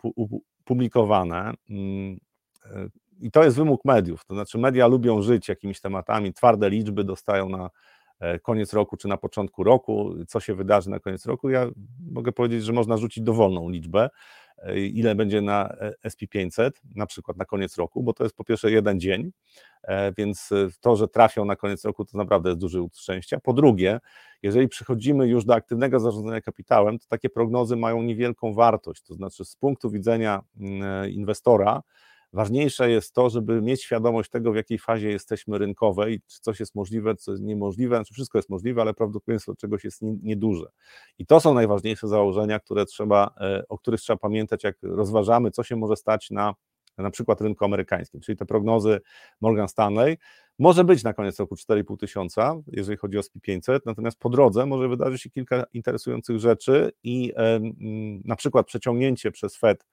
publikowane, 0.63 1.53
mm, 1.69 2.19
i 3.19 3.32
to 3.32 3.43
jest 3.43 3.57
wymóg 3.57 3.86
mediów, 3.86 4.26
to 4.26 4.34
znaczy 4.34 4.57
media 4.57 4.88
lubią 4.88 5.21
żyć 5.21 5.49
jakimiś 5.49 5.82
tematami, 5.82 6.34
twarde 6.34 6.69
liczby 6.69 7.03
dostają 7.03 7.49
na 7.49 7.69
E, 7.69 7.69
koniec 8.41 8.74
roku 8.74 8.97
czy 8.97 9.07
na 9.07 9.18
początku 9.18 9.63
roku, 9.63 10.13
co 10.28 10.39
się 10.39 10.55
wydarzy 10.55 10.89
na 10.89 10.99
koniec 10.99 11.26
roku. 11.26 11.49
Ja 11.49 11.68
mogę 12.11 12.32
powiedzieć, 12.32 12.63
że 12.63 12.74
można 12.74 12.97
rzucić 12.97 13.24
dowolną 13.24 13.70
liczbę, 13.70 14.09
e, 14.57 14.80
ile 14.80 15.16
będzie 15.16 15.41
na 15.41 15.70
e, 15.70 15.93
SP500, 16.09 16.72
na 16.95 17.05
przykład 17.05 17.38
na 17.38 17.45
koniec 17.45 17.78
roku, 17.78 18.03
bo 18.03 18.13
to 18.13 18.24
jest 18.24 18.36
po 18.36 18.43
pierwsze 18.43 18.72
jeden 18.72 18.99
dzień, 18.99 19.32
więc 20.18 20.49
to, 20.80 20.95
że 20.95 21.07
trafią 21.07 21.45
na 21.45 21.55
koniec 21.55 21.86
roku, 21.86 22.05
to 22.05 22.18
naprawdę 22.18 22.49
jest 22.49 22.61
duży 22.61 22.82
łód 22.82 22.97
szczęścia. 22.97 23.39
Po 23.39 23.53
drugie, 23.53 23.99
jeżeli 24.43 24.68
przychodzimy 24.68 25.28
już 25.28 25.45
do 25.45 25.53
aktywnego 25.55 25.99
zarządzania 25.99 26.41
kapitałem, 26.41 26.99
to 26.99 27.05
takie 27.09 27.30
prognozy 27.30 27.76
mają 27.76 28.01
niewielką 28.01 28.53
wartość, 28.53 29.03
to 29.03 29.13
znaczy 29.13 29.45
z 29.45 29.55
punktu 29.55 29.89
widzenia 29.89 30.41
mm, 30.57 31.11
inwestora, 31.11 31.82
Ważniejsze 32.36 32.89
jest 32.89 33.13
to, 33.13 33.29
żeby 33.29 33.61
mieć 33.61 33.83
świadomość 33.83 34.29
tego, 34.29 34.51
w 34.51 34.55
jakiej 34.55 34.79
fazie 34.79 35.09
jesteśmy 35.09 35.57
rynkowej, 35.57 36.21
czy 36.27 36.39
coś 36.41 36.59
jest 36.59 36.75
możliwe, 36.75 37.15
co 37.15 37.31
jest 37.31 37.43
niemożliwe, 37.43 37.95
znaczy 37.95 38.13
wszystko 38.13 38.38
jest 38.38 38.49
możliwe, 38.49 38.81
ale 38.81 38.93
prawdopodobieństwo 38.93 39.55
czegoś 39.55 39.83
jest 39.83 40.01
nieduże. 40.01 40.65
I 41.17 41.25
to 41.25 41.39
są 41.39 41.53
najważniejsze 41.53 42.07
założenia, 42.07 42.59
które 42.59 42.86
trzeba, 42.86 43.36
e, 43.41 43.63
o 43.69 43.77
których 43.77 44.01
trzeba 44.01 44.17
pamiętać, 44.17 44.63
jak 44.63 44.77
rozważamy, 44.81 45.51
co 45.51 45.63
się 45.63 45.75
może 45.75 45.95
stać 45.95 46.31
na 46.31 46.53
na 46.97 47.11
przykład 47.11 47.41
rynku 47.41 47.65
amerykańskim, 47.65 48.21
czyli 48.21 48.38
te 48.38 48.45
prognozy 48.45 49.01
Morgan 49.41 49.67
Stanley, 49.67 50.17
może 50.59 50.83
być 50.83 51.03
na 51.03 51.13
koniec 51.13 51.39
roku 51.39 51.55
4,5 51.55 51.97
tysiąca, 51.97 52.55
jeżeli 52.67 52.97
chodzi 52.97 53.17
o 53.17 53.21
SP500, 53.21 53.79
natomiast 53.86 54.19
po 54.19 54.29
drodze 54.29 54.65
może 54.65 54.88
wydarzyć 54.89 55.21
się 55.21 55.29
kilka 55.29 55.63
interesujących 55.73 56.39
rzeczy 56.39 56.91
i 57.03 57.33
na 58.25 58.36
przykład 58.36 58.65
przeciągnięcie 58.65 59.31
przez 59.31 59.57
Fed 59.57 59.83
y, 59.83 59.86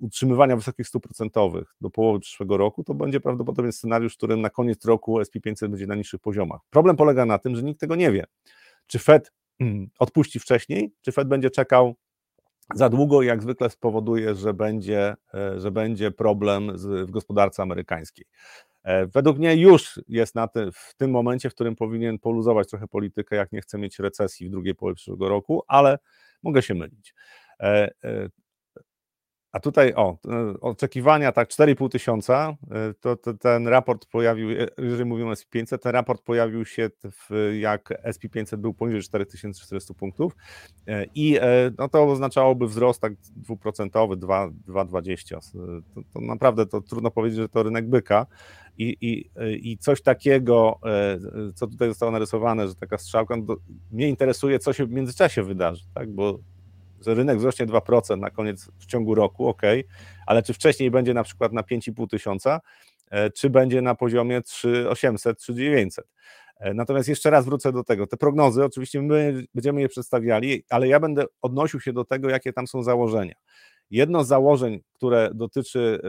utrzymywania 0.00 0.56
wysokich 0.56 0.88
stóp 0.88 1.02
procentowych 1.02 1.74
do 1.80 1.90
połowy 1.90 2.20
przyszłego 2.20 2.56
roku, 2.56 2.84
to 2.84 2.94
będzie 2.94 3.20
prawdopodobnie 3.20 3.72
scenariusz, 3.72 4.14
w 4.14 4.16
którym 4.16 4.40
na 4.40 4.50
koniec 4.50 4.84
roku 4.84 5.20
SP500 5.20 5.68
będzie 5.68 5.86
na 5.86 5.94
niższych 5.94 6.20
poziomach. 6.20 6.60
Problem 6.70 6.96
polega 6.96 7.26
na 7.26 7.38
tym, 7.38 7.56
że 7.56 7.62
nikt 7.62 7.80
tego 7.80 7.96
nie 7.96 8.12
wie. 8.12 8.24
Czy 8.86 8.98
Fed 8.98 9.32
mm, 9.60 9.90
odpuści 9.98 10.40
wcześniej, 10.40 10.92
czy 11.00 11.12
Fed 11.12 11.28
będzie 11.28 11.50
czekał 11.50 11.94
za 12.74 12.88
długo 12.88 13.22
i 13.22 13.26
jak 13.26 13.42
zwykle 13.42 13.70
spowoduje, 13.70 14.34
że 14.34 14.54
będzie, 14.54 15.14
e, 15.34 15.60
że 15.60 15.70
będzie 15.70 16.10
problem 16.10 16.78
z, 16.78 17.08
w 17.08 17.10
gospodarce 17.10 17.62
amerykańskiej. 17.62 18.24
E, 18.84 19.06
według 19.06 19.38
mnie 19.38 19.56
już 19.56 20.00
jest 20.08 20.34
na 20.34 20.48
ty, 20.48 20.72
w 20.72 20.94
tym 20.96 21.10
momencie, 21.10 21.50
w 21.50 21.54
którym 21.54 21.76
powinien 21.76 22.18
poluzować 22.18 22.68
trochę 22.68 22.88
politykę, 22.88 23.36
jak 23.36 23.52
nie 23.52 23.60
chce 23.60 23.78
mieć 23.78 23.98
recesji 23.98 24.48
w 24.48 24.50
drugiej 24.50 24.74
połowie 24.74 24.94
przyszłego 24.94 25.28
roku, 25.28 25.62
ale 25.68 25.98
mogę 26.42 26.62
się 26.62 26.74
mylić. 26.74 27.14
A 29.52 29.60
tutaj, 29.60 29.94
o, 29.94 30.18
oczekiwania, 30.60 31.32
tak, 31.32 31.48
4,5 31.48 31.88
tysiąca, 31.88 32.56
y, 32.90 32.94
to, 33.00 33.16
to, 33.16 33.34
ten 33.34 33.68
raport 33.68 34.06
pojawił, 34.06 34.50
y, 34.50 34.68
jeżeli 34.78 35.04
mówimy 35.04 35.30
o 35.30 35.32
SP500, 35.32 35.78
ten 35.78 35.92
raport 35.92 36.22
pojawił 36.22 36.64
się, 36.64 36.90
w, 37.04 37.54
jak 37.60 37.88
SP500 38.04 38.56
był 38.56 38.74
poniżej 38.74 39.02
4400 39.02 39.94
punktów 39.94 40.36
i 41.14 41.38
no, 41.78 41.88
to 41.88 42.04
oznaczałoby 42.04 42.66
wzrost 42.66 43.00
tak 43.00 43.12
dwuprocentowy, 43.36 44.16
2,20. 44.16 45.52
To, 45.94 46.00
to 46.12 46.20
naprawdę 46.20 46.66
to 46.66 46.80
trudno 46.80 47.10
powiedzieć, 47.10 47.38
że 47.38 47.48
to 47.48 47.62
rynek 47.62 47.88
byka 47.88 48.26
i, 48.78 48.96
i, 49.00 49.30
i 49.70 49.78
coś 49.78 50.02
takiego, 50.02 50.80
co 51.54 51.66
tutaj 51.66 51.88
zostało 51.88 52.12
narysowane, 52.12 52.68
że 52.68 52.74
taka 52.74 52.98
strzałka, 52.98 53.36
no 53.36 53.56
mnie 53.90 54.08
interesuje, 54.08 54.58
co 54.58 54.72
się 54.72 54.86
w 54.86 54.90
międzyczasie 54.90 55.42
wydarzy, 55.42 55.84
tak, 55.94 56.10
bo 56.10 56.38
że 57.00 57.14
rynek 57.14 57.38
wzrośnie 57.38 57.66
2% 57.66 58.18
na 58.18 58.30
koniec 58.30 58.70
w 58.78 58.86
ciągu 58.86 59.14
roku, 59.14 59.48
ok, 59.48 59.62
ale 60.26 60.42
czy 60.42 60.54
wcześniej 60.54 60.90
będzie 60.90 61.14
na 61.14 61.22
przykład 61.22 61.52
na 61.52 61.62
5,5 61.62 62.08
tysiąca, 62.08 62.60
e, 63.10 63.30
czy 63.30 63.50
będzie 63.50 63.82
na 63.82 63.94
poziomie 63.94 64.42
3800, 64.42 65.38
3900. 65.38 66.06
E, 66.58 66.74
natomiast 66.74 67.08
jeszcze 67.08 67.30
raz 67.30 67.44
wrócę 67.44 67.72
do 67.72 67.84
tego. 67.84 68.06
Te 68.06 68.16
prognozy, 68.16 68.64
oczywiście 68.64 69.02
my 69.02 69.44
będziemy 69.54 69.80
je 69.80 69.88
przedstawiali, 69.88 70.64
ale 70.70 70.88
ja 70.88 71.00
będę 71.00 71.24
odnosił 71.42 71.80
się 71.80 71.92
do 71.92 72.04
tego, 72.04 72.30
jakie 72.30 72.52
tam 72.52 72.66
są 72.66 72.82
założenia. 72.82 73.34
Jedno 73.90 74.24
z 74.24 74.28
założeń, 74.28 74.80
które 74.92 75.30
dotyczy 75.34 76.00
e, 76.04 76.08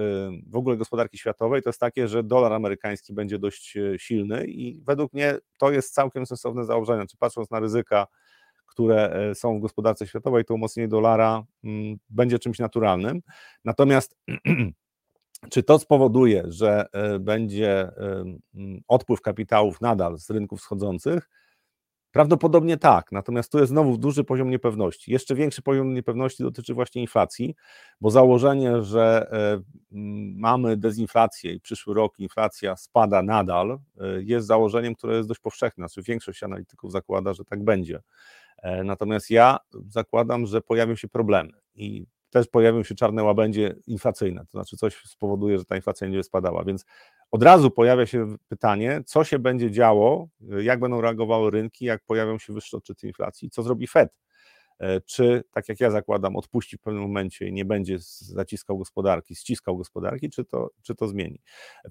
w 0.51 0.55
ogóle 0.55 0.77
gospodarki 0.77 1.17
światowej, 1.17 1.61
to 1.61 1.69
jest 1.69 1.79
takie, 1.79 2.07
że 2.07 2.23
dolar 2.23 2.53
amerykański 2.53 3.13
będzie 3.13 3.39
dość 3.39 3.77
silny 3.97 4.45
i 4.45 4.81
według 4.85 5.13
mnie 5.13 5.37
to 5.57 5.71
jest 5.71 5.93
całkiem 5.93 6.25
sensowne 6.25 6.65
założenie. 6.65 7.07
Czy 7.07 7.17
patrząc 7.17 7.49
na 7.51 7.59
ryzyka 7.59 8.07
które 8.69 9.13
e, 9.13 9.35
są 9.35 9.57
w 9.57 9.61
gospodarce 9.61 10.07
światowej, 10.07 10.45
to 10.45 10.53
umocnienie 10.53 10.87
dolara 10.87 11.43
mm, 11.63 11.97
będzie 12.09 12.39
czymś 12.39 12.59
naturalnym. 12.59 13.21
Natomiast 13.65 14.17
czy 15.51 15.63
to 15.63 15.79
spowoduje, 15.79 16.43
że 16.47 16.85
e, 16.93 17.19
będzie 17.19 17.81
e, 17.81 17.91
mm, 18.55 18.81
odpływ 18.87 19.21
kapitałów 19.21 19.81
nadal 19.81 20.17
z 20.17 20.29
rynków 20.29 20.59
wschodzących? 20.59 21.29
Prawdopodobnie 22.11 22.77
tak, 22.77 23.11
natomiast 23.11 23.51
tu 23.51 23.59
jest 23.59 23.69
znowu 23.69 23.97
duży 23.97 24.23
poziom 24.23 24.49
niepewności. 24.49 25.11
Jeszcze 25.11 25.35
większy 25.35 25.61
poziom 25.61 25.93
niepewności 25.93 26.43
dotyczy 26.43 26.73
właśnie 26.73 27.01
inflacji, 27.01 27.55
bo 28.01 28.09
założenie, 28.09 28.83
że 28.83 29.31
mamy 30.35 30.77
dezinflację 30.77 31.53
i 31.53 31.61
przyszły 31.61 31.93
rok 31.93 32.19
inflacja 32.19 32.75
spada 32.75 33.21
nadal, 33.21 33.79
jest 34.19 34.47
założeniem, 34.47 34.95
które 34.95 35.15
jest 35.15 35.29
dość 35.29 35.39
powszechne. 35.39 35.87
Znaczy 35.87 36.03
większość 36.03 36.43
analityków 36.43 36.91
zakłada, 36.91 37.33
że 37.33 37.45
tak 37.45 37.63
będzie. 37.63 38.01
E, 38.61 38.83
natomiast 38.83 39.29
ja 39.29 39.57
zakładam, 39.87 40.45
że 40.45 40.61
pojawią 40.61 40.95
się 40.95 41.07
problemy 41.07 41.51
i 41.75 42.05
też 42.29 42.47
pojawią 42.47 42.83
się 42.83 42.95
czarne 42.95 43.23
łabędzie 43.23 43.75
inflacyjne, 43.87 44.41
to 44.41 44.51
znaczy 44.51 44.77
coś 44.77 45.03
spowoduje, 45.05 45.57
że 45.57 45.65
ta 45.65 45.75
inflacja 45.75 46.07
nie 46.07 46.11
będzie 46.11 46.23
spadała, 46.23 46.63
więc 46.63 46.85
od 47.31 47.43
razu 47.43 47.71
pojawia 47.71 48.05
się 48.05 48.35
pytanie, 48.47 49.01
co 49.05 49.23
się 49.23 49.39
będzie 49.39 49.71
działo, 49.71 50.27
jak 50.61 50.79
będą 50.79 51.01
reagowały 51.01 51.51
rynki, 51.51 51.85
jak 51.85 52.03
pojawią 52.03 52.39
się 52.39 52.53
wyższe 52.53 52.77
odczyty 52.77 53.07
inflacji, 53.07 53.49
co 53.49 53.63
zrobi 53.63 53.87
Fed, 53.87 54.09
e, 54.79 55.01
czy, 55.01 55.43
tak 55.51 55.69
jak 55.69 55.79
ja 55.79 55.91
zakładam, 55.91 56.35
odpuści 56.35 56.77
w 56.77 56.81
pewnym 56.81 57.03
momencie 57.03 57.47
i 57.47 57.53
nie 57.53 57.65
będzie 57.65 57.97
zaciskał 58.19 58.77
gospodarki, 58.77 59.35
ściskał 59.35 59.77
gospodarki, 59.77 60.29
czy 60.29 60.45
to, 60.45 60.69
czy 60.81 60.95
to 60.95 61.07
zmieni. 61.07 61.41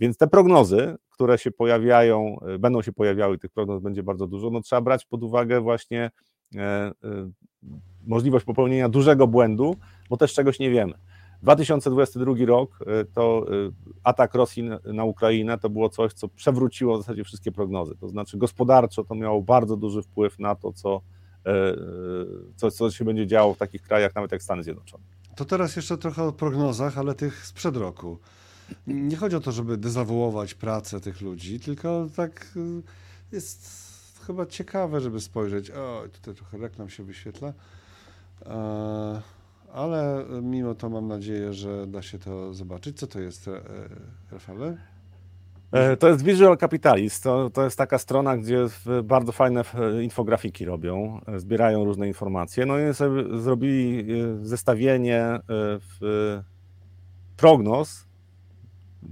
Więc 0.00 0.16
te 0.16 0.26
prognozy, 0.26 0.96
które 1.10 1.38
się 1.38 1.50
pojawiają, 1.50 2.36
e, 2.40 2.58
będą 2.58 2.82
się 2.82 2.92
pojawiały, 2.92 3.38
tych 3.38 3.50
prognoz 3.50 3.82
będzie 3.82 4.02
bardzo 4.02 4.26
dużo, 4.26 4.50
no 4.50 4.60
trzeba 4.60 4.80
brać 4.80 5.06
pod 5.06 5.22
uwagę 5.22 5.60
właśnie 5.60 6.10
E, 6.10 6.10
e, 6.10 6.27
możliwość 8.06 8.44
popełnienia 8.44 8.88
dużego 8.88 9.26
błędu, 9.26 9.76
bo 10.10 10.16
też 10.16 10.34
czegoś 10.34 10.58
nie 10.58 10.70
wiemy. 10.70 10.94
2022 11.42 12.34
rok 12.46 12.78
to 13.14 13.46
atak 14.02 14.34
Rosji 14.34 14.70
na 14.84 15.04
Ukrainę 15.04 15.58
to 15.58 15.70
było 15.70 15.88
coś, 15.88 16.12
co 16.12 16.28
przewróciło 16.28 16.98
w 16.98 17.00
zasadzie 17.00 17.24
wszystkie 17.24 17.52
prognozy. 17.52 17.96
To 17.96 18.08
znaczy 18.08 18.38
gospodarczo 18.38 19.04
to 19.04 19.14
miało 19.14 19.42
bardzo 19.42 19.76
duży 19.76 20.02
wpływ 20.02 20.38
na 20.38 20.54
to, 20.54 20.72
co, 20.72 21.00
co, 22.56 22.70
co 22.70 22.90
się 22.90 23.04
będzie 23.04 23.26
działo 23.26 23.54
w 23.54 23.58
takich 23.58 23.82
krajach, 23.82 24.14
nawet 24.14 24.32
jak 24.32 24.42
Stany 24.42 24.62
Zjednoczone. 24.62 25.04
To 25.36 25.44
teraz 25.44 25.76
jeszcze 25.76 25.98
trochę 25.98 26.22
o 26.22 26.32
prognozach, 26.32 26.98
ale 26.98 27.14
tych 27.14 27.46
sprzed 27.46 27.76
roku. 27.76 28.18
Nie 28.86 29.16
chodzi 29.16 29.36
o 29.36 29.40
to, 29.40 29.52
żeby 29.52 29.76
dezawuować 29.76 30.54
pracę 30.54 31.00
tych 31.00 31.20
ludzi, 31.20 31.60
tylko 31.60 32.06
tak 32.16 32.58
jest 33.32 33.88
chyba 34.26 34.46
ciekawe, 34.46 35.00
żeby 35.00 35.20
spojrzeć. 35.20 35.70
O, 35.70 36.02
tutaj 36.12 36.34
trochę 36.34 36.58
reklam 36.58 36.88
się 36.88 37.04
wyświetla. 37.04 37.52
E, 38.46 39.22
ale 39.72 40.24
mimo 40.42 40.74
to 40.74 40.90
mam 40.90 41.08
nadzieję, 41.08 41.52
że 41.52 41.86
da 41.86 42.02
się 42.02 42.18
to 42.18 42.54
zobaczyć. 42.54 42.98
Co 42.98 43.06
to 43.06 43.20
jest, 43.20 43.48
e, 43.48 43.60
Rafale? 44.32 44.76
E, 45.72 45.96
to 45.96 46.08
jest 46.08 46.22
Visual 46.22 46.58
Capitalist. 46.58 47.22
To, 47.22 47.50
to 47.50 47.64
jest 47.64 47.78
taka 47.78 47.98
strona, 47.98 48.36
gdzie 48.36 48.66
bardzo 49.04 49.32
fajne 49.32 49.62
infografiki 50.02 50.64
robią, 50.64 51.20
zbierają 51.36 51.84
różne 51.84 52.08
informacje. 52.08 52.66
No 52.66 52.78
i 52.78 52.94
sobie 52.94 53.38
zrobili 53.38 54.06
zestawienie 54.42 55.40
w 55.48 56.40
prognoz, 57.36 58.08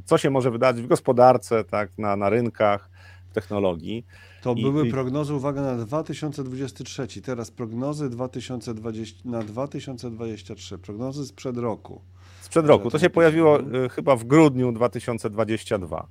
co 0.05 0.19
się 0.19 0.31
może 0.31 0.51
wydarzyć 0.51 0.83
w 0.83 0.89
gospodarce, 0.89 1.65
tak, 1.65 1.99
na, 1.99 2.17
na 2.17 2.31
rynkach, 2.31 2.91
w 3.31 3.35
technologii. 3.35 4.07
To 4.47 4.55
I, 4.55 4.63
były 4.63 4.91
prognozy, 4.91 5.35
uwaga, 5.35 5.63
na 5.63 5.77
2023. 5.77 7.23
Teraz 7.23 7.51
prognozy 7.51 8.11
2020, 8.11 9.21
na 9.25 9.43
2023. 9.43 10.79
Prognozy 10.79 11.27
sprzed 11.27 11.57
roku. 11.57 12.01
Sprzed 12.41 12.67
roku. 12.67 12.91
To 12.91 12.99
się 12.99 13.11
pojawiło 13.11 13.61
y, 13.61 13.89
chyba 13.89 14.17
w 14.17 14.25
grudniu 14.25 14.73
2022. 14.73 16.09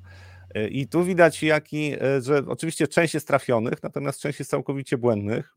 Y, 0.58 0.68
I 0.68 0.88
tu 0.88 1.04
widać, 1.04 1.44
jaki, 1.44 1.94
y, 1.94 2.22
że 2.22 2.44
oczywiście 2.48 2.88
część 2.88 3.14
jest 3.14 3.28
trafionych, 3.28 3.84
natomiast 3.84 4.20
część 4.20 4.40
jest 4.40 4.52
całkowicie 4.52 4.98
błędnych. 4.98 5.54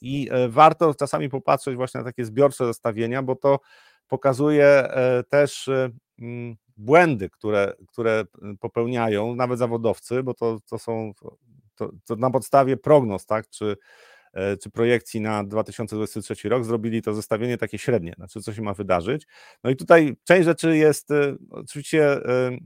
I 0.00 0.28
warto 0.48 0.94
czasami 0.94 1.28
popatrzeć 1.28 1.76
właśnie 1.76 1.98
na 1.98 2.04
takie 2.04 2.24
zbiorcze 2.24 2.66
zestawienia, 2.66 3.22
bo 3.22 3.36
to 3.36 3.60
pokazuje 4.08 4.88
też 5.28 5.70
mm, 6.18 6.56
błędy, 6.76 7.30
które, 7.30 7.72
które 7.88 8.24
popełniają 8.60 9.34
nawet 9.34 9.58
zawodowcy, 9.58 10.22
bo 10.22 10.34
to, 10.34 10.58
to 10.70 10.78
są 10.78 11.12
to, 11.76 11.92
to 12.04 12.16
na 12.16 12.30
podstawie 12.30 12.76
prognoz, 12.76 13.26
tak, 13.26 13.48
czy, 13.48 13.76
e, 14.32 14.56
czy 14.56 14.70
projekcji 14.70 15.20
na 15.20 15.44
2023 15.44 16.48
rok 16.48 16.64
zrobili 16.64 17.02
to 17.02 17.14
zestawienie 17.14 17.58
takie 17.58 17.78
średnie, 17.78 18.12
znaczy 18.16 18.40
co 18.40 18.52
się 18.52 18.62
ma 18.62 18.74
wydarzyć. 18.74 19.26
No 19.64 19.70
i 19.70 19.76
tutaj 19.76 20.16
część 20.24 20.44
rzeczy 20.44 20.76
jest 20.76 21.10
e, 21.10 21.36
oczywiście 21.50 22.12
e, 22.12 22.58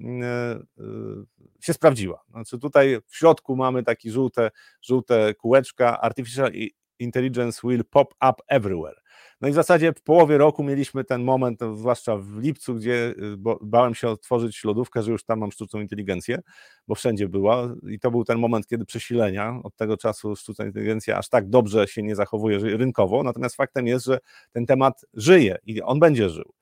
się 1.60 1.72
sprawdziła. 1.72 2.24
Znaczy 2.30 2.58
tutaj 2.58 2.98
w 3.06 3.16
środku 3.16 3.56
mamy 3.56 3.82
takie 3.82 4.10
żółte, 4.10 4.50
żółte 4.82 5.34
kółeczka 5.34 6.00
Artificial 6.00 6.52
Intelligence 6.98 7.60
will 7.64 7.84
pop 7.84 8.14
up 8.30 8.42
everywhere. 8.48 9.00
No 9.40 9.48
i 9.48 9.50
w 9.52 9.54
zasadzie 9.54 9.92
w 9.92 10.02
połowie 10.02 10.38
roku 10.38 10.64
mieliśmy 10.64 11.04
ten 11.04 11.22
moment, 11.22 11.60
zwłaszcza 11.76 12.16
w 12.16 12.38
lipcu, 12.38 12.74
gdzie 12.74 12.92
y, 12.92 13.36
bałem 13.60 13.94
się 13.94 14.08
otworzyć 14.08 14.64
lodówkę, 14.64 15.02
że 15.02 15.12
już 15.12 15.24
tam 15.24 15.38
mam 15.38 15.52
sztuczną 15.52 15.80
inteligencję, 15.80 16.40
bo 16.88 16.94
wszędzie 16.94 17.28
była 17.28 17.74
i 17.88 17.98
to 17.98 18.10
był 18.10 18.24
ten 18.24 18.38
moment, 18.38 18.66
kiedy 18.66 18.84
przesilenia, 18.84 19.60
od 19.62 19.76
tego 19.76 19.96
czasu 19.96 20.36
sztuczna 20.36 20.64
inteligencja 20.64 21.18
aż 21.18 21.28
tak 21.28 21.48
dobrze 21.48 21.88
się 21.88 22.02
nie 22.02 22.16
zachowuje 22.16 22.58
rynkowo, 22.58 23.22
natomiast 23.22 23.56
faktem 23.56 23.86
jest, 23.86 24.06
że 24.06 24.18
ten 24.52 24.66
temat 24.66 25.04
żyje 25.14 25.56
i 25.66 25.82
on 25.82 26.00
będzie 26.00 26.30
żył. 26.30 26.52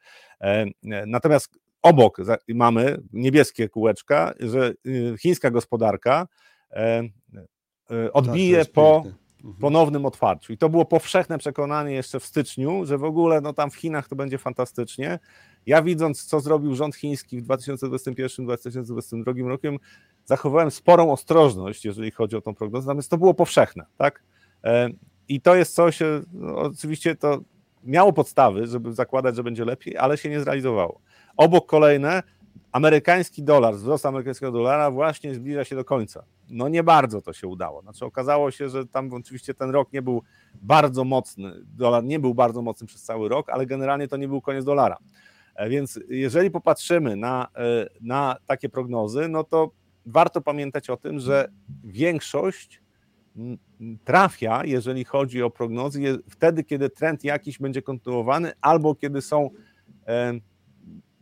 E, 0.41 0.47
e, 0.47 1.07
natomiast 1.07 1.59
obok 1.83 2.17
mamy 2.49 3.03
niebieskie 3.13 3.69
kółeczka, 3.69 4.35
że 4.41 4.73
y, 4.87 5.15
chińska 5.19 5.51
gospodarka 5.51 6.27
e, 6.71 7.03
odbije 8.13 8.65
tak, 8.65 8.75
po 8.75 8.97
Mhm. 8.97 9.28
Ponownym 9.61 10.07
otwarciu. 10.07 10.53
I 10.53 10.59
to 10.59 10.69
było 10.69 10.85
powszechne 10.85 11.39
przekonanie 11.39 11.93
jeszcze 11.93 12.21
w 12.21 12.25
styczniu, 12.25 12.87
że 12.87 12.99
w 12.99 13.05
ogóle 13.05 13.41
no 13.41 13.53
tam 13.53 13.71
w 13.71 13.75
Chinach 13.75 14.09
to 14.09 14.17
będzie 14.17 14.39
fantastycznie. 14.39 15.19
Ja 15.67 15.83
widząc, 15.83 16.25
co 16.25 16.41
zrobił 16.41 16.75
rząd 16.75 16.97
chiński 16.97 17.41
w 17.41 17.47
2021-2022 17.47 19.47
rokiem, 19.47 19.79
zachowałem 20.25 20.71
sporą 20.71 21.13
ostrożność, 21.13 21.85
jeżeli 21.85 22.11
chodzi 22.11 22.37
o 22.37 22.41
tą 22.41 22.55
prognozę, 22.55 22.87
natomiast 22.87 23.11
to 23.11 23.19
było 23.19 23.35
powszechne, 23.35 23.85
tak? 23.97 24.23
E, 24.65 24.89
I 25.29 25.41
to 25.41 25.55
jest 25.55 25.75
coś, 25.75 26.03
e, 26.03 26.23
no, 26.33 26.57
oczywiście 26.57 27.17
to 27.17 27.41
miało 27.85 28.13
podstawy, 28.13 28.67
żeby 28.67 28.95
zakładać, 28.95 29.37
że 29.37 29.45
będzie 29.45 29.65
lepiej, 29.65 29.97
ale 29.97 30.19
się 30.19 30.31
nie 30.31 30.41
zrealizowało. 30.41 31.01
Obok 31.37 31.67
kolejne, 31.67 32.23
amerykański 32.73 33.43
dolar, 33.43 33.75
wzrost 33.75 34.07
amerykańskiego 34.07 34.53
dolara 34.53 34.91
właśnie 34.91 35.35
zbliża 35.35 35.65
się 35.65 35.77
do 35.77 35.85
końca. 35.85 36.25
No 36.49 36.69
nie 36.69 36.83
bardzo 36.83 37.23
to 37.23 37.33
się 37.33 37.49
udało. 37.49 37.83
Znaczy 37.83 38.05
okazało 38.05 38.51
się, 38.51 38.69
że 38.69 38.87
tam 38.87 39.13
oczywiście 39.13 39.55
ten 39.55 39.71
rok 39.71 39.93
nie 39.93 40.03
był 40.03 40.23
bardzo 40.55 41.05
mocny, 41.05 41.53
dolar 41.67 42.05
nie 42.05 42.19
był 42.19 42.35
bardzo 42.35 42.63
mocny 42.63 42.87
przez 42.87 43.03
cały 43.03 43.29
rok, 43.29 43.51
ale 43.51 43.67
generalnie 43.67 44.09
to 44.09 44.17
nie 44.17 44.29
był 44.29 44.41
koniec 44.41 44.65
dolara. 44.65 44.97
E, 45.55 45.69
więc 45.69 46.01
jeżeli 46.09 46.51
popatrzymy 46.51 47.17
na, 47.17 47.49
e, 47.57 47.87
na 48.01 48.37
takie 48.47 48.69
prognozy, 48.69 49.29
no 49.29 49.45
to 49.45 49.71
warto 50.07 50.41
pamiętać 50.41 50.91
o 50.91 50.97
tym, 50.97 51.21
że 51.21 51.49
większość 51.85 52.83
trafia, 54.05 54.65
jeżeli 54.65 55.05
chodzi 55.05 55.43
o 55.43 55.51
prognozy, 55.51 56.19
wtedy, 56.31 56.65
kiedy 56.65 56.91
trend 56.91 57.25
jakiś 57.25 57.59
będzie 57.59 57.83
kontynuowany, 57.83 58.53
albo 58.61 58.95
kiedy 58.95 59.23
są 59.23 59.51
e, 60.07 60.33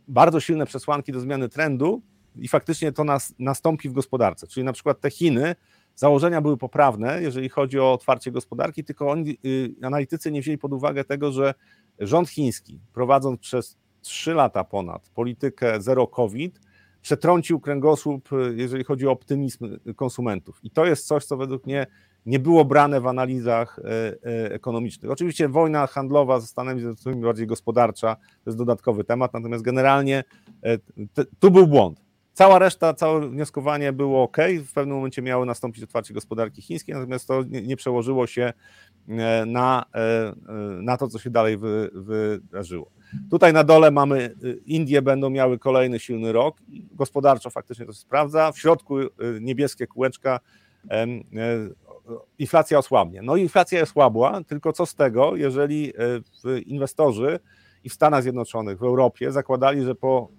bardzo 0.07 0.39
silne 0.39 0.65
przesłanki 0.65 1.11
do 1.11 1.19
zmiany 1.19 1.49
trendu 1.49 2.01
i 2.39 2.47
faktycznie 2.47 2.91
to 2.91 3.03
nas, 3.03 3.33
nastąpi 3.39 3.89
w 3.89 3.93
gospodarce. 3.93 4.47
Czyli 4.47 4.63
na 4.63 4.73
przykład 4.73 5.01
te 5.01 5.09
Chiny, 5.09 5.55
założenia 5.97 6.41
były 6.41 6.57
poprawne, 6.57 7.21
jeżeli 7.21 7.49
chodzi 7.49 7.79
o 7.79 7.93
otwarcie 7.93 8.31
gospodarki, 8.31 8.83
tylko 8.83 9.09
oni, 9.09 9.37
y, 9.45 9.75
analitycy 9.83 10.31
nie 10.31 10.41
wzięli 10.41 10.57
pod 10.57 10.73
uwagę 10.73 11.03
tego, 11.03 11.31
że 11.31 11.53
rząd 11.99 12.29
chiński, 12.29 12.79
prowadząc 12.93 13.39
przez 13.39 13.77
3 14.01 14.33
lata 14.33 14.63
ponad 14.63 15.09
politykę 15.09 15.81
zero 15.81 16.07
COVID, 16.07 16.59
przetrącił 17.01 17.59
kręgosłup, 17.59 18.33
y, 18.33 18.53
jeżeli 18.55 18.83
chodzi 18.83 19.07
o 19.07 19.11
optymizm 19.11 19.77
konsumentów. 19.95 20.59
I 20.63 20.71
to 20.71 20.85
jest 20.85 21.07
coś, 21.07 21.25
co 21.25 21.37
według 21.37 21.65
mnie 21.65 21.87
nie 22.25 22.39
było 22.39 22.65
brane 22.65 23.01
w 23.01 23.07
analizach 23.07 23.79
e, 23.79 24.53
ekonomicznych. 24.53 25.11
Oczywiście 25.11 25.49
wojna 25.49 25.87
handlowa 25.87 26.39
ze 26.39 26.47
Stanami 26.47 26.79
Zjednoczonymi, 26.79 27.23
bardziej 27.23 27.47
gospodarcza, 27.47 28.15
to 28.15 28.49
jest 28.49 28.57
dodatkowy 28.57 29.03
temat, 29.03 29.33
natomiast 29.33 29.63
generalnie 29.63 30.23
tu 31.39 31.51
był 31.51 31.67
błąd. 31.67 32.06
Cała 32.37 32.59
reszta, 32.59 32.93
całe 32.93 33.29
wnioskowanie 33.29 33.93
było 33.93 34.23
ok, 34.23 34.37
w 34.65 34.73
pewnym 34.73 34.95
momencie 34.95 35.21
miało 35.21 35.45
nastąpić 35.45 35.83
otwarcie 35.83 36.13
gospodarki 36.13 36.61
chińskiej, 36.61 36.95
natomiast 36.95 37.27
to 37.27 37.43
nie, 37.43 37.75
przełożyło 37.75 38.27
się 38.27 38.53
na, 39.45 39.85
na 40.81 40.97
to, 40.97 41.07
co 41.07 41.19
się 41.19 41.29
dalej 41.29 41.57
wy, 41.57 41.89
wydarzyło. 41.93 42.91
Tutaj 43.29 43.53
na 43.53 43.63
dole 43.63 43.91
mamy 43.91 44.35
Indie 44.65 45.01
będą 45.01 45.29
miały 45.29 45.59
kolejny 45.59 45.99
silny 45.99 46.31
rok, 46.31 46.57
gospodarczo 46.91 47.49
faktycznie 47.49 47.85
to 47.85 47.91
się 47.93 47.99
sprawdza, 47.99 48.51
w 48.51 48.59
środku 48.59 48.95
niebieskie 49.41 49.87
kółeczka 49.87 50.39
inflacja 52.39 52.77
osłabnie. 52.77 53.21
No 53.21 53.35
inflacja 53.35 53.79
jest 53.79 53.91
słabła, 53.91 54.43
tylko 54.47 54.73
co 54.73 54.85
z 54.85 54.95
tego, 54.95 55.35
jeżeli 55.35 55.93
e, 56.45 56.59
inwestorzy 56.59 57.39
i 57.83 57.89
w 57.89 57.93
Stanach 57.93 58.23
Zjednoczonych, 58.23 58.79
w 58.79 58.83
Europie 58.83 59.31
zakładali, 59.31 59.83
że 59.83 59.95
po 59.95 60.29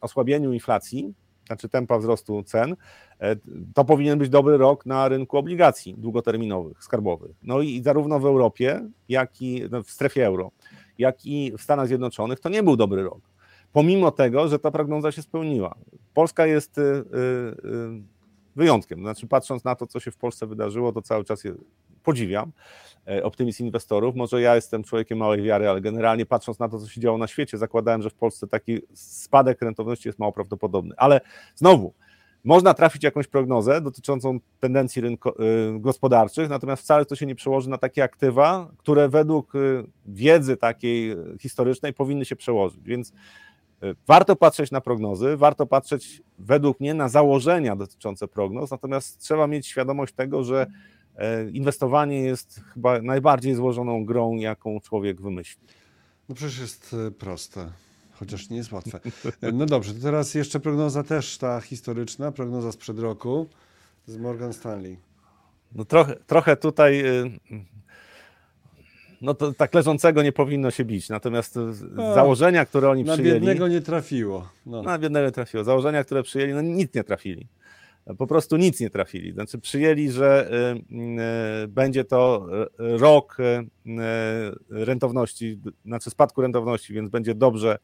osłabieniu 0.00 0.52
inflacji, 0.52 1.14
znaczy 1.46 1.68
tempa 1.68 1.98
wzrostu 1.98 2.42
cen, 2.42 2.76
e, 3.20 3.36
to 3.74 3.84
powinien 3.84 4.18
być 4.18 4.28
dobry 4.28 4.56
rok 4.56 4.86
na 4.86 5.08
rynku 5.08 5.38
obligacji 5.38 5.94
długoterminowych, 5.98 6.84
skarbowych. 6.84 7.36
No 7.42 7.60
i 7.60 7.82
zarówno 7.82 8.20
w 8.20 8.26
Europie, 8.26 8.88
jak 9.08 9.42
i 9.42 9.62
no, 9.70 9.82
w 9.82 9.90
strefie 9.90 10.26
euro, 10.26 10.50
jak 10.98 11.26
i 11.26 11.52
w 11.58 11.62
Stanach 11.62 11.86
Zjednoczonych 11.86 12.40
to 12.40 12.48
nie 12.48 12.62
był 12.62 12.76
dobry 12.76 13.02
rok. 13.02 13.20
Pomimo 13.72 14.10
tego, 14.10 14.48
że 14.48 14.58
ta 14.58 14.70
prognoza 14.70 15.12
się 15.12 15.22
spełniła. 15.22 15.74
Polska 16.14 16.46
jest 16.46 16.78
y, 16.78 16.82
y, 16.82 16.84
y, 16.84 18.02
wyjątkiem. 18.56 19.00
Znaczy, 19.00 19.26
patrząc 19.26 19.64
na 19.64 19.74
to, 19.74 19.86
co 19.86 20.00
się 20.00 20.10
w 20.10 20.16
Polsce 20.16 20.46
wydarzyło, 20.46 20.92
to 20.92 21.02
cały 21.02 21.24
czas 21.24 21.44
podziwiam. 22.06 22.52
E, 23.08 23.24
optymizm 23.24 23.64
inwestorów. 23.64 24.16
Może 24.16 24.40
ja 24.40 24.54
jestem 24.54 24.84
człowiekiem 24.84 25.18
małej 25.18 25.42
wiary, 25.42 25.68
ale 25.68 25.80
generalnie 25.80 26.26
patrząc 26.26 26.58
na 26.58 26.68
to, 26.68 26.78
co 26.78 26.88
się 26.88 27.00
działo 27.00 27.18
na 27.18 27.26
świecie, 27.26 27.58
zakładałem, 27.58 28.02
że 28.02 28.10
w 28.10 28.14
Polsce 28.14 28.46
taki 28.46 28.80
spadek 28.94 29.62
rentowności 29.62 30.08
jest 30.08 30.18
mało 30.18 30.32
prawdopodobny. 30.32 30.94
Ale 30.96 31.20
znowu, 31.54 31.94
można 32.44 32.74
trafić 32.74 33.02
jakąś 33.02 33.26
prognozę 33.26 33.80
dotyczącą 33.80 34.38
tendencji 34.60 35.02
rynko, 35.02 35.34
y, 35.76 35.80
gospodarczych, 35.80 36.48
natomiast 36.48 36.82
wcale 36.82 37.04
to 37.04 37.16
się 37.16 37.26
nie 37.26 37.34
przełoży 37.34 37.70
na 37.70 37.78
takie 37.78 38.04
aktywa, 38.04 38.70
które 38.76 39.08
według 39.08 39.54
y, 39.54 39.84
wiedzy 40.06 40.56
takiej 40.56 41.16
historycznej 41.40 41.92
powinny 41.94 42.24
się 42.24 42.36
przełożyć. 42.36 42.80
Więc 42.84 43.12
E, 43.82 43.94
warto 44.06 44.36
patrzeć 44.36 44.70
na 44.70 44.80
prognozy, 44.80 45.36
warto 45.36 45.66
patrzeć 45.66 46.22
według 46.38 46.80
mnie 46.80 46.94
na 46.94 47.08
założenia 47.08 47.76
dotyczące 47.76 48.28
prognoz, 48.28 48.70
natomiast 48.70 49.20
trzeba 49.20 49.46
mieć 49.46 49.66
świadomość 49.66 50.14
tego, 50.14 50.44
że 50.44 50.62
e, 50.62 50.68
inwestowanie 51.52 52.20
jest 52.22 52.60
chyba 52.74 53.02
najbardziej 53.02 53.54
złożoną 53.54 54.04
grą, 54.04 54.36
jaką 54.36 54.80
człowiek 54.80 55.20
wymyśli. 55.20 55.62
No 56.28 56.34
przecież 56.34 56.58
jest 56.58 56.96
e, 57.06 57.10
proste, 57.10 57.68
chociaż 58.12 58.50
nie 58.50 58.56
jest 58.56 58.72
łatwe. 58.72 59.00
E, 59.40 59.52
no 59.52 59.66
dobrze, 59.66 59.94
to 59.94 60.00
teraz 60.00 60.34
jeszcze 60.34 60.60
prognoza 60.60 61.02
też 61.02 61.38
ta 61.38 61.60
historyczna, 61.60 62.32
prognoza 62.32 62.72
sprzed 62.72 62.98
roku 62.98 63.46
z 64.06 64.16
Morgan 64.16 64.52
Stanley. 64.52 64.96
No 65.74 65.84
trochę, 65.84 66.16
trochę 66.26 66.56
tutaj 66.56 67.04
no 69.20 69.34
to 69.34 69.52
tak 69.52 69.74
leżącego 69.74 70.22
nie 70.22 70.32
powinno 70.32 70.70
się 70.70 70.84
bić. 70.84 71.08
Natomiast 71.08 71.58
no, 71.90 72.14
założenia, 72.14 72.66
które 72.66 72.90
oni 72.90 73.04
na 73.04 73.12
przyjęli. 73.12 73.34
Na 73.34 73.40
biednego 73.40 73.68
nie 73.68 73.80
trafiło. 73.80 74.48
No. 74.66 74.82
Na 74.82 74.98
biednego 74.98 75.26
nie 75.26 75.32
trafiło. 75.32 75.64
Założenia, 75.64 76.04
które 76.04 76.22
przyjęli, 76.22 76.52
no 76.52 76.62
nic 76.62 76.94
nie 76.94 77.04
trafili. 77.04 77.46
Po 78.18 78.26
prostu 78.26 78.56
nic 78.56 78.80
nie 78.80 78.90
trafili. 78.90 79.32
Znaczy, 79.32 79.58
przyjęli, 79.58 80.10
że 80.10 80.50
y, 80.50 81.64
y, 81.64 81.68
będzie 81.68 82.04
to 82.04 82.46
rok 82.78 83.36
y, 83.40 83.66
rentowności, 84.70 85.60
znaczy 85.84 86.10
spadku 86.10 86.42
rentowności, 86.42 86.94
więc 86.94 87.10
będzie 87.10 87.34
dobrze 87.34 87.78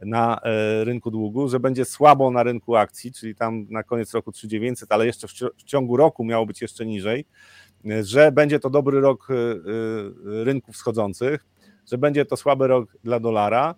na 0.00 0.40
rynku 0.82 1.10
długu, 1.10 1.48
że 1.48 1.60
będzie 1.60 1.84
słabo 1.84 2.30
na 2.30 2.42
rynku 2.42 2.76
akcji, 2.76 3.12
czyli 3.12 3.34
tam 3.34 3.66
na 3.70 3.82
koniec 3.82 4.14
roku 4.14 4.32
3900, 4.32 4.92
ale 4.92 5.06
jeszcze 5.06 5.28
w 5.56 5.64
ciągu 5.64 5.96
roku 5.96 6.24
miało 6.24 6.46
być 6.46 6.62
jeszcze 6.62 6.86
niżej 6.86 7.24
że 8.02 8.32
będzie 8.32 8.60
to 8.60 8.70
dobry 8.70 9.00
rok 9.00 9.28
rynków 10.24 10.74
wschodzących, 10.74 11.46
że 11.90 11.98
będzie 11.98 12.24
to 12.24 12.36
słaby 12.36 12.66
rok 12.66 12.96
dla 13.04 13.20
dolara. 13.20 13.74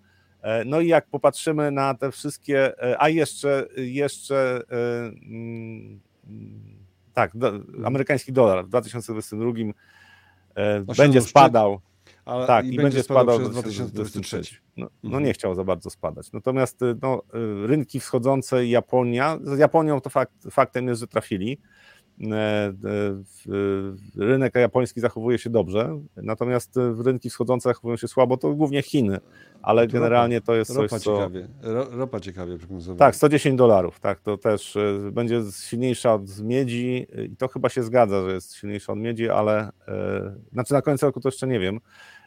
E, 0.47 0.65
no 0.65 0.81
i 0.81 0.87
jak 0.87 1.07
popatrzymy 1.07 1.71
na 1.71 1.93
te 1.93 2.11
wszystkie, 2.11 2.83
e, 2.83 3.01
a 3.01 3.09
jeszcze, 3.09 3.67
jeszcze 3.77 4.61
e, 4.71 5.03
mm, 5.05 5.99
tak, 7.13 7.37
do, 7.37 7.51
amerykański 7.85 8.33
dolar 8.33 8.65
w 8.65 8.69
2022 8.69 9.51
będzie 10.97 11.21
spadał. 11.21 11.79
Ale 12.25 12.47
tak, 12.47 12.65
i, 12.65 12.73
i 12.73 12.77
będzie 12.77 13.03
spadał, 13.03 13.39
przez 13.39 13.51
2023. 13.51 14.41
No, 14.77 14.85
no, 15.03 15.07
mhm. 15.07 15.23
nie 15.23 15.33
chciał 15.33 15.55
za 15.55 15.63
bardzo 15.63 15.89
spadać. 15.89 16.31
Natomiast 16.31 16.79
no, 17.01 17.21
rynki 17.65 17.99
wschodzące 17.99 18.65
i 18.65 18.69
Japonia, 18.69 19.39
z 19.43 19.59
Japonią 19.59 20.01
to 20.01 20.09
fakt, 20.09 20.33
faktem 20.51 20.87
jest, 20.87 21.01
że 21.01 21.07
trafili. 21.07 21.57
E, 22.21 22.35
e, 22.35 22.73
rynek 24.17 24.55
japoński 24.55 24.99
zachowuje 24.99 25.37
się 25.37 25.49
dobrze, 25.49 25.99
natomiast 26.15 26.79
rynki 27.05 27.29
wschodzące 27.29 27.69
zachowują 27.69 27.97
się 27.97 28.07
słabo, 28.07 28.37
to 28.37 28.53
głównie 28.53 28.81
Chiny, 28.81 29.17
ale 29.61 29.87
to 29.87 29.93
generalnie 29.93 30.41
to 30.41 30.55
jest 30.55 30.75
ropa 30.75 30.87
coś, 30.89 31.01
co... 31.01 31.15
Ciekawie, 31.15 31.47
ropa 31.91 32.19
ciekawie 32.19 32.57
prognozowana. 32.57 32.99
Tak, 32.99 33.15
110 33.15 33.57
dolarów, 33.57 33.99
tak, 33.99 34.19
to 34.19 34.37
też 34.37 34.75
e, 34.75 35.11
będzie 35.11 35.41
silniejsza 35.51 36.13
od 36.13 36.39
miedzi 36.39 37.07
i 37.31 37.35
to 37.35 37.47
chyba 37.47 37.69
się 37.69 37.83
zgadza, 37.83 38.23
że 38.23 38.33
jest 38.33 38.55
silniejsza 38.55 38.93
od 38.93 38.99
miedzi, 38.99 39.29
ale 39.29 39.69
znaczy 40.53 40.73
na 40.73 40.81
końcu 40.81 41.05
roku 41.05 41.19
to 41.19 41.27
jeszcze 41.27 41.47
nie 41.47 41.59
wiem, 41.59 41.79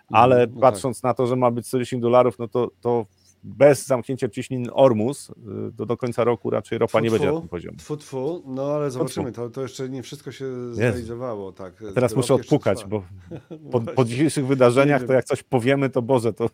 ale 0.09 0.47
no, 0.47 0.53
no 0.55 0.61
patrząc 0.61 1.01
tak. 1.01 1.05
na 1.05 1.15
to, 1.15 1.27
że 1.27 1.37
ma 1.37 1.51
być 1.51 1.67
110 1.67 2.03
dolarów, 2.03 2.39
no 2.39 2.49
to, 2.49 2.71
to 2.81 3.07
bez 3.45 3.87
zamknięcia 3.87 4.29
ciśnin 4.29 4.69
Ormus 4.73 5.31
to 5.77 5.87
do 5.87 5.97
końca 5.97 6.25
roku 6.25 6.51
raczej 6.51 6.79
ropa 6.79 6.99
tfu, 6.99 7.05
nie 7.05 7.11
będzie 7.11 7.33
na 7.33 7.41
tym 7.41 7.49
poziomie. 7.49 7.77
Tfu, 7.77 7.97
tfu. 7.97 8.43
No 8.47 8.73
ale 8.75 8.91
zobaczymy, 8.91 9.33
to, 9.33 9.51
to 9.51 9.63
jeszcze 9.63 9.89
nie 9.89 10.03
wszystko 10.03 10.33
się 10.33 10.75
zrealizowało. 10.75 11.53
Tak. 11.53 11.85
Teraz 11.95 12.17
muszę 12.17 12.35
odpukać, 12.35 12.85
bo 12.85 13.03
po, 13.73 13.81
po, 13.81 14.05
dzisiejszych 14.05 14.47
wydarzeniach 14.47 15.07
to 15.07 15.13
jak 15.13 15.25
coś 15.25 15.43
powiemy, 15.43 15.91
to 15.91 16.03
Boże, 16.03 16.33
to, 16.33 16.49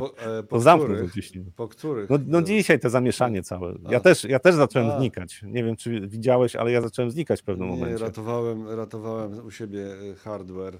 po, 0.00 0.18
e, 0.18 0.42
po 0.48 0.56
to 0.56 0.60
zamknę 0.60 1.02
to 1.02 1.10
ciśniny. 1.10 1.50
Po 1.56 1.68
których? 1.68 2.10
No, 2.10 2.18
no 2.26 2.42
dzisiaj 2.42 2.80
te 2.80 2.90
zamieszanie 2.90 3.42
całe. 3.42 3.74
Ja 3.88 4.00
też, 4.00 4.24
ja 4.24 4.38
też 4.38 4.54
zacząłem 4.54 4.90
A. 4.90 4.98
znikać. 4.98 5.42
Nie 5.42 5.64
wiem, 5.64 5.76
czy 5.76 6.08
widziałeś, 6.08 6.56
ale 6.56 6.72
ja 6.72 6.80
zacząłem 6.80 7.10
znikać 7.10 7.40
w 7.40 7.44
pewnym 7.44 7.68
nie, 7.68 7.74
momencie. 7.74 8.04
Ratowałem, 8.04 8.68
ratowałem 8.68 9.46
u 9.46 9.50
siebie 9.50 9.86
e, 10.10 10.14
hardware. 10.14 10.78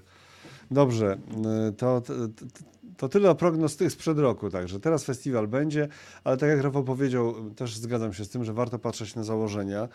Dobrze, 0.71 1.17
e, 1.45 1.71
to, 1.71 2.01
to, 2.01 2.13
to 2.97 3.09
tyle 3.09 3.29
o 3.29 3.35
prognoz 3.35 3.75
tych 3.75 3.91
sprzed 3.91 4.19
roku, 4.19 4.49
także 4.49 4.79
teraz 4.79 5.03
festiwal 5.03 5.47
będzie, 5.47 5.87
ale 6.23 6.37
tak 6.37 6.49
jak 6.49 6.61
Rafał 6.61 6.83
powiedział, 6.83 7.49
też 7.55 7.77
zgadzam 7.77 8.13
się 8.13 8.25
z 8.25 8.29
tym, 8.29 8.43
że 8.43 8.53
warto 8.53 8.79
patrzeć 8.79 9.15
na 9.15 9.23
założenia 9.23 9.87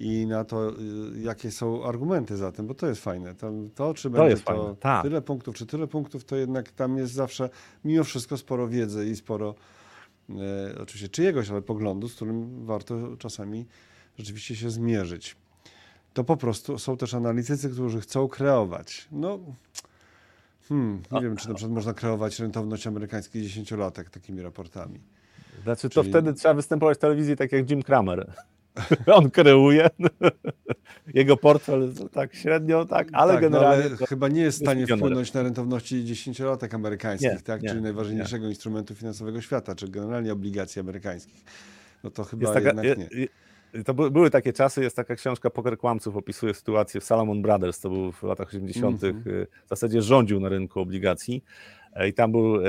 i 0.00 0.26
na 0.26 0.44
to, 0.44 0.70
y, 0.70 0.74
jakie 1.20 1.50
są 1.50 1.84
argumenty 1.84 2.36
za 2.36 2.52
tym, 2.52 2.66
bo 2.66 2.74
to 2.74 2.86
jest 2.86 3.02
fajne. 3.02 3.34
To, 3.34 3.52
to 3.74 3.94
czy 3.94 4.10
to 4.10 4.10
będzie 4.10 4.36
to 4.36 4.42
fajne. 4.42 4.76
Tak. 4.80 5.02
tyle 5.02 5.22
punktów, 5.22 5.54
czy 5.54 5.66
tyle 5.66 5.86
punktów, 5.86 6.24
to 6.24 6.36
jednak 6.36 6.70
tam 6.72 6.98
jest 6.98 7.12
zawsze 7.12 7.50
mimo 7.84 8.04
wszystko 8.04 8.36
sporo 8.36 8.68
wiedzy 8.68 9.06
i 9.06 9.16
sporo 9.16 9.54
e, 10.30 10.34
oczywiście 10.82 11.08
czyjegoś, 11.08 11.50
ale 11.50 11.62
poglądu, 11.62 12.08
z 12.08 12.14
którym 12.14 12.66
warto 12.66 13.16
czasami 13.18 13.66
rzeczywiście 14.18 14.56
się 14.56 14.70
zmierzyć. 14.70 15.36
To 16.12 16.24
po 16.24 16.36
prostu 16.36 16.78
są 16.78 16.96
też 16.96 17.14
analitycy, 17.14 17.70
którzy 17.70 18.00
chcą 18.00 18.28
kreować. 18.28 19.08
No, 19.12 19.38
Hmm, 20.72 21.02
nie 21.12 21.20
wiem, 21.20 21.36
czy 21.36 21.48
na 21.48 21.54
przykład 21.54 21.74
można 21.74 21.94
kreować 21.94 22.38
rentowność 22.38 22.86
amerykańskich 22.86 23.42
dziesięciolatek 23.42 24.10
takimi 24.10 24.42
raportami. 24.42 25.00
Znaczy, 25.62 25.88
to 25.88 26.00
Czyli... 26.00 26.12
wtedy 26.12 26.34
trzeba 26.34 26.54
występować 26.54 26.98
w 26.98 27.00
telewizji 27.00 27.36
tak 27.36 27.52
jak 27.52 27.70
Jim 27.70 27.82
Cramer. 27.82 28.32
On 29.14 29.30
kreuje. 29.30 29.90
Jego 31.14 31.36
portfel 31.36 31.92
tak 32.12 32.34
średnio, 32.34 32.84
tak, 32.84 33.08
ale 33.12 33.32
tak, 33.32 33.42
generalnie. 33.42 33.84
No, 33.84 33.96
ale 33.98 34.06
chyba 34.06 34.28
nie 34.28 34.40
jest 34.42 34.58
w 34.58 34.60
stanie 34.60 34.86
wpłynąć 34.86 35.32
na 35.32 35.42
rentowności 35.42 36.04
dziesięciolatek 36.04 36.74
amerykańskich, 36.74 37.32
nie, 37.32 37.40
tak? 37.40 37.62
Nie, 37.62 37.68
czyli 37.68 37.82
najważniejszego 37.82 38.44
nie. 38.44 38.50
instrumentu 38.50 38.94
finansowego 38.94 39.40
świata, 39.40 39.74
czy 39.74 39.88
generalnie 39.88 40.32
obligacji 40.32 40.80
amerykańskich. 40.80 41.44
No 42.04 42.10
to 42.10 42.24
chyba 42.24 42.54
taka, 42.54 42.66
jednak 42.66 42.84
nie. 42.84 43.08
To 43.84 43.94
były 43.94 44.30
takie 44.30 44.52
czasy, 44.52 44.82
jest 44.82 44.96
taka 44.96 45.14
książka 45.14 45.50
Poker 45.50 45.78
Kłamców, 45.78 46.16
opisuje 46.16 46.54
sytuację 46.54 47.00
w 47.00 47.04
Salomon 47.04 47.42
Brothers, 47.42 47.80
to 47.80 47.90
był 47.90 48.12
w 48.12 48.22
latach 48.22 48.48
80. 48.48 49.04
Mm 49.04 49.22
-hmm. 49.22 49.46
w 49.66 49.68
zasadzie 49.68 50.02
rządził 50.02 50.40
na 50.40 50.48
rynku 50.48 50.80
obligacji 50.80 51.44
e, 51.92 52.08
i 52.08 52.14
tam 52.14 52.32
był 52.32 52.56
e, 52.56 52.66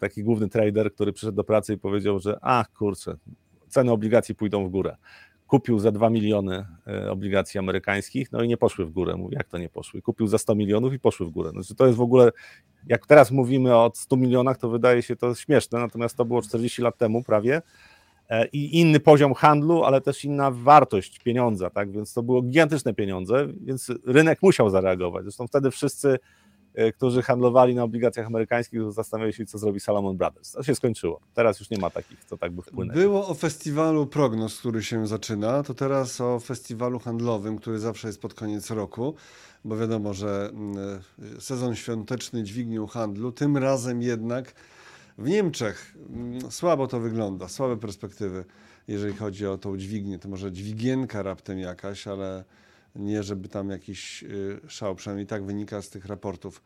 taki 0.00 0.22
główny 0.22 0.48
trader, 0.48 0.92
który 0.92 1.12
przyszedł 1.12 1.36
do 1.36 1.44
pracy 1.44 1.74
i 1.74 1.78
powiedział, 1.78 2.18
że 2.18 2.38
ach 2.42 2.72
kurczę, 2.72 3.16
ceny 3.68 3.92
obligacji 3.92 4.34
pójdą 4.34 4.66
w 4.66 4.70
górę. 4.70 4.96
Kupił 5.46 5.78
za 5.78 5.92
2 5.92 6.10
miliony 6.10 6.66
e, 6.86 7.10
obligacji 7.10 7.58
amerykańskich, 7.58 8.32
no 8.32 8.42
i 8.42 8.48
nie 8.48 8.56
poszły 8.56 8.86
w 8.86 8.90
górę. 8.90 9.16
Mówi, 9.16 9.34
jak 9.34 9.48
to 9.48 9.58
nie 9.58 9.68
poszły? 9.68 10.02
Kupił 10.02 10.26
za 10.26 10.38
100 10.38 10.54
milionów 10.54 10.92
i 10.92 10.98
poszły 10.98 11.26
w 11.26 11.30
górę. 11.30 11.50
Znaczy, 11.50 11.74
to 11.74 11.86
jest 11.86 11.98
w 11.98 12.02
ogóle, 12.02 12.30
jak 12.86 13.06
teraz 13.06 13.30
mówimy 13.30 13.76
o 13.76 13.92
100 13.94 14.16
milionach, 14.16 14.58
to 14.58 14.68
wydaje 14.68 15.02
się 15.02 15.16
to 15.16 15.34
śmieszne, 15.34 15.78
natomiast 15.78 16.16
to 16.16 16.24
było 16.24 16.42
40 16.42 16.82
lat 16.82 16.98
temu 16.98 17.22
prawie, 17.22 17.62
i 18.52 18.80
inny 18.80 19.00
poziom 19.00 19.34
handlu, 19.34 19.84
ale 19.84 20.00
też 20.00 20.24
inna 20.24 20.50
wartość 20.50 21.18
pieniądza, 21.18 21.70
tak? 21.70 21.92
Więc 21.92 22.12
to 22.12 22.22
było 22.22 22.42
gigantyczne 22.42 22.94
pieniądze, 22.94 23.48
więc 23.60 23.92
rynek 24.06 24.42
musiał 24.42 24.70
zareagować. 24.70 25.22
Zresztą 25.22 25.46
wtedy 25.46 25.70
wszyscy, 25.70 26.18
e, 26.74 26.92
którzy 26.92 27.22
handlowali 27.22 27.74
na 27.74 27.82
obligacjach 27.82 28.26
amerykańskich, 28.26 28.92
zastanawiali 28.92 29.32
się, 29.32 29.46
co 29.46 29.58
zrobi 29.58 29.80
Salomon 29.80 30.16
Brothers. 30.16 30.52
To 30.52 30.62
się 30.62 30.74
skończyło. 30.74 31.20
Teraz 31.34 31.60
już 31.60 31.70
nie 31.70 31.78
ma 31.78 31.90
takich, 31.90 32.24
co 32.24 32.38
tak 32.38 32.52
by 32.52 32.62
wpłynęli. 32.62 32.98
Było 32.98 33.28
o 33.28 33.34
festiwalu 33.34 34.06
prognoz, 34.06 34.58
który 34.58 34.82
się 34.82 35.06
zaczyna, 35.06 35.62
to 35.62 35.74
teraz 35.74 36.20
o 36.20 36.40
festiwalu 36.40 36.98
handlowym, 36.98 37.58
który 37.58 37.78
zawsze 37.78 38.08
jest 38.08 38.20
pod 38.20 38.34
koniec 38.34 38.70
roku, 38.70 39.14
bo 39.64 39.76
wiadomo, 39.76 40.14
że 40.14 40.50
mm, 40.52 41.00
e, 41.36 41.40
sezon 41.40 41.74
świąteczny 41.74 42.42
dźwignią 42.42 42.86
handlu, 42.86 43.32
tym 43.32 43.56
razem 43.56 44.02
jednak 44.02 44.54
w 45.18 45.28
Niemczech 45.28 45.96
mm, 46.10 46.50
słabo 46.50 46.86
to 46.86 47.00
wygląda, 47.00 47.48
słabe 47.48 47.76
perspektywy, 47.76 48.44
jeżeli 48.88 49.16
chodzi 49.16 49.46
o 49.46 49.58
tą 49.58 49.76
dźwignię. 49.76 50.18
To 50.18 50.28
może 50.28 50.52
dźwigienka 50.52 51.22
raptem 51.22 51.58
jakaś, 51.58 52.06
ale 52.06 52.44
nie 52.96 53.22
żeby 53.22 53.48
tam 53.48 53.70
jakiś 53.70 54.22
y, 54.22 54.60
szał, 54.68 54.94
przynajmniej 54.94 55.26
tak 55.26 55.44
wynika 55.44 55.82
z 55.82 55.90
tych 55.90 56.06
raportów, 56.06 56.62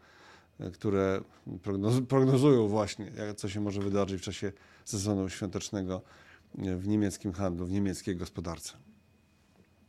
y, 0.60 0.70
które 0.70 1.20
prognozują 2.08 2.68
właśnie, 2.68 3.12
co 3.36 3.48
się 3.48 3.60
może 3.60 3.80
wydarzyć 3.80 4.20
w 4.22 4.24
czasie 4.24 4.52
sezonu 4.84 5.28
świątecznego 5.28 6.02
y, 6.58 6.76
w 6.76 6.88
niemieckim 6.88 7.32
handlu, 7.32 7.66
w 7.66 7.70
niemieckiej 7.70 8.16
gospodarce. 8.16 8.72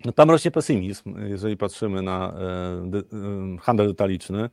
No 0.05 0.11
tam 0.11 0.31
rośnie 0.31 0.51
pesymizm, 0.51 1.15
jeżeli 1.27 1.57
patrzymy 1.57 2.01
na 2.01 2.33
e, 2.33 3.57
handel 3.61 3.87
detaliczny. 3.87 4.49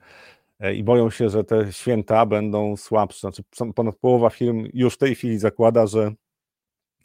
E, 0.60 0.74
i 0.74 0.84
boją 0.84 1.10
się, 1.10 1.28
że 1.28 1.44
te 1.44 1.72
święta 1.72 2.26
będą 2.26 2.76
słabsze. 2.76 3.20
Znaczy, 3.20 3.42
ponad 3.74 3.96
połowa 3.96 4.30
firm 4.30 4.66
już 4.74 4.94
w 4.94 4.98
tej 4.98 5.14
chwili 5.14 5.38
zakłada, 5.38 5.86
że 5.86 6.12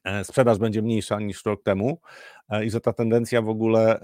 e, 0.03 0.23
sprzedaż 0.23 0.57
będzie 0.57 0.81
mniejsza 0.81 1.19
niż 1.19 1.45
rok 1.45 1.63
temu 1.63 2.01
e, 2.49 2.65
i 2.65 2.69
że 2.71 2.81
ta 2.81 2.93
tendencja 2.93 3.41
w 3.41 3.49
ogóle 3.49 3.99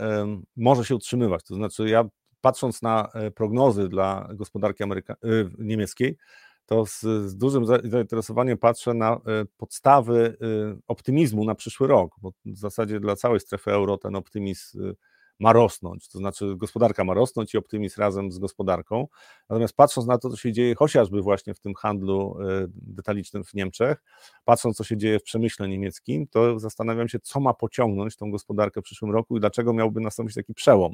może 0.56 0.86
się 0.86 0.96
utrzymywać. 0.96 1.44
To 1.44 1.56
znaczy, 1.56 1.90
ja 1.90 2.06
patrząc 2.42 2.82
na 2.82 3.12
prognozy 3.36 3.90
dla 3.90 4.30
gospodarki 4.34 4.84
Ameryka- 4.84 5.16
niemieckiej, 5.60 6.18
to 6.66 6.86
z, 6.86 7.02
z, 7.02 7.36
dużym 7.36 7.66
zainteresowaniem 7.66 8.58
patrzę 8.58 8.94
na 8.94 9.22
podstawy 9.58 10.38
optymizmu 10.88 11.46
na 11.46 11.56
przyszły 11.56 11.88
rok, 11.88 12.16
bo 12.22 12.32
w 12.46 12.58
zasadzie 12.58 13.00
dla 13.00 13.16
całej 13.16 13.40
strefy 13.40 13.72
euro 13.72 13.98
ten 13.98 14.16
optymizm 14.16 14.94
ma 15.40 15.54
rosnąć, 15.54 16.10
to 16.10 16.18
znaczy 16.18 16.56
gospodarka 16.58 17.04
ma 17.04 17.14
rosnąć 17.14 17.54
i 17.54 17.58
optymizm 17.58 18.02
razem 18.02 18.32
z 18.32 18.40
gospodarką. 18.40 19.08
Natomiast 19.50 19.76
patrząc 19.76 20.08
na 20.08 20.18
to, 20.18 20.30
co 20.30 20.38
się 20.38 20.52
dzieje 20.52 20.76
chociażby 20.76 21.22
właśnie 21.22 21.54
w 21.54 21.60
tym 21.60 21.74
handlu 21.74 22.38
e, 22.42 22.68
detalicznym 22.72 23.44
w 23.44 23.54
Niemczech, 23.54 24.04
patrząc, 24.46 24.78
co 24.78 24.84
się 24.84 24.98
dzieje 24.98 25.20
w 25.20 25.24
przemyśle 25.24 25.68
niemieckim, 25.68 26.28
to 26.28 26.60
zastanawiam 26.60 27.10
się, 27.10 27.20
co 27.20 27.40
ma 27.40 27.54
pociągnąć 27.54 28.16
tą 28.16 28.32
gospodarkę 28.32 28.82
w 28.82 28.84
przyszłym 28.84 29.12
roku 29.12 29.38
i 29.38 29.40
dlaczego 29.40 29.74
miałby 29.74 30.02
nastąpić 30.02 30.36
taki 30.36 30.54
przełom, 30.54 30.94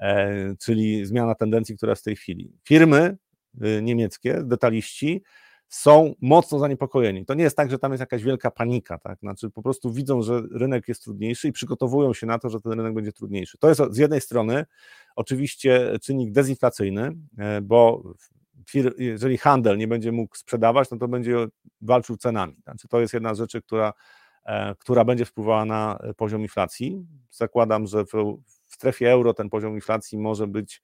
e, 0.00 0.54
czyli 0.60 1.06
zmiana 1.06 1.34
tendencji, 1.34 1.76
która 1.76 1.90
jest 1.92 2.02
w 2.02 2.04
tej 2.04 2.16
chwili. 2.16 2.52
Firmy 2.64 3.16
e, 3.60 3.82
niemieckie, 3.82 4.42
detaliści, 4.44 5.22
są 5.68 6.14
mocno 6.20 6.58
zaniepokojeni. 6.58 7.26
To 7.26 7.34
nie 7.34 7.44
jest 7.44 7.56
tak, 7.56 7.70
że 7.70 7.78
tam 7.78 7.92
jest 7.92 8.00
jakaś 8.00 8.22
wielka 8.22 8.50
panika, 8.50 8.98
tak? 8.98 9.18
Znaczy 9.18 9.50
po 9.50 9.62
prostu 9.62 9.92
widzą, 9.92 10.22
że 10.22 10.42
rynek 10.52 10.88
jest 10.88 11.02
trudniejszy 11.02 11.48
i 11.48 11.52
przygotowują 11.52 12.14
się 12.14 12.26
na 12.26 12.38
to, 12.38 12.50
że 12.50 12.60
ten 12.60 12.72
rynek 12.72 12.94
będzie 12.94 13.12
trudniejszy. 13.12 13.58
To 13.58 13.68
jest 13.68 13.80
z 13.90 13.96
jednej 13.96 14.20
strony 14.20 14.66
oczywiście 15.16 15.98
czynnik 16.02 16.32
dezinflacyjny, 16.32 17.12
e, 17.38 17.60
bo 17.60 18.02
jeżeli 18.98 19.38
handel 19.38 19.78
nie 19.78 19.88
będzie 19.88 20.12
mógł 20.12 20.36
sprzedawać, 20.36 20.90
no 20.90 20.96
to 20.96 21.08
będzie 21.08 21.46
walczył 21.80 22.16
cenami. 22.16 22.56
Znaczy 22.62 22.88
to 22.88 23.00
jest 23.00 23.14
jedna 23.14 23.34
z 23.34 23.38
rzeczy, 23.38 23.62
która, 23.62 23.92
e, 24.44 24.74
która 24.74 25.04
będzie 25.04 25.24
wpływała 25.24 25.64
na 25.64 25.98
poziom 26.16 26.42
inflacji. 26.42 27.06
Zakładam, 27.30 27.86
że 27.86 28.04
w, 28.04 28.36
strefie 28.66 29.10
euro 29.10 29.34
ten 29.34 29.50
poziom 29.50 29.74
inflacji 29.74 30.18
może 30.18 30.46
być 30.46 30.82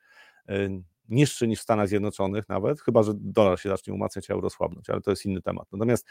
e, 0.49 0.69
niższy 1.09 1.49
niż 1.49 1.59
w 1.59 1.63
Stanach 1.63 1.89
Zjednoczonych 1.89 2.49
nawet, 2.49 2.81
chyba 2.81 3.03
że 3.03 3.13
dolar 3.17 3.61
się 3.61 3.69
zacznie 3.69 3.95
umacniać, 3.95 4.31
a 4.31 4.35
euro 4.35 4.51
słabnąć, 4.51 4.91
ale 4.91 5.01
to 5.01 5.11
jest 5.11 5.27
inny 5.27 5.43
temat. 5.43 5.69
Natomiast 5.73 6.07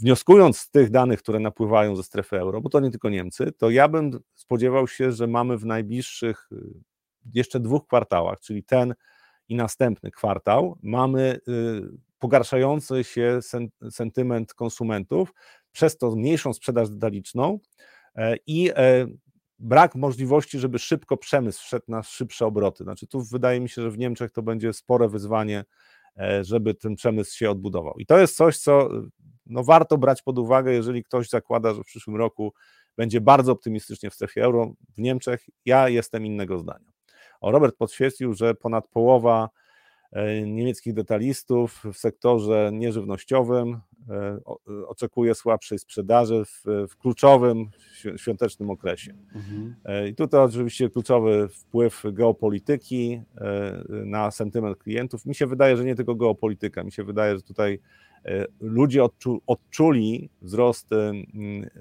wnioskując 0.00 0.58
z 0.58 0.70
tych 0.70 0.90
danych, 0.90 1.22
które 1.22 1.40
napływają 1.40 1.96
ze 1.96 2.02
strefy 2.02 2.38
euro, 2.38 2.60
bo 2.60 2.68
to 2.68 2.80
nie 2.80 2.90
tylko 2.90 3.10
Niemcy, 3.10 3.52
to 3.52 3.70
ja 3.70 3.88
bym 3.88 4.10
spodziewał 4.34 4.88
się, 4.88 5.12
że 5.12 5.26
mamy 5.26 5.58
w 5.58 5.64
najbliższych 5.64 6.48
y, 6.52 6.56
jeszcze 7.34 7.60
dwóch 7.60 7.86
kwartałach, 7.86 8.40
czyli 8.40 8.64
ten 8.64 8.94
i 9.48 9.56
następny 9.56 10.10
kwartał, 10.10 10.78
mamy 10.82 11.40
y, 11.48 11.82
pogarszający 12.18 13.04
się 13.04 13.40
sentyment 13.90 14.54
konsumentów, 14.54 15.32
przez 15.72 15.98
to 15.98 16.16
mniejszą 16.16 16.52
sprzedaż 16.52 16.90
detaliczną 16.90 17.58
e, 18.14 18.36
i 18.46 18.70
e, 18.70 19.06
brak 19.58 19.94
możliwości, 19.94 20.58
żeby 20.58 20.78
szybko 20.78 21.16
przemysł 21.16 21.62
wszedł 21.62 21.84
na 21.88 22.02
szybsze 22.02 22.46
obroty. 22.46 22.84
Znaczy 22.84 23.06
tu 23.06 23.22
wydaje 23.22 23.60
mi 23.60 23.68
się, 23.68 23.82
że 23.82 23.90
w 23.90 23.98
Niemczech 23.98 24.30
to 24.30 24.42
będzie 24.42 24.72
spore 24.72 25.08
wyzwanie, 25.08 25.64
e, 26.18 26.44
żeby 26.44 26.74
ten 26.74 26.94
przemysł 26.94 27.36
się 27.36 27.50
odbudował. 27.50 27.94
I 27.98 28.06
to 28.06 28.18
jest 28.18 28.36
coś, 28.36 28.58
co 28.58 28.88
no, 29.46 29.64
warto 29.64 29.98
brać 29.98 30.22
pod 30.22 30.38
uwagę, 30.38 30.72
jeżeli 30.72 31.04
ktoś 31.04 31.28
zakłada, 31.28 31.74
że 31.74 31.82
w 31.82 31.86
przyszłym 31.86 32.16
roku 32.16 32.54
będzie 32.96 33.20
bardzo 33.20 33.52
optymistycznie 33.52 34.10
w 34.10 34.14
strefie 34.14 34.44
euro 34.44 34.72
w 34.96 34.98
Niemczech. 34.98 35.46
Ja 35.64 35.88
jestem 35.88 36.26
innego 36.26 36.58
zdania. 36.58 36.92
O, 37.40 37.50
Robert 37.50 37.76
podświetlił, 37.76 38.34
że 38.34 38.54
ponad 38.54 38.88
połowa 38.88 39.48
E, 40.12 40.42
niemieckich 40.42 40.94
detalistów 40.94 41.84
w 41.92 41.98
sektorze 41.98 42.70
nieżywnościowym 42.72 43.68
e, 43.72 43.76
e, 43.76 43.80
oczekuje 44.86 45.34
słabszej 45.34 45.78
sprzedaży 45.78 46.44
w, 46.44 46.64
w 46.88 46.96
kluczowym 46.96 47.70
świątecznym 48.16 48.70
okresie. 48.70 49.14
Mhm. 49.34 49.74
I 50.10 50.14
tutaj 50.14 50.40
oczywiście 50.40 50.90
kluczowy 50.90 51.48
wpływ 51.48 52.02
geopolityki 52.12 53.22
na 53.88 54.30
sentyment 54.30 54.78
klientów. 54.78 55.26
Mi 55.26 55.34
się 55.34 55.46
wydaje, 55.46 55.76
że 55.76 55.84
nie 55.84 55.94
tylko 55.94 56.14
geopolityka, 56.14 56.84
mi 56.84 56.92
się 56.92 57.04
wydaje, 57.04 57.36
że 57.36 57.42
tutaj 57.42 57.78
ludzie 58.60 59.04
odczu, 59.04 59.40
odczuli 59.46 60.30
wzrost 60.42 60.90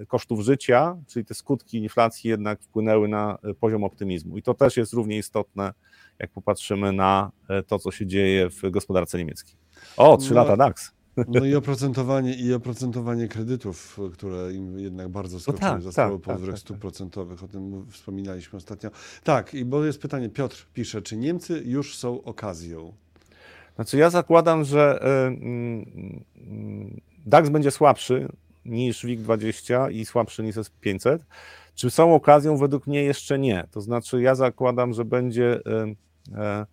kosztów 0.07 0.39
życia, 0.39 0.97
czyli 1.07 1.25
te 1.25 1.33
skutki 1.33 1.77
inflacji 1.77 2.29
jednak 2.29 2.61
wpłynęły 2.61 3.07
na 3.07 3.37
poziom 3.59 3.83
optymizmu. 3.83 4.37
I 4.37 4.41
to 4.41 4.53
też 4.53 4.77
jest 4.77 4.93
równie 4.93 5.17
istotne 5.17 5.73
jak 6.19 6.31
popatrzymy 6.31 6.91
na 6.91 7.31
e, 7.49 7.63
to, 7.63 7.79
co 7.79 7.91
się 7.91 8.05
dzieje 8.05 8.49
w 8.49 8.69
gospodarce 8.71 9.17
niemieckiej. 9.17 9.55
O, 9.97 10.17
trzy 10.17 10.33
no, 10.33 10.35
lata 10.35 10.57
DAX. 10.57 10.94
No 11.27 11.45
i 11.45 11.55
oprocentowanie, 11.55 12.33
i 12.33 12.53
oprocentowanie 12.53 13.27
kredytów, 13.27 13.99
które 14.13 14.53
im 14.53 14.79
jednak 14.79 15.09
bardzo 15.09 15.39
skoczyły, 15.39 15.61
no 15.61 15.73
tak, 15.73 15.81
zostało 15.81 16.17
tak, 16.17 16.21
powyżej 16.21 16.53
tak, 16.53 16.59
stóp 16.59 16.75
tak, 16.75 16.81
procentowych, 16.81 17.43
o 17.43 17.47
tym 17.47 17.85
wspominaliśmy 17.91 18.57
ostatnio. 18.57 18.89
Tak, 19.23 19.53
i 19.53 19.65
bo 19.65 19.85
jest 19.85 20.01
pytanie, 20.01 20.29
Piotr 20.29 20.67
pisze, 20.73 21.01
czy 21.01 21.17
Niemcy 21.17 21.63
już 21.65 21.97
są 21.97 22.23
okazją? 22.23 22.93
Znaczy 23.75 23.97
ja 23.97 24.09
zakładam, 24.09 24.63
że 24.63 25.05
y, 26.37 26.49
DAX 27.25 27.49
będzie 27.49 27.71
słabszy 27.71 28.27
niż 28.65 29.05
WIG20 29.05 29.91
i 29.91 30.05
słabszy 30.05 30.43
niż 30.43 30.55
SP500. 30.55 31.19
Czy 31.75 31.91
są 31.91 32.15
okazją? 32.15 32.57
Według 32.57 32.87
mnie 32.87 33.03
jeszcze 33.03 33.39
nie. 33.39 33.67
To 33.71 33.81
znaczy 33.81 34.21
ja 34.21 34.35
zakładam, 34.35 34.93
że 34.93 35.05
będzie 35.05 35.61
E, 36.33 36.65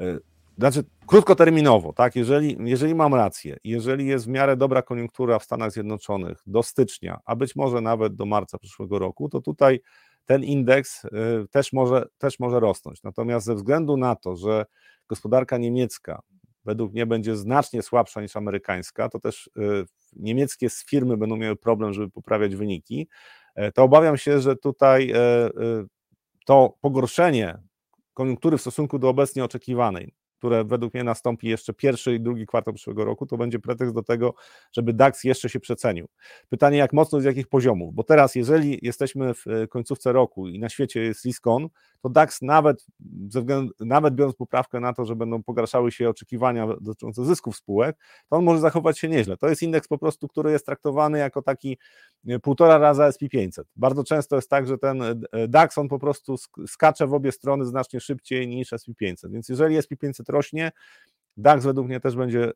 e, 0.00 0.18
znaczy, 0.60 0.84
krótkoterminowo, 1.06 1.92
tak, 1.92 2.16
jeżeli, 2.16 2.56
jeżeli 2.60 2.94
mam 2.94 3.14
rację, 3.14 3.56
jeżeli 3.64 4.06
jest 4.06 4.24
w 4.24 4.28
miarę 4.28 4.56
dobra 4.56 4.82
koniunktura 4.82 5.38
w 5.38 5.44
Stanach 5.44 5.72
Zjednoczonych 5.72 6.42
do 6.46 6.62
stycznia, 6.62 7.20
a 7.24 7.36
być 7.36 7.56
może 7.56 7.80
nawet 7.80 8.14
do 8.14 8.26
marca 8.26 8.58
przyszłego 8.58 8.98
roku, 8.98 9.28
to 9.28 9.40
tutaj 9.40 9.80
ten 10.24 10.44
indeks 10.44 11.04
e, 11.04 11.08
też 11.50 11.72
może, 11.72 12.06
też 12.18 12.38
może 12.38 12.60
rosnąć. 12.60 13.02
Natomiast 13.02 13.46
ze 13.46 13.54
względu 13.54 13.96
na 13.96 14.16
to, 14.16 14.36
że 14.36 14.66
gospodarka 15.08 15.58
niemiecka 15.58 16.22
według 16.64 16.92
mnie 16.92 17.06
będzie 17.06 17.36
znacznie 17.36 17.82
słabsza 17.82 18.20
niż 18.20 18.36
amerykańska, 18.36 19.08
to 19.08 19.20
też 19.20 19.50
niemieckie 20.16 20.68
firmy 20.70 21.16
będą 21.16 21.36
miały 21.36 21.56
problem, 21.56 21.92
żeby 21.92 22.10
poprawiać 22.10 22.56
wyniki, 22.56 23.08
to 23.74 23.82
obawiam 23.82 24.16
się, 24.16 24.40
że 24.40 24.56
tutaj 24.56 25.12
to 26.46 26.74
pogorszenie 26.80 27.58
koniunktury 28.14 28.58
w 28.58 28.60
stosunku 28.60 28.98
do 28.98 29.08
obecnie 29.08 29.44
oczekiwanej, 29.44 30.14
które 30.40 30.64
według 30.64 30.94
mnie 30.94 31.04
nastąpi 31.04 31.48
jeszcze 31.48 31.72
pierwszy 31.74 32.14
i 32.14 32.20
drugi 32.20 32.46
kwartał 32.46 32.74
przyszłego 32.74 33.04
roku, 33.04 33.26
to 33.26 33.36
będzie 33.36 33.58
pretekst 33.58 33.94
do 33.94 34.02
tego, 34.02 34.34
żeby 34.72 34.92
DAX 34.92 35.24
jeszcze 35.24 35.48
się 35.48 35.60
przecenił. 35.60 36.08
Pytanie, 36.48 36.78
jak 36.78 36.92
mocno, 36.92 37.20
z 37.20 37.24
jakich 37.24 37.48
poziomów, 37.48 37.94
bo 37.94 38.02
teraz, 38.02 38.34
jeżeli 38.34 38.78
jesteśmy 38.82 39.34
w 39.34 39.46
e, 39.46 39.66
końcówce 39.66 40.12
roku 40.12 40.48
i 40.48 40.58
na 40.58 40.68
świecie 40.68 41.00
jest 41.02 41.24
risk-on, 41.24 41.68
to 42.02 42.08
DAX 42.08 42.42
nawet, 42.42 42.86
względu, 43.00 43.72
nawet 43.80 44.14
biorąc 44.14 44.36
poprawkę 44.36 44.80
na 44.80 44.92
to, 44.92 45.04
że 45.04 45.16
będą 45.16 45.42
pogarszały 45.42 45.92
się 45.92 46.08
oczekiwania 46.08 46.66
dotyczące 46.80 47.24
zysków 47.24 47.56
spółek, 47.56 47.96
to 48.28 48.36
on 48.36 48.44
może 48.44 48.60
zachować 48.60 48.98
się 48.98 49.08
nieźle. 49.08 49.36
To 49.36 49.48
jest 49.48 49.62
indeks 49.62 49.88
po 49.88 49.98
prostu, 49.98 50.28
który 50.28 50.52
jest 50.52 50.66
traktowany 50.66 51.18
jako 51.18 51.42
taki 51.42 51.78
e, 52.28 52.38
półtora 52.38 52.78
raza 52.78 53.10
SP500. 53.10 53.62
Bardzo 53.76 54.04
często 54.04 54.36
jest 54.36 54.50
tak, 54.50 54.66
że 54.66 54.78
ten 54.78 55.02
e, 55.02 55.14
DAX 55.48 55.78
on 55.78 55.88
po 55.88 55.98
prostu 55.98 56.36
skacze 56.66 57.06
w 57.06 57.14
obie 57.14 57.32
strony 57.32 57.66
znacznie 57.66 58.00
szybciej 58.00 58.48
niż 58.48 58.72
SP500. 58.72 59.30
Więc 59.30 59.48
jeżeli 59.48 59.78
SP500 59.78 60.22
rośnie, 60.28 60.72
DAX 61.36 61.64
według 61.64 61.86
mnie 61.86 62.00
też 62.00 62.16
będzie 62.16 62.48
y, 62.48 62.52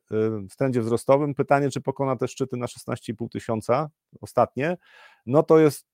w 0.49 0.55
trendzie 0.57 0.81
wzrostowym. 0.81 1.35
Pytanie, 1.35 1.69
czy 1.69 1.81
pokona 1.81 2.15
te 2.15 2.27
szczyty 2.27 2.57
na 2.57 2.65
16,5 2.65 3.29
tysiąca 3.29 3.89
ostatnie, 4.21 4.77
no 5.25 5.43
to 5.43 5.59
jest, 5.59 5.85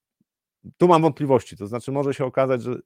tu 0.78 0.88
mam 0.88 1.02
wątpliwości, 1.02 1.58
to 1.58 1.68
znaczy 1.68 1.92
może 1.92 2.14
się 2.14 2.26
okazać, 2.26 2.64
że, 2.64 2.72
y, 2.72 2.80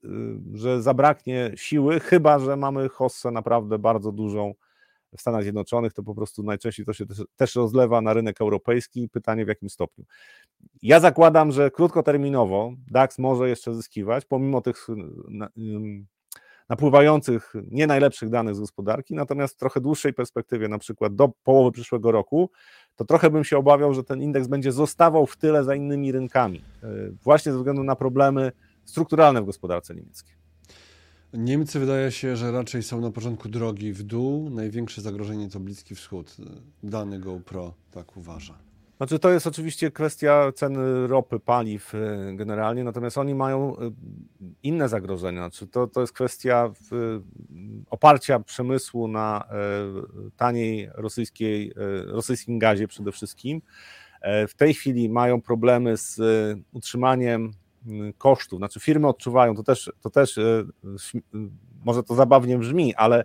że 0.54 0.82
zabraknie 0.82 1.52
siły, 1.56 2.00
chyba, 2.00 2.38
że 2.38 2.56
mamy 2.56 2.88
hossę 2.88 3.30
naprawdę 3.30 3.78
bardzo 3.78 4.12
dużą 4.12 4.54
w 5.16 5.20
Stanach 5.20 5.42
Zjednoczonych, 5.42 5.92
to 5.92 6.02
po 6.02 6.14
prostu 6.14 6.42
najczęściej 6.42 6.86
to 6.86 6.92
się 6.92 7.04
też, 7.36 7.54
rozlewa 7.54 8.00
na 8.00 8.14
rynek 8.14 8.40
europejski. 8.40 9.08
Pytanie 9.08 9.44
w 9.44 9.48
jakim 9.48 9.70
stopniu. 9.70 10.04
Ja 10.82 11.00
zakładam, 11.00 11.52
że 11.52 11.70
krótkoterminowo 11.70 12.72
DAX 12.90 13.18
może 13.18 13.48
jeszcze 13.48 13.74
zyskiwać, 13.74 14.24
pomimo 14.24 14.60
tych 14.60 14.86
napływających 16.68 17.52
nie 17.70 17.86
najlepszych 17.86 18.30
danych 18.30 18.54
z 18.54 18.60
gospodarki, 18.60 19.14
natomiast 19.14 19.54
w 19.54 19.58
trochę 19.58 19.80
dłuższej 19.80 20.12
perspektywie, 20.12 20.68
na 20.68 20.78
przykład 20.78 21.14
do 21.14 21.28
połowy 21.28 21.72
przyszłego 21.72 22.12
roku, 22.12 22.50
to 22.96 23.04
trochę 23.04 23.30
bym 23.30 23.44
się 23.44 23.58
obawiał, 23.58 23.94
że 23.94 24.04
ten 24.04 24.22
indeks 24.22 24.48
będzie 24.48 24.72
zostawał 24.72 25.26
w 25.26 25.36
tyle 25.36 25.64
za 25.64 25.74
innymi 25.74 26.12
rynkami, 26.12 26.62
e, 26.82 26.88
właśnie 27.22 27.52
ze 27.52 27.58
względu 27.58 27.82
na 27.82 27.96
problemy 27.96 28.52
strukturalne 28.84 29.42
w 29.42 29.46
gospodarce 29.46 29.94
niemieckiej. 29.94 30.36
Niemcy 31.32 31.80
wydaje 31.80 32.12
się, 32.12 32.36
że 32.36 32.52
raczej 32.52 32.82
są 32.82 33.00
na 33.00 33.10
początku 33.10 33.48
drogi 33.48 33.92
w 33.92 34.02
dół. 34.02 34.50
Największe 34.50 35.00
zagrożenie 35.00 35.50
to 35.50 35.60
Bliski 35.60 35.94
Wschód. 35.94 36.36
Dany 36.82 37.20
GoPro 37.20 37.74
tak 37.90 38.16
uważa. 38.16 38.65
Znaczy 38.96 39.18
to 39.18 39.30
jest 39.30 39.46
oczywiście 39.46 39.90
kwestia 39.90 40.52
ceny 40.52 41.06
ropy, 41.06 41.40
paliw 41.40 41.94
e, 41.94 41.98
generalnie, 42.34 42.84
natomiast 42.84 43.18
oni 43.18 43.34
mają 43.34 43.76
e, 43.78 43.90
inne 44.62 44.88
zagrożenia. 44.88 45.40
Znaczy 45.40 45.66
to, 45.66 45.86
to 45.86 46.00
jest 46.00 46.12
kwestia 46.12 46.72
oparcia 47.90 48.40
przemysłu 48.40 49.08
na 49.08 49.44
e, 49.50 49.56
taniej 50.36 50.90
rosyjskiej, 50.94 51.72
rosyjskim 52.06 52.58
gazie 52.58 52.88
przede 52.88 53.12
wszystkim. 53.12 53.62
W 54.48 54.54
tej 54.54 54.74
chwili 54.74 55.08
mają 55.08 55.40
problemy 55.40 55.96
z 55.96 56.20
utrzymaniem 56.72 57.52
kosztów, 58.18 58.58
znaczy 58.58 58.80
firmy 58.80 59.08
odczuwają, 59.08 59.54
to 59.54 59.62
też, 59.62 59.92
to 60.00 60.10
też 60.10 60.38
może 61.84 62.02
to 62.02 62.14
zabawnie 62.14 62.58
brzmi, 62.58 62.94
ale 62.94 63.24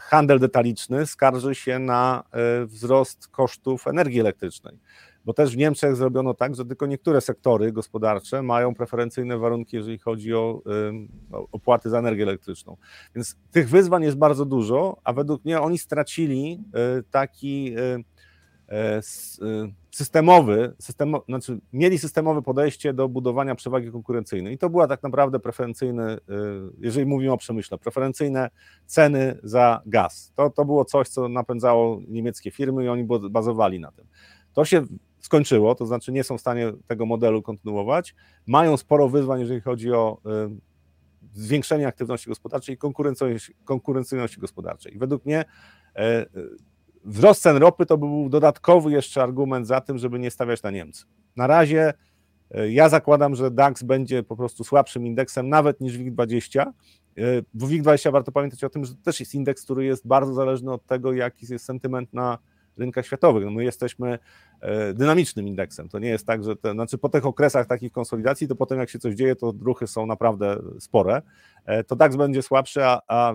handel 0.00 0.38
detaliczny 0.38 1.06
skarży 1.06 1.54
się 1.54 1.78
na 1.78 2.24
e, 2.32 2.66
wzrost 2.66 3.28
kosztów 3.28 3.86
energii 3.86 4.20
elektrycznej. 4.20 4.78
Bo 5.24 5.32
też 5.32 5.54
w 5.54 5.56
Niemczech 5.56 5.96
zrobiono 5.96 6.34
tak, 6.34 6.54
że 6.54 6.64
tylko 6.64 6.86
niektóre 6.86 7.20
sektory 7.20 7.72
gospodarcze 7.72 8.42
mają 8.42 8.74
preferencyjne 8.74 9.38
warunki, 9.38 9.76
jeżeli 9.76 9.98
chodzi 9.98 10.34
o, 10.34 10.62
o 11.32 11.48
opłaty 11.52 11.90
za 11.90 11.98
energię 11.98 12.22
elektryczną. 12.22 12.76
Więc 13.14 13.36
tych 13.50 13.68
wyzwań 13.68 14.02
jest 14.02 14.16
bardzo 14.16 14.44
dużo, 14.44 14.96
a 15.04 15.12
według 15.12 15.44
mnie 15.44 15.60
oni 15.60 15.78
stracili 15.78 16.64
e, 16.74 17.02
taki 17.10 17.74
systemowy, 19.90 20.74
systemo, 20.78 21.24
znaczy 21.28 21.60
mieli 21.72 21.98
systemowe 21.98 22.42
podejście 22.42 22.92
do 22.92 23.08
budowania 23.08 23.54
przewagi 23.54 23.90
konkurencyjnej. 23.90 24.54
I 24.54 24.58
to 24.58 24.70
była 24.70 24.88
tak 24.88 25.02
naprawdę 25.02 25.40
preferencyjne, 25.40 26.18
jeżeli 26.78 27.06
mówimy 27.06 27.32
o 27.32 27.36
przemyśle, 27.36 27.78
preferencyjne 27.78 28.50
ceny 28.86 29.38
za 29.42 29.82
gaz. 29.86 30.32
To, 30.36 30.50
to 30.50 30.64
było 30.64 30.84
coś, 30.84 31.08
co 31.08 31.28
napędzało 31.28 32.00
niemieckie 32.08 32.50
firmy 32.50 32.84
i 32.84 32.88
oni 32.88 33.04
bazowali 33.30 33.80
na 33.80 33.92
tym. 33.92 34.06
To 34.52 34.64
się 34.64 34.86
skończyło, 35.20 35.74
to 35.74 35.86
znaczy 35.86 36.12
nie 36.12 36.24
są 36.24 36.38
w 36.38 36.40
stanie 36.40 36.72
tego 36.86 37.06
modelu 37.06 37.42
kontynuować. 37.42 38.14
Mają 38.46 38.76
sporo 38.76 39.08
wyzwań, 39.08 39.40
jeżeli 39.40 39.60
chodzi 39.60 39.92
o 39.92 40.18
zwiększenie 41.34 41.86
aktywności 41.86 42.28
gospodarczej 42.28 42.74
i 42.74 42.78
konkurencyjności, 42.78 43.54
konkurencyjności 43.64 44.40
gospodarczej. 44.40 44.98
Według 44.98 45.26
mnie 45.26 45.44
e, 45.96 46.26
wzrost 47.04 47.42
cen 47.42 47.56
ropy 47.56 47.86
to 47.86 47.98
był 47.98 48.28
dodatkowy 48.28 48.92
jeszcze 48.92 49.22
argument 49.22 49.66
za 49.66 49.80
tym, 49.80 49.98
żeby 49.98 50.18
nie 50.18 50.30
stawiać 50.30 50.62
na 50.62 50.70
Niemcy. 50.70 51.04
Na 51.36 51.46
razie 51.46 51.94
e, 52.50 52.72
ja 52.72 52.88
zakładam, 52.88 53.34
że 53.34 53.50
DAX 53.50 53.82
będzie 53.82 54.22
po 54.22 54.36
prostu 54.36 54.64
słabszym 54.64 55.06
indeksem 55.06 55.48
nawet 55.48 55.80
niż 55.80 55.98
WIG20, 55.98 56.60
e, 56.60 56.72
bo 57.54 57.66
WIG20 57.66 58.12
warto 58.12 58.32
pamiętać 58.32 58.64
o 58.64 58.70
tym, 58.70 58.84
że 58.84 58.94
to 58.94 59.02
też 59.02 59.20
jest 59.20 59.34
indeks, 59.34 59.64
który 59.64 59.84
jest 59.84 60.06
bardzo 60.06 60.34
zależny 60.34 60.72
od 60.72 60.86
tego, 60.86 61.12
jaki 61.12 61.46
jest 61.50 61.64
sentyment 61.64 62.12
na 62.12 62.38
rynkach 62.76 63.06
światowych. 63.06 63.44
No 63.44 63.50
my 63.50 63.64
jesteśmy 63.64 64.18
e, 64.60 64.94
dynamicznym 64.94 65.48
indeksem. 65.48 65.88
To 65.88 65.98
nie 65.98 66.08
jest 66.08 66.26
tak, 66.26 66.44
że 66.44 66.56
te, 66.56 66.72
znaczy 66.72 66.98
po 66.98 67.08
tych 67.08 67.26
okresach 67.26 67.66
takich 67.66 67.92
konsolidacji, 67.92 68.48
to 68.48 68.56
potem 68.56 68.78
jak 68.78 68.90
się 68.90 68.98
coś 68.98 69.14
dzieje, 69.14 69.36
to 69.36 69.54
ruchy 69.60 69.86
są 69.86 70.06
naprawdę 70.06 70.56
spore. 70.78 71.22
E, 71.64 71.84
to 71.84 71.96
DAX 71.96 72.16
będzie 72.16 72.42
słabszy, 72.42 72.84
a, 72.84 73.00
a 73.08 73.34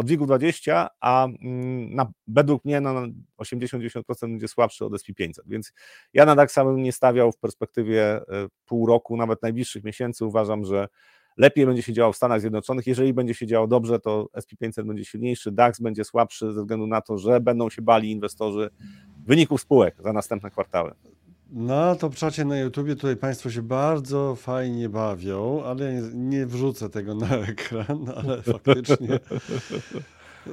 od 0.00 0.08
WIG 0.08 0.20
20, 0.20 0.88
a 1.00 1.24
mm, 1.24 1.94
na, 1.94 2.12
według 2.26 2.64
mnie 2.64 2.80
na 2.80 2.94
80-90% 3.38 4.02
będzie 4.20 4.48
słabszy 4.48 4.84
od 4.84 4.92
SP500, 4.92 5.40
więc 5.46 5.72
ja 6.12 6.24
na 6.24 6.34
DAX 6.34 6.54
bym 6.54 6.82
nie 6.82 6.92
stawiał 6.92 7.32
w 7.32 7.38
perspektywie 7.38 8.02
e, 8.04 8.22
pół 8.66 8.86
roku, 8.86 9.16
nawet 9.16 9.42
najbliższych 9.42 9.84
miesięcy. 9.84 10.24
Uważam, 10.24 10.64
że 10.64 10.88
lepiej 11.36 11.66
będzie 11.66 11.82
się 11.82 11.92
działo 11.92 12.12
w 12.12 12.16
Stanach 12.16 12.40
Zjednoczonych. 12.40 12.86
Jeżeli 12.86 13.14
będzie 13.14 13.34
się 13.34 13.46
działo 13.46 13.66
dobrze, 13.66 13.98
to 13.98 14.28
SP500 14.36 14.84
będzie 14.84 15.04
silniejszy, 15.04 15.52
DAX 15.52 15.80
będzie 15.80 16.04
słabszy 16.04 16.52
ze 16.52 16.60
względu 16.60 16.86
na 16.86 17.00
to, 17.00 17.18
że 17.18 17.40
będą 17.40 17.70
się 17.70 17.82
bali 17.82 18.10
inwestorzy 18.10 18.70
wyników 19.26 19.60
spółek 19.60 19.96
za 20.04 20.12
następne 20.12 20.50
kwartały. 20.50 20.92
Na 21.52 21.94
to 21.94 22.10
czacie 22.10 22.44
na 22.44 22.58
YouTubie 22.58 22.96
tutaj 22.96 23.16
Państwo 23.16 23.50
się 23.50 23.62
bardzo 23.62 24.34
fajnie 24.36 24.88
bawią, 24.88 25.64
ale 25.64 25.94
nie, 25.94 26.02
nie 26.14 26.46
wrzucę 26.46 26.90
tego 26.90 27.14
na 27.14 27.36
ekran, 27.52 28.12
ale 28.16 28.42
faktycznie. 28.42 29.20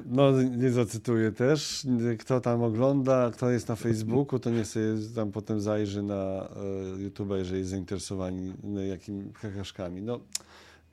No, 0.05 0.41
nie 0.41 0.71
zacytuję 0.71 1.31
też. 1.31 1.87
Kto 2.19 2.41
tam 2.41 2.63
ogląda, 2.63 3.31
kto 3.33 3.49
jest 3.49 3.67
na 3.67 3.75
Facebooku, 3.75 4.39
to 4.39 4.49
niech 4.49 4.67
sobie 4.67 4.85
tam 5.15 5.31
potem 5.31 5.61
zajrzy 5.61 6.03
na 6.03 6.49
e, 6.95 7.01
YouTube, 7.01 7.29
jeżeli 7.31 7.59
jest 7.59 7.71
zainteresowani 7.71 8.53
no, 8.63 8.81
jakimi 8.81 9.33
kakaszkami. 9.33 10.01
No, 10.01 10.19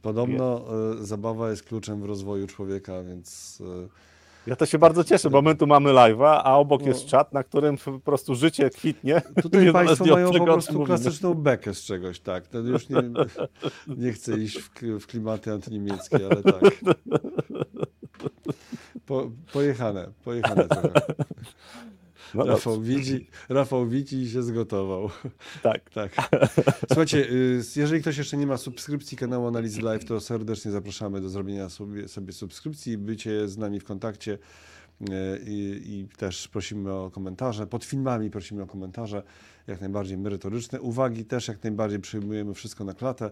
Podobno 0.04 0.64
y, 1.00 1.04
zabawa 1.06 1.50
jest 1.50 1.62
kluczem 1.62 2.00
w 2.00 2.04
rozwoju 2.04 2.46
człowieka, 2.46 3.02
więc. 3.02 3.62
Ja 4.46 4.56
to 4.56 4.66
się 4.66 4.78
bardzo 4.78 5.04
cieszę, 5.04 5.30
bo 5.30 5.42
my 5.42 5.54
tu 5.54 5.66
mamy 5.66 5.90
live'a, 5.90 6.40
a 6.44 6.58
obok 6.58 6.80
no. 6.80 6.88
jest 6.88 7.06
czat, 7.06 7.32
na 7.32 7.42
którym 7.42 7.76
po 7.76 8.00
prostu 8.00 8.34
życie 8.34 8.70
kwitnie. 8.70 9.22
Tutaj 9.42 9.72
Państwo 9.72 10.04
mają 10.04 10.32
po 10.32 10.44
prostu 10.44 10.84
klasyczną 10.84 11.34
bekę 11.34 11.74
z 11.74 11.82
czegoś, 11.84 12.20
tak. 12.20 12.46
To 12.46 12.58
już 12.58 12.88
nie, 12.88 13.02
nie 13.86 14.12
chcę 14.12 14.38
iść 14.38 14.58
w, 14.58 14.70
w 15.00 15.06
klimaty 15.06 15.52
antyniemieckie, 15.52 16.16
ale 16.16 16.42
tak. 16.42 16.62
Po, 19.06 19.30
pojechane, 19.52 20.08
pojechane 20.24 20.68
trochę. 20.68 20.90
No 22.34 22.44
Rafał, 22.44 22.80
widzi, 22.80 23.26
Rafał 23.48 23.88
widzi 23.88 24.16
i 24.16 24.30
się 24.30 24.42
zgotował. 24.42 25.10
Tak. 25.62 25.90
tak. 25.94 26.12
Słuchajcie, 26.86 27.30
y, 27.30 27.62
jeżeli 27.76 28.00
ktoś 28.00 28.18
jeszcze 28.18 28.36
nie 28.36 28.46
ma 28.46 28.56
subskrypcji 28.56 29.16
kanału 29.16 29.46
Analizy 29.46 29.82
Live, 29.82 30.04
to 30.04 30.20
serdecznie 30.20 30.70
zapraszamy 30.70 31.20
do 31.20 31.28
zrobienia 31.28 31.68
sobie, 31.68 32.08
sobie 32.08 32.32
subskrypcji 32.32 32.92
i 32.92 32.98
bycie 32.98 33.48
z 33.48 33.58
nami 33.58 33.80
w 33.80 33.84
kontakcie. 33.84 34.38
Y, 35.00 35.06
I, 35.46 35.82
I, 35.86 36.08
też 36.16 36.48
prosimy 36.48 36.92
o 36.92 37.10
komentarze. 37.10 37.66
Pod 37.66 37.84
filmami 37.84 38.30
prosimy 38.30 38.62
o 38.62 38.66
komentarze, 38.66 39.22
jak 39.66 39.80
najbardziej 39.80 40.18
merytoryczne. 40.18 40.80
Uwagi 40.80 41.24
też 41.24 41.48
jak 41.48 41.62
najbardziej 41.62 42.00
przyjmujemy 42.00 42.54
wszystko 42.54 42.84
na 42.84 42.94
klatę. 42.94 43.30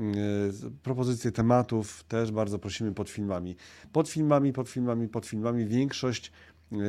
Y, 0.00 0.70
propozycje 0.82 1.32
tematów 1.32 2.04
też 2.04 2.32
bardzo 2.32 2.58
prosimy 2.58 2.94
pod 2.94 3.10
filmami. 3.10 3.56
Pod 3.92 4.08
filmami, 4.08 4.52
pod 4.52 4.68
filmami, 4.68 5.08
pod 5.08 5.26
filmami. 5.26 5.66
Większość 5.66 6.32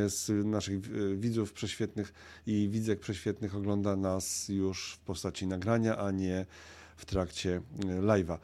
z 0.07 0.45
naszych 0.45 0.77
e, 0.77 1.15
widzów 1.15 1.53
prześwietnych 1.53 2.13
i 2.47 2.69
widzek 2.71 2.99
prześwietnych 2.99 3.55
ogląda 3.55 3.95
nas 3.95 4.49
już 4.49 4.93
w 4.93 4.99
postaci 4.99 5.47
nagrania, 5.47 5.97
a 5.97 6.11
nie 6.11 6.45
w 6.97 7.05
trakcie 7.05 7.55
e, 7.55 7.85
live'a. 7.85 8.37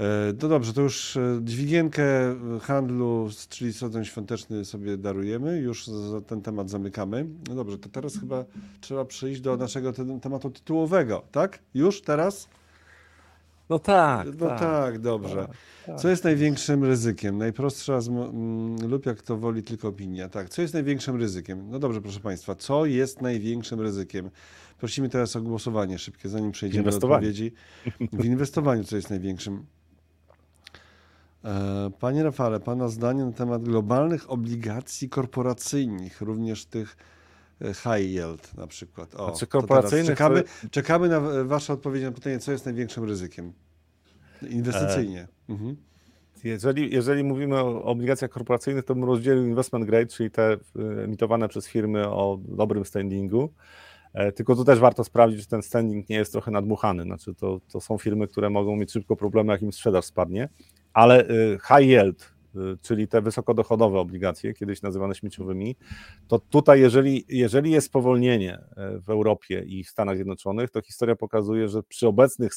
E, 0.00 0.32
no 0.42 0.48
dobrze, 0.48 0.72
to 0.72 0.80
już 0.80 1.18
dźwigienkę 1.40 2.04
handlu, 2.60 3.28
czyli 3.48 3.72
sezon 3.72 4.04
świąteczny 4.04 4.64
sobie 4.64 4.96
darujemy, 4.96 5.58
już 5.58 5.90
ten 6.26 6.42
temat 6.42 6.70
zamykamy. 6.70 7.26
No 7.48 7.54
dobrze, 7.54 7.78
to 7.78 7.88
teraz 7.88 8.18
chyba 8.18 8.44
trzeba 8.80 9.04
przejść 9.04 9.40
do 9.40 9.56
naszego 9.56 9.92
tematu 10.22 10.50
tytułowego, 10.50 11.22
tak? 11.32 11.58
Już 11.74 12.02
teraz? 12.02 12.48
No 13.72 13.78
tak. 13.78 14.26
No 14.40 14.48
tak, 14.48 14.60
tak 14.60 14.98
dobrze. 14.98 15.36
Tak, 15.36 15.56
tak. 15.86 16.00
Co 16.00 16.08
jest 16.08 16.24
największym 16.24 16.84
ryzykiem? 16.84 17.38
Najprostsza 17.38 17.98
mm, 18.08 18.90
lub 18.90 19.06
jak 19.06 19.22
to 19.22 19.36
woli 19.36 19.62
tylko 19.62 19.88
opinia. 19.88 20.28
Tak, 20.28 20.48
co 20.48 20.62
jest 20.62 20.74
największym 20.74 21.16
ryzykiem? 21.16 21.70
No 21.70 21.78
dobrze, 21.78 22.00
proszę 22.00 22.20
Państwa, 22.20 22.54
co 22.54 22.86
jest 22.86 23.22
największym 23.22 23.80
ryzykiem? 23.80 24.30
Prosimy 24.78 25.08
teraz 25.08 25.36
o 25.36 25.42
głosowanie 25.42 25.98
szybkie, 25.98 26.28
zanim 26.28 26.52
przejdziemy 26.52 26.90
do 26.90 26.96
odpowiedzi. 26.96 27.52
W 28.12 28.24
inwestowaniu, 28.24 28.84
co 28.84 28.96
jest 28.96 29.10
największym? 29.10 29.66
E, 31.44 31.90
panie 32.00 32.22
Rafale, 32.22 32.60
Pana 32.60 32.88
zdanie 32.88 33.24
na 33.24 33.32
temat 33.32 33.62
globalnych 33.62 34.30
obligacji 34.30 35.08
korporacyjnych, 35.08 36.20
również 36.20 36.64
tych 36.64 36.96
high 37.74 38.06
yield 38.06 38.54
na 38.54 38.66
przykład. 38.66 39.14
O, 39.14 39.24
znaczy 39.24 39.46
korporacyjnych 39.46 40.06
czekamy, 40.06 40.44
czekamy 40.70 41.08
na 41.08 41.20
Wasze 41.44 41.72
odpowiedzi 41.72 42.04
na 42.04 42.12
pytanie, 42.12 42.38
co 42.38 42.52
jest 42.52 42.64
największym 42.64 43.04
ryzykiem. 43.04 43.52
Inwestycyjnie. 44.50 45.28
Mhm. 45.48 45.76
Jeżeli, 46.44 46.94
jeżeli 46.94 47.24
mówimy 47.24 47.56
o 47.56 47.84
obligacjach 47.84 48.30
korporacyjnych, 48.30 48.84
to 48.84 48.94
bym 48.94 49.04
rozdzielił 49.04 49.44
investment 49.46 49.84
grade, 49.84 50.06
czyli 50.06 50.30
te 50.30 50.52
y, 50.52 50.58
emitowane 51.04 51.48
przez 51.48 51.68
firmy 51.68 52.08
o 52.08 52.38
dobrym 52.44 52.84
standingu. 52.84 53.52
E, 54.14 54.32
tylko 54.32 54.56
tu 54.56 54.64
też 54.64 54.78
warto 54.78 55.04
sprawdzić, 55.04 55.42
czy 55.42 55.48
ten 55.48 55.62
standing 55.62 56.08
nie 56.08 56.16
jest 56.16 56.32
trochę 56.32 56.50
nadmuchany. 56.50 57.02
Znaczy 57.02 57.34
to, 57.34 57.60
to 57.72 57.80
są 57.80 57.98
firmy, 57.98 58.28
które 58.28 58.50
mogą 58.50 58.76
mieć 58.76 58.92
szybko 58.92 59.16
problemy, 59.16 59.52
jak 59.52 59.62
im 59.62 59.72
sprzedaż 59.72 60.04
spadnie, 60.04 60.48
ale 60.92 61.26
high 61.68 61.88
yield, 61.88 62.32
czyli 62.82 63.08
te 63.08 63.22
wysokodochodowe 63.22 63.98
obligacje, 63.98 64.54
kiedyś 64.54 64.82
nazywane 64.82 65.14
śmieciowymi, 65.14 65.76
to 66.28 66.38
tutaj, 66.38 66.80
jeżeli, 66.80 67.24
jeżeli 67.28 67.70
jest 67.70 67.86
spowolnienie 67.86 68.58
e, 68.76 68.98
w 68.98 69.10
Europie 69.10 69.64
i 69.66 69.84
w 69.84 69.88
Stanach 69.88 70.16
Zjednoczonych, 70.16 70.70
to 70.70 70.82
historia 70.82 71.16
pokazuje, 71.16 71.68
że 71.68 71.82
przy 71.82 72.06
obecnych 72.06 72.52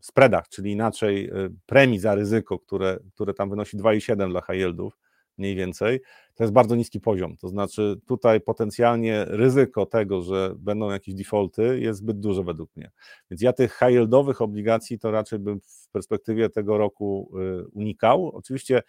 spreadach, 0.00 0.48
czyli 0.48 0.72
inaczej 0.72 1.30
premii 1.66 1.98
za 1.98 2.14
ryzyko, 2.14 2.58
które, 2.58 2.98
które 3.14 3.34
tam 3.34 3.50
wynosi 3.50 3.76
2,7 3.76 4.30
dla 4.30 4.40
high 4.40 4.60
yieldów, 4.60 4.98
mniej 5.38 5.56
więcej, 5.56 6.00
to 6.34 6.44
jest 6.44 6.52
bardzo 6.52 6.76
niski 6.76 7.00
poziom. 7.00 7.36
To 7.36 7.48
znaczy 7.48 8.00
tutaj 8.06 8.40
potencjalnie 8.40 9.24
ryzyko 9.24 9.86
tego, 9.86 10.22
że 10.22 10.54
będą 10.58 10.90
jakieś 10.90 11.14
defaulty 11.14 11.80
jest 11.80 11.98
zbyt 11.98 12.20
duże 12.20 12.42
według 12.42 12.76
mnie. 12.76 12.90
Więc 13.30 13.42
ja 13.42 13.52
tych 13.52 13.72
high 13.78 13.90
yieldowych 13.90 14.42
obligacji 14.42 14.98
to 14.98 15.10
raczej 15.10 15.38
bym 15.38 15.60
w 15.60 15.88
perspektywie 15.92 16.50
tego 16.50 16.78
roku 16.78 17.32
e, 17.34 17.64
unikał. 17.72 18.28
Oczywiście 18.34 18.82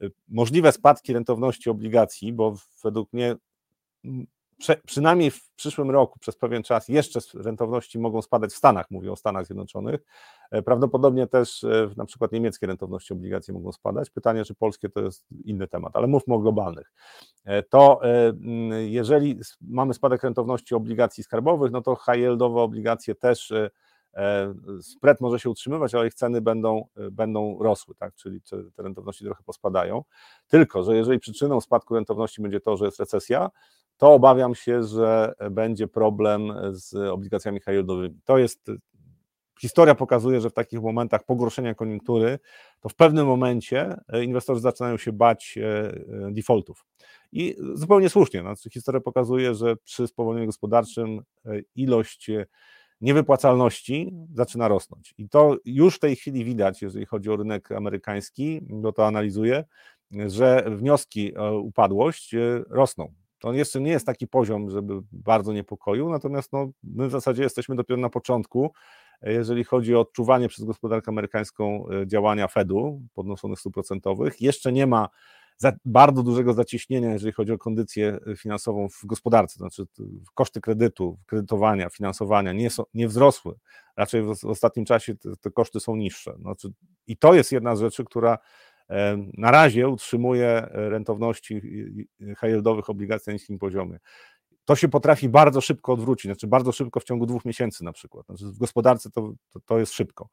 e, 0.00 0.08
możliwe 0.28 0.72
spadki 0.72 1.12
rentowności 1.12 1.70
obligacji, 1.70 2.32
bo 2.32 2.54
według 2.84 3.12
mnie 3.12 3.36
przynajmniej 4.86 5.30
w 5.30 5.50
przyszłym 5.56 5.90
roku 5.90 6.18
przez 6.18 6.36
pewien 6.36 6.62
czas 6.62 6.88
jeszcze 6.88 7.20
rentowności 7.34 7.98
mogą 7.98 8.22
spadać 8.22 8.50
w 8.50 8.56
Stanach, 8.56 8.90
mówię 8.90 9.12
o 9.12 9.16
Stanach 9.16 9.46
Zjednoczonych. 9.46 10.00
E, 10.50 10.62
prawdopodobnie 10.62 11.26
też 11.26 11.64
e, 11.64 11.90
na 11.96 12.04
przykład 12.04 12.32
niemieckie 12.32 12.66
rentowności 12.66 13.12
obligacji 13.12 13.54
mogą 13.54 13.72
spadać. 13.72 14.10
Pytanie, 14.10 14.44
czy 14.44 14.54
polskie 14.54 14.88
to 14.88 15.00
jest 15.00 15.26
inny 15.44 15.68
temat, 15.68 15.96
ale 15.96 16.06
mówmy 16.06 16.34
o 16.34 16.38
globalnych. 16.38 16.92
E, 17.44 17.62
to 17.62 18.00
jeżeli 18.86 19.40
mamy 19.60 19.94
spadek 19.94 20.22
rentowności 20.22 20.74
obligacji 20.74 21.24
skarbowych, 21.24 21.72
no 21.72 21.82
to 21.82 21.96
high 21.96 22.18
yieldowe 22.18 22.60
obligacje 22.60 23.14
też 23.14 23.52
spread 24.80 25.20
może 25.20 25.40
się 25.40 25.50
utrzymywać, 25.50 25.94
ale 25.94 26.06
ich 26.06 26.14
ceny 26.14 26.40
będą, 26.40 26.86
będą 27.12 27.58
rosły, 27.60 27.94
tak? 27.94 28.14
czyli 28.14 28.40
te 28.76 28.82
rentowności 28.82 29.24
trochę 29.24 29.42
pospadają. 29.42 30.04
Tylko, 30.48 30.82
że 30.82 30.96
jeżeli 30.96 31.18
przyczyną 31.18 31.60
spadku 31.60 31.94
rentowności 31.94 32.42
będzie 32.42 32.60
to, 32.60 32.76
że 32.76 32.84
jest 32.84 33.00
recesja, 33.00 33.50
to 33.98 34.12
obawiam 34.12 34.54
się, 34.54 34.82
że 34.82 35.32
będzie 35.50 35.88
problem 35.88 36.52
z 36.70 36.94
obligacjami 36.94 37.60
high. 37.60 37.86
To 38.24 38.38
jest 38.38 38.70
historia 39.60 39.94
pokazuje, 39.94 40.40
że 40.40 40.50
w 40.50 40.52
takich 40.52 40.80
momentach 40.82 41.24
pogorszenia 41.24 41.74
koniunktury, 41.74 42.38
to 42.80 42.88
w 42.88 42.94
pewnym 42.94 43.26
momencie 43.26 43.96
inwestorzy 44.22 44.60
zaczynają 44.60 44.96
się 44.96 45.12
bać 45.12 45.58
defaultów. 46.30 46.84
I 47.32 47.56
zupełnie 47.74 48.08
słusznie. 48.08 48.40
Znaczy 48.40 48.70
historia 48.70 49.00
pokazuje, 49.00 49.54
że 49.54 49.76
przy 49.76 50.06
spowolnieniu 50.06 50.46
gospodarczym 50.46 51.22
ilość 51.74 52.30
niewypłacalności 53.00 54.12
zaczyna 54.34 54.68
rosnąć. 54.68 55.14
I 55.18 55.28
to 55.28 55.56
już 55.64 55.96
w 55.96 55.98
tej 55.98 56.16
chwili 56.16 56.44
widać, 56.44 56.82
jeżeli 56.82 57.06
chodzi 57.06 57.30
o 57.30 57.36
rynek 57.36 57.72
amerykański, 57.72 58.60
bo 58.62 58.92
to 58.92 59.06
analizuję, 59.06 59.64
że 60.10 60.64
wnioski 60.70 61.36
o 61.36 61.58
upadłość 61.60 62.34
e, 62.34 62.62
rosną. 62.70 63.12
To 63.38 63.52
jeszcze 63.52 63.80
nie 63.80 63.90
jest 63.90 64.06
taki 64.06 64.26
poziom, 64.26 64.70
żeby 64.70 64.94
bardzo 65.12 65.52
niepokoił, 65.52 66.08
natomiast 66.08 66.52
no, 66.52 66.70
my 66.82 67.08
w 67.08 67.10
zasadzie 67.10 67.42
jesteśmy 67.42 67.76
dopiero 67.76 68.00
na 68.00 68.10
początku, 68.10 68.72
e, 69.22 69.32
jeżeli 69.32 69.64
chodzi 69.64 69.94
o 69.94 70.00
odczuwanie 70.00 70.48
przez 70.48 70.64
gospodarkę 70.64 71.08
amerykańską 71.08 71.88
e, 71.88 72.06
działania 72.06 72.48
Fedu 72.48 73.00
podnoszonych 73.14 73.58
procentowych. 73.72 74.40
Jeszcze 74.40 74.72
nie 74.72 74.86
ma 74.86 75.08
bardzo 75.84 76.22
dużego 76.22 76.52
zacieśnienia, 76.52 77.12
jeżeli 77.12 77.32
chodzi 77.32 77.52
o 77.52 77.58
kondycję 77.58 78.18
finansową 78.36 78.88
w 78.88 79.06
gospodarce, 79.06 79.58
znaczy 79.58 79.86
koszty 80.34 80.60
kredytu, 80.60 81.18
kredytowania, 81.26 81.90
finansowania 81.90 82.52
nie, 82.52 82.70
są, 82.70 82.84
nie 82.94 83.08
wzrosły, 83.08 83.54
raczej 83.96 84.22
w, 84.22 84.36
w 84.36 84.44
ostatnim 84.44 84.84
czasie 84.84 85.16
te, 85.16 85.36
te, 85.40 85.50
koszty 85.50 85.80
są 85.80 85.96
niższe. 85.96 86.34
Znaczy, 86.40 86.72
I 87.06 87.16
to 87.16 87.34
jest 87.34 87.52
jedna 87.52 87.76
z 87.76 87.80
rzeczy, 87.80 88.04
która 88.04 88.38
na 89.36 89.50
razie 89.50 89.88
utrzymuje 89.88 90.68
rentowności 90.72 91.60
high-yieldowych 92.40 92.90
obligacji 92.90 93.30
na 93.30 93.32
niskim 93.32 93.58
poziomie. 93.58 93.98
To 94.64 94.76
się 94.76 94.88
potrafi 94.88 95.28
bardzo 95.28 95.60
szybko 95.60 95.92
odwrócić, 95.92 96.24
znaczy 96.24 96.46
bardzo 96.46 96.72
szybko 96.72 97.00
w 97.00 97.04
ciągu 97.04 97.26
dwóch 97.26 97.44
miesięcy 97.44 97.84
na 97.84 97.92
przykład. 97.92 98.26
Znaczy 98.26 98.46
w 98.46 98.58
gospodarce 98.58 99.10
to, 99.10 99.32
to, 99.50 99.60
to 99.60 99.78
jest 99.78 99.92
szybko. 99.92 100.28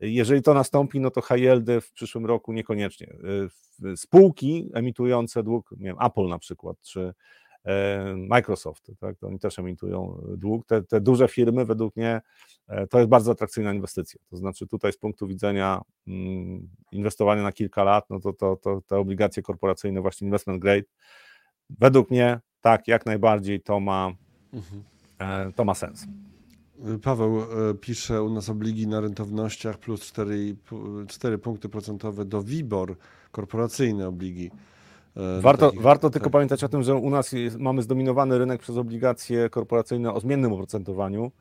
Jeżeli 0.00 0.42
to 0.42 0.54
nastąpi, 0.54 1.00
no 1.00 1.10
to 1.10 1.22
high 1.22 1.40
yieldy 1.40 1.80
w 1.80 1.92
przyszłym 1.92 2.26
roku 2.26 2.52
niekoniecznie. 2.52 3.16
Spółki 3.96 4.70
emitujące 4.74 5.42
dług, 5.42 5.70
nie 5.70 5.86
wiem, 5.86 5.96
Apple 6.00 6.26
na 6.26 6.38
przykład, 6.38 6.76
czy 6.80 7.14
E, 7.49 7.49
Microsoft, 8.16 8.90
tak, 9.00 9.18
to 9.18 9.26
oni 9.26 9.38
też 9.38 9.58
emitują 9.58 10.22
dług. 10.36 10.66
Te, 10.66 10.82
te, 10.82 11.00
duże 11.00 11.28
firmy, 11.28 11.64
według 11.64 11.96
mnie, 11.96 12.20
e, 12.68 12.86
to 12.86 12.98
jest 12.98 13.10
bardzo 13.10 13.32
atrakcyjna 13.32 13.72
inwestycja. 13.72 14.20
To 14.30 14.36
znaczy, 14.36 14.66
tutaj 14.66 14.92
z 14.92 14.98
punktu 14.98 15.26
widzenia 15.26 15.82
mm, 16.06 16.68
inwestowania 16.92 17.42
na 17.42 17.52
kilka 17.52 17.84
lat, 17.84 18.04
no 18.10 18.20
to, 18.20 18.32
to, 18.32 18.56
to 18.56 18.80
te 18.86 18.96
obligacje 18.96 19.42
korporacyjne, 19.42 20.00
właśnie 20.00 20.24
investment 20.24 20.62
grade, 20.62 20.84
według 21.70 22.10
mnie, 22.10 22.40
tak, 22.60 22.88
jak 22.88 23.06
najbardziej 23.06 23.60
to 23.60 23.80
ma, 23.80 24.12
mhm. 24.52 24.82
E, 25.18 25.52
to 25.52 25.64
ma 25.64 25.74
sens. 25.74 26.06
Paweł 27.02 27.40
pisze 27.80 28.22
u 28.22 28.30
nas 28.30 28.48
obligi 28.48 28.86
na 28.86 29.00
rentownościach 29.00 29.78
plus 29.78 30.00
4, 30.00 30.56
4 31.08 31.38
punkty 31.38 31.68
procentowe 31.68 32.24
do 32.24 32.42
WIBOR, 32.42 32.96
korporacyjne 33.30 34.08
obligi. 34.08 34.50
E, 35.16 35.40
warto, 35.40 35.66
takich, 35.66 35.82
warto 35.82 36.10
tylko 36.10 36.24
tak. 36.26 36.32
pamiętać 36.32 36.64
o 36.64 36.68
tym, 36.68 36.82
że 36.82 36.94
u 36.94 37.10
nas 37.10 37.32
jest, 37.32 37.58
mamy 37.58 37.82
zdominowany 37.82 38.38
rynek 38.38 38.60
przez 38.60 38.76
obligacje 38.76 39.50
korporacyjne 39.50 40.12
o 40.12 40.20
zmiennym 40.20 40.52
oprocentowaniu. 40.52 41.32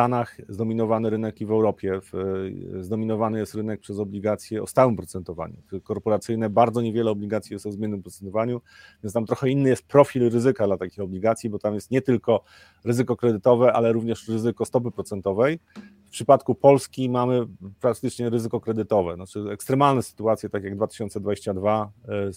Stanach 0.00 0.36
zdominowany 0.48 1.10
rynek 1.10 1.40
i 1.40 1.46
w 1.46 1.50
Europie 1.50 1.94
e, 1.94 2.82
zdominowany 2.82 3.38
jest 3.38 3.54
rynek 3.54 3.80
przez 3.80 3.98
obligacje 3.98 4.62
o 4.62 4.66
stałym 4.66 4.96
procentowaniu. 4.96 5.56
Korporacyjne 5.82 6.50
bardzo 6.50 6.82
niewiele 6.82 7.10
obligacji 7.10 7.54
jest 7.54 7.66
o 7.66 7.72
zmiennym 7.72 8.02
procentowaniu, 8.02 8.60
więc 9.02 9.12
tam 9.12 9.26
trochę 9.26 9.50
inny 9.50 9.68
jest 9.68 9.86
profil 9.86 10.30
ryzyka 10.30 10.66
dla 10.66 10.76
takich 10.76 11.00
obligacji, 11.00 11.50
bo 11.50 11.58
tam 11.58 11.74
jest 11.74 11.90
nie 11.90 12.02
tylko 12.02 12.44
ryzyko 12.84 13.16
kredytowe, 13.16 13.72
ale 13.72 13.92
również 13.92 14.28
ryzyko 14.28 14.64
stopy 14.64 14.90
procentowej. 14.90 15.58
W 16.06 16.10
przypadku 16.10 16.54
Polski 16.54 17.10
mamy 17.10 17.46
praktycznie 17.80 18.30
ryzyko 18.30 18.60
kredytowe. 18.60 19.14
Znaczy 19.14 19.40
ekstremalne 19.50 20.02
sytuacje, 20.02 20.48
tak 20.48 20.64
jak 20.64 20.76
2022, 20.76 21.92
e, 22.08 22.32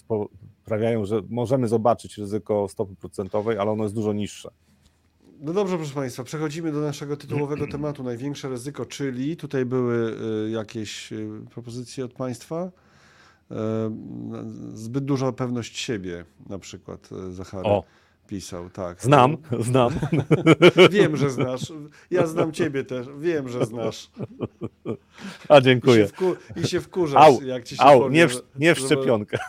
sprawiają, 0.62 1.04
że 1.04 1.22
możemy 1.28 1.68
zobaczyć 1.68 2.18
ryzyko 2.18 2.68
stopy 2.68 2.94
procentowej, 2.96 3.58
ale 3.58 3.70
ono 3.70 3.82
jest 3.82 3.94
dużo 3.94 4.12
niższe. 4.12 4.50
No 5.44 5.52
dobrze, 5.52 5.76
proszę 5.76 5.94
Państwa, 5.94 6.24
przechodzimy 6.24 6.72
do 6.72 6.80
naszego 6.80 7.16
tytułowego 7.16 7.66
tematu. 7.66 8.02
Największe 8.02 8.48
ryzyko, 8.48 8.86
czyli 8.86 9.36
tutaj 9.36 9.64
były 9.64 10.16
e, 10.46 10.50
jakieś 10.50 11.12
e, 11.12 11.16
propozycje 11.50 12.04
od 12.04 12.12
Państwa. 12.12 12.70
Zbyt 14.74 15.04
duża 15.04 15.32
pewność 15.32 15.78
siebie, 15.78 16.24
na 16.48 16.58
przykład 16.58 17.08
Zachary. 17.30 17.68
O 17.68 17.84
pisał, 18.26 18.70
tak. 18.70 19.02
Znam, 19.02 19.36
znam. 19.70 19.92
wiem, 20.90 21.16
że 21.16 21.30
znasz. 21.30 21.72
Ja 22.10 22.26
znam 22.26 22.52
ciebie 22.52 22.84
też. 22.84 23.06
Wiem, 23.18 23.48
że 23.48 23.66
znasz. 23.66 24.10
A 25.48 25.60
dziękuję. 25.60 26.04
I 26.04 26.06
się, 26.06 26.12
wku, 26.12 26.36
i 26.56 26.68
się 26.68 26.80
wkurzasz, 26.80 27.22
au, 27.22 27.42
jak 27.42 27.64
ci 27.64 27.76
się 27.76 27.82
au, 27.82 28.00
powie, 28.00 28.16
nie, 28.16 28.28
w, 28.28 28.42
nie 28.58 28.74
w 28.74 28.78
szczepionkę. 28.78 29.38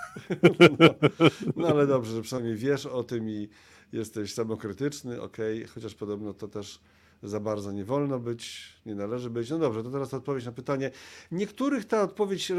No, 0.80 0.90
no, 1.56 1.68
ale 1.68 1.88
dobrze, 1.88 2.16
że 2.16 2.22
przynajmniej 2.22 2.56
wiesz 2.56 2.86
o 2.86 3.04
tym 3.04 3.30
i 3.30 3.50
jesteś 3.98 4.34
samokrytyczny, 4.34 5.22
okej, 5.22 5.66
chociaż 5.66 5.96
podobno 5.96 6.34
to 6.34 6.48
też 6.48 6.80
za 7.24 7.40
bardzo 7.40 7.72
nie 7.72 7.86
wolno 7.86 8.20
być, 8.20 8.74
nie 8.86 8.96
należy 8.96 9.30
być. 9.30 9.50
No 9.50 9.60
dobrze, 9.60 9.84
to 9.84 9.92
teraz 9.92 10.14
odpowiedź 10.14 10.46
na 10.46 10.52
pytanie. 10.52 10.92
Niektórych 11.32 11.86
ta 11.86 12.02
odpowiedź 12.02 12.50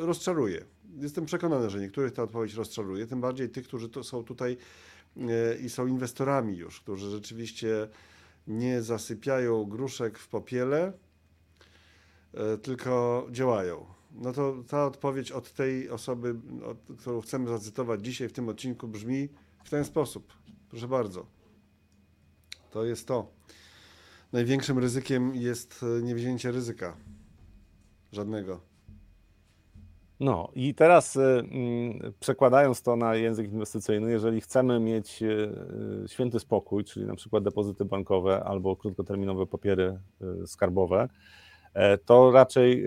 rozczaruje. 0.00 0.64
Jestem 0.98 1.26
przekonany, 1.26 1.70
że 1.70 1.80
niektórych 1.80 2.12
ta 2.12 2.22
odpowiedź 2.22 2.54
rozczaruje, 2.54 3.06
tym 3.06 3.20
bardziej 3.20 3.48
tych, 3.48 3.68
którzy 3.68 3.88
to 3.88 4.04
są 4.04 4.24
tutaj 4.24 4.56
E, 5.16 5.56
i 5.58 5.70
są 5.70 5.86
inwestorami 5.86 6.56
już, 6.56 6.80
którzy 6.80 7.10
rzeczywiście 7.10 7.88
nie 8.46 8.82
zasypiają 8.82 9.64
gruszek 9.64 10.18
w 10.18 10.28
popiele, 10.28 10.92
e, 12.34 12.58
tylko 12.58 13.26
działają. 13.30 13.86
No 14.12 14.32
to 14.32 14.56
ta 14.68 14.86
odpowiedź 14.86 15.32
od 15.32 15.52
tej 15.52 15.90
osoby, 15.90 16.34
którą 16.98 17.20
chcemy 17.20 17.48
zacytować 17.48 18.04
dzisiaj 18.04 18.28
w 18.28 18.32
tym 18.32 18.48
odcinku, 18.48 18.88
brzmi 18.88 19.28
w 19.64 19.70
ten 19.70 19.84
sposób. 19.84 20.32
Proszę 20.70 20.88
bardzo. 20.88 21.26
To 22.70 22.84
jest 22.84 23.08
to. 23.08 23.26
Największym 24.32 24.78
ryzykiem 24.78 25.34
jest 25.34 25.84
niewzięcie 26.02 26.52
ryzyka. 26.52 26.96
Żadnego. 28.12 28.60
No 30.20 30.50
i 30.54 30.74
teraz 30.74 31.16
y, 31.16 31.20
mm, 31.20 32.12
przekładając 32.20 32.82
to 32.82 32.96
na 32.96 33.14
język 33.14 33.52
inwestycyjny, 33.52 34.10
jeżeli 34.10 34.40
chcemy 34.40 34.80
mieć 34.80 35.22
y, 35.22 35.54
święty 36.06 36.40
spokój, 36.40 36.84
czyli 36.84 37.06
na 37.06 37.14
przykład 37.14 37.44
depozyty 37.44 37.84
bankowe 37.84 38.44
albo 38.44 38.76
krótkoterminowe 38.76 39.46
papiery 39.46 39.98
skarbowe, 40.46 41.08
e, 41.74 41.98
to 41.98 42.30
raczej 42.30 42.84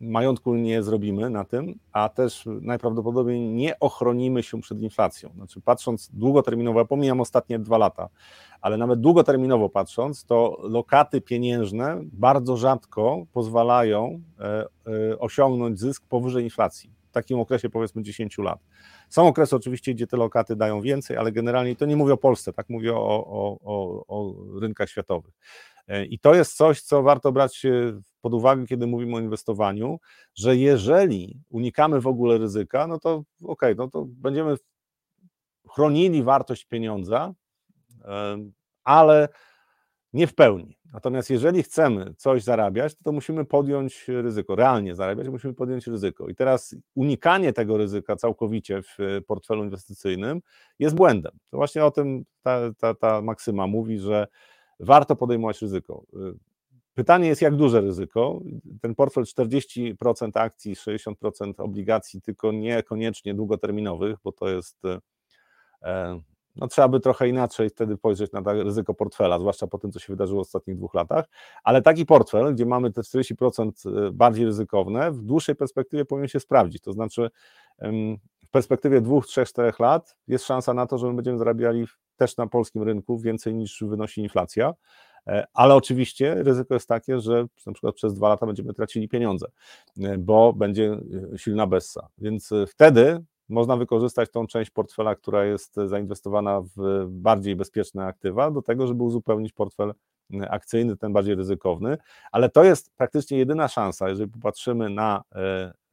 majątku 0.00 0.54
nie 0.54 0.82
zrobimy 0.82 1.30
na 1.30 1.44
tym, 1.44 1.78
a 1.92 2.08
też 2.08 2.48
najprawdopodobniej 2.60 3.40
nie 3.40 3.78
ochronimy 3.78 4.42
się 4.42 4.60
przed 4.60 4.80
inflacją. 4.80 5.30
Znaczy, 5.36 5.60
patrząc 5.60 6.10
długoterminowo, 6.12 6.86
pomijam 6.86 7.20
ostatnie 7.20 7.58
dwa 7.58 7.78
lata, 7.78 8.08
ale 8.60 8.76
nawet 8.76 9.00
długoterminowo 9.00 9.68
patrząc, 9.68 10.24
to 10.24 10.58
lokaty 10.62 11.20
pieniężne 11.20 12.00
bardzo 12.12 12.56
rzadko 12.56 13.26
pozwalają 13.32 14.20
e, 14.38 14.44
e, 14.86 15.18
osiągnąć 15.18 15.80
zysk 15.80 16.06
powyżej 16.08 16.44
inflacji. 16.44 16.90
W 17.08 17.12
takim 17.12 17.40
okresie 17.40 17.70
powiedzmy 17.70 18.02
10 18.02 18.38
lat. 18.38 18.58
Są 19.08 19.28
okresy 19.28 19.56
oczywiście, 19.56 19.94
gdzie 19.94 20.06
te 20.06 20.16
lokaty 20.16 20.56
dają 20.56 20.80
więcej, 20.80 21.16
ale 21.16 21.32
generalnie 21.32 21.76
to 21.76 21.86
nie 21.86 21.96
mówię 21.96 22.12
o 22.12 22.16
Polsce, 22.16 22.52
tak 22.52 22.68
mówię 22.68 22.94
o, 22.94 23.26
o, 23.26 23.58
o, 23.64 24.04
o 24.08 24.34
rynkach 24.60 24.88
światowych. 24.88 25.34
E, 25.88 26.04
I 26.04 26.18
to 26.18 26.34
jest 26.34 26.56
coś, 26.56 26.80
co 26.80 27.02
warto 27.02 27.32
brać 27.32 27.66
pod 28.20 28.34
uwagę, 28.34 28.66
kiedy 28.66 28.86
mówimy 28.86 29.16
o 29.16 29.20
inwestowaniu, 29.20 30.00
że 30.34 30.56
jeżeli 30.56 31.40
unikamy 31.48 32.00
w 32.00 32.06
ogóle 32.06 32.38
ryzyka, 32.38 32.86
no 32.86 32.98
to 32.98 33.10
okej, 33.42 33.72
okay, 33.72 33.74
no 33.74 33.88
to 33.88 34.06
będziemy 34.08 34.56
chronili 35.68 36.22
wartość 36.22 36.64
pieniądza, 36.64 37.34
ale 38.84 39.28
nie 40.12 40.26
w 40.26 40.34
pełni. 40.34 40.78
Natomiast 40.92 41.30
jeżeli 41.30 41.62
chcemy 41.62 42.14
coś 42.16 42.42
zarabiać, 42.42 42.94
to, 42.94 43.04
to 43.04 43.12
musimy 43.12 43.44
podjąć 43.44 44.08
ryzyko, 44.08 44.54
realnie 44.54 44.94
zarabiać, 44.94 45.28
musimy 45.28 45.54
podjąć 45.54 45.86
ryzyko. 45.86 46.28
I 46.28 46.34
teraz 46.34 46.76
unikanie 46.94 47.52
tego 47.52 47.76
ryzyka 47.76 48.16
całkowicie 48.16 48.82
w 48.82 48.98
portfelu 49.26 49.64
inwestycyjnym 49.64 50.42
jest 50.78 50.94
błędem. 50.94 51.32
To 51.50 51.56
właśnie 51.56 51.84
o 51.84 51.90
tym 51.90 52.24
ta, 52.42 52.60
ta, 52.78 52.94
ta 52.94 53.22
maksyma 53.22 53.66
mówi, 53.66 53.98
że 53.98 54.26
warto 54.80 55.16
podejmować 55.16 55.62
ryzyko. 55.62 56.04
Pytanie 57.00 57.28
jest, 57.28 57.42
jak 57.42 57.56
duże 57.56 57.80
ryzyko. 57.80 58.40
Ten 58.82 58.94
portfel 58.94 59.24
40% 59.24 60.30
akcji, 60.34 60.74
60% 60.74 61.52
obligacji, 61.58 62.22
tylko 62.22 62.52
niekoniecznie 62.52 63.34
długoterminowych, 63.34 64.16
bo 64.24 64.32
to 64.32 64.48
jest 64.48 64.76
e, 65.82 66.20
no 66.56 66.68
trzeba 66.68 66.88
by 66.88 67.00
trochę 67.00 67.28
inaczej 67.28 67.70
wtedy 67.70 67.96
spojrzeć 67.96 68.32
na 68.32 68.40
ryzyko 68.52 68.94
portfela, 68.94 69.38
zwłaszcza 69.38 69.66
po 69.66 69.78
tym, 69.78 69.92
co 69.92 69.98
się 69.98 70.12
wydarzyło 70.12 70.44
w 70.44 70.46
ostatnich 70.46 70.76
dwóch 70.76 70.94
latach, 70.94 71.24
ale 71.64 71.82
taki 71.82 72.06
portfel, 72.06 72.54
gdzie 72.54 72.66
mamy 72.66 72.92
te 72.92 73.00
40% 73.00 74.06
e, 74.08 74.12
bardziej 74.12 74.46
ryzykowne, 74.46 75.10
w 75.10 75.22
dłuższej 75.22 75.56
perspektywie 75.56 76.04
powinien 76.04 76.28
się 76.28 76.40
sprawdzić, 76.40 76.82
to 76.82 76.92
znaczy 76.92 77.30
w 78.46 78.50
perspektywie 78.50 79.00
dwóch, 79.00 79.26
trzech, 79.26 79.48
czterech 79.48 79.78
lat 79.78 80.16
jest 80.28 80.44
szansa 80.44 80.74
na 80.74 80.86
to, 80.86 80.98
że 80.98 81.06
my 81.06 81.14
będziemy 81.14 81.38
zarabiali 81.38 81.86
też 82.16 82.36
na 82.36 82.46
polskim 82.46 82.82
rynku 82.82 83.18
więcej 83.18 83.54
niż 83.54 83.84
wynosi 83.86 84.20
inflacja, 84.20 84.74
E, 84.74 85.09
ale 85.54 85.74
oczywiście 85.74 86.34
ryzyko 86.34 86.74
jest 86.74 86.88
takie, 86.88 87.20
że 87.20 87.46
na 87.66 87.72
przykład 87.72 87.94
przez 87.94 88.14
dwa 88.14 88.28
lata 88.28 88.46
będziemy 88.46 88.74
tracili 88.74 89.08
pieniądze, 89.08 89.46
e, 90.00 90.18
bo 90.18 90.52
będzie 90.52 91.00
e, 91.34 91.38
silna 91.38 91.66
bessa. 91.66 92.08
Więc 92.18 92.50
wtedy 92.68 93.24
można 93.48 93.76
wykorzystać 93.76 94.30
tą 94.30 94.46
część 94.46 94.70
portfela, 94.70 95.14
która 95.14 95.44
jest 95.44 95.76
zainwestowana 95.86 96.62
w 96.76 97.06
bardziej 97.08 97.56
bezpieczne 97.56 98.04
aktywa, 98.04 98.50
do 98.50 98.62
tego, 98.62 98.86
żeby 98.86 99.02
uzupełnić 99.02 99.52
portfel 99.52 99.94
akcyjny, 100.50 100.96
ten 100.96 101.12
bardziej 101.12 101.34
ryzykowny, 101.34 101.98
ale 102.32 102.48
to 102.48 102.64
jest 102.64 102.90
praktycznie 102.96 103.38
jedyna 103.38 103.68
szansa, 103.68 104.08
jeżeli 104.08 104.30
popatrzymy 104.30 104.90
na 104.90 105.22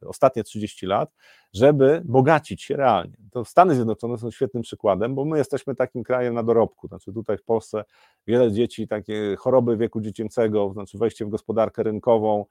ostatnie 0.06 0.44
30 0.44 0.86
lat, 0.86 1.14
żeby 1.54 2.02
bogacić 2.04 2.62
się 2.62 2.76
realnie. 2.76 3.16
To 3.30 3.44
Stany 3.44 3.74
Zjednoczone 3.74 4.18
są 4.18 4.30
świetnym 4.30 4.62
przykładem, 4.62 5.14
bo 5.14 5.24
my 5.24 5.38
jesteśmy 5.38 5.74
takim 5.74 6.02
krajem 6.02 6.34
na 6.34 6.42
dorobku. 6.42 6.88
Znaczy 6.88 7.12
tutaj 7.12 7.38
w 7.38 7.44
Polsce 7.44 7.84
wiele 8.26 8.52
dzieci, 8.52 8.88
takie 8.88 9.36
choroby 9.38 9.76
wieku 9.76 10.00
dziecięcego, 10.00 10.70
znaczy 10.72 10.98
wejście 10.98 11.24
w 11.24 11.28
gospodarkę 11.28 11.82
rynkową, 11.82 12.44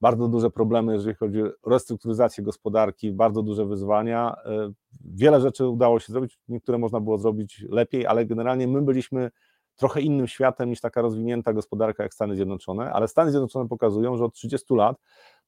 bardzo 0.00 0.28
duże 0.28 0.50
problemy, 0.50 0.92
jeżeli 0.92 1.14
chodzi 1.14 1.42
o 1.42 1.70
restrukturyzację 1.70 2.44
gospodarki, 2.44 3.12
bardzo 3.12 3.42
duże 3.42 3.66
wyzwania. 3.66 4.36
E, 4.44 4.72
wiele 5.04 5.40
rzeczy 5.40 5.66
udało 5.66 6.00
się 6.00 6.12
zrobić, 6.12 6.38
niektóre 6.48 6.78
można 6.78 7.00
było 7.00 7.18
zrobić 7.18 7.64
lepiej, 7.68 8.06
ale 8.06 8.26
generalnie 8.26 8.68
my 8.68 8.82
byliśmy 8.82 9.30
trochę 9.76 10.00
innym 10.00 10.26
światem 10.26 10.70
niż 10.70 10.80
taka 10.80 11.02
rozwinięta 11.02 11.52
gospodarka 11.52 12.02
jak 12.02 12.14
Stany 12.14 12.36
Zjednoczone, 12.36 12.92
ale 12.92 13.08
Stany 13.08 13.30
Zjednoczone 13.30 13.68
pokazują, 13.68 14.16
że 14.16 14.24
od 14.24 14.34
30 14.34 14.74
lat 14.74 14.96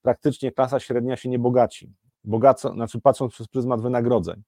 praktycznie 0.03 0.53
klasa 0.53 0.81
średnia 0.81 1.17
się 1.17 1.29
nie 1.29 1.39
bogaci. 1.39 1.93
Bogacą, 2.25 2.73
znaczy 2.73 3.01
patrząc 3.01 3.33
przez 3.33 3.49
pryzmat 3.49 3.81
wynagrodzeń. 3.81 4.43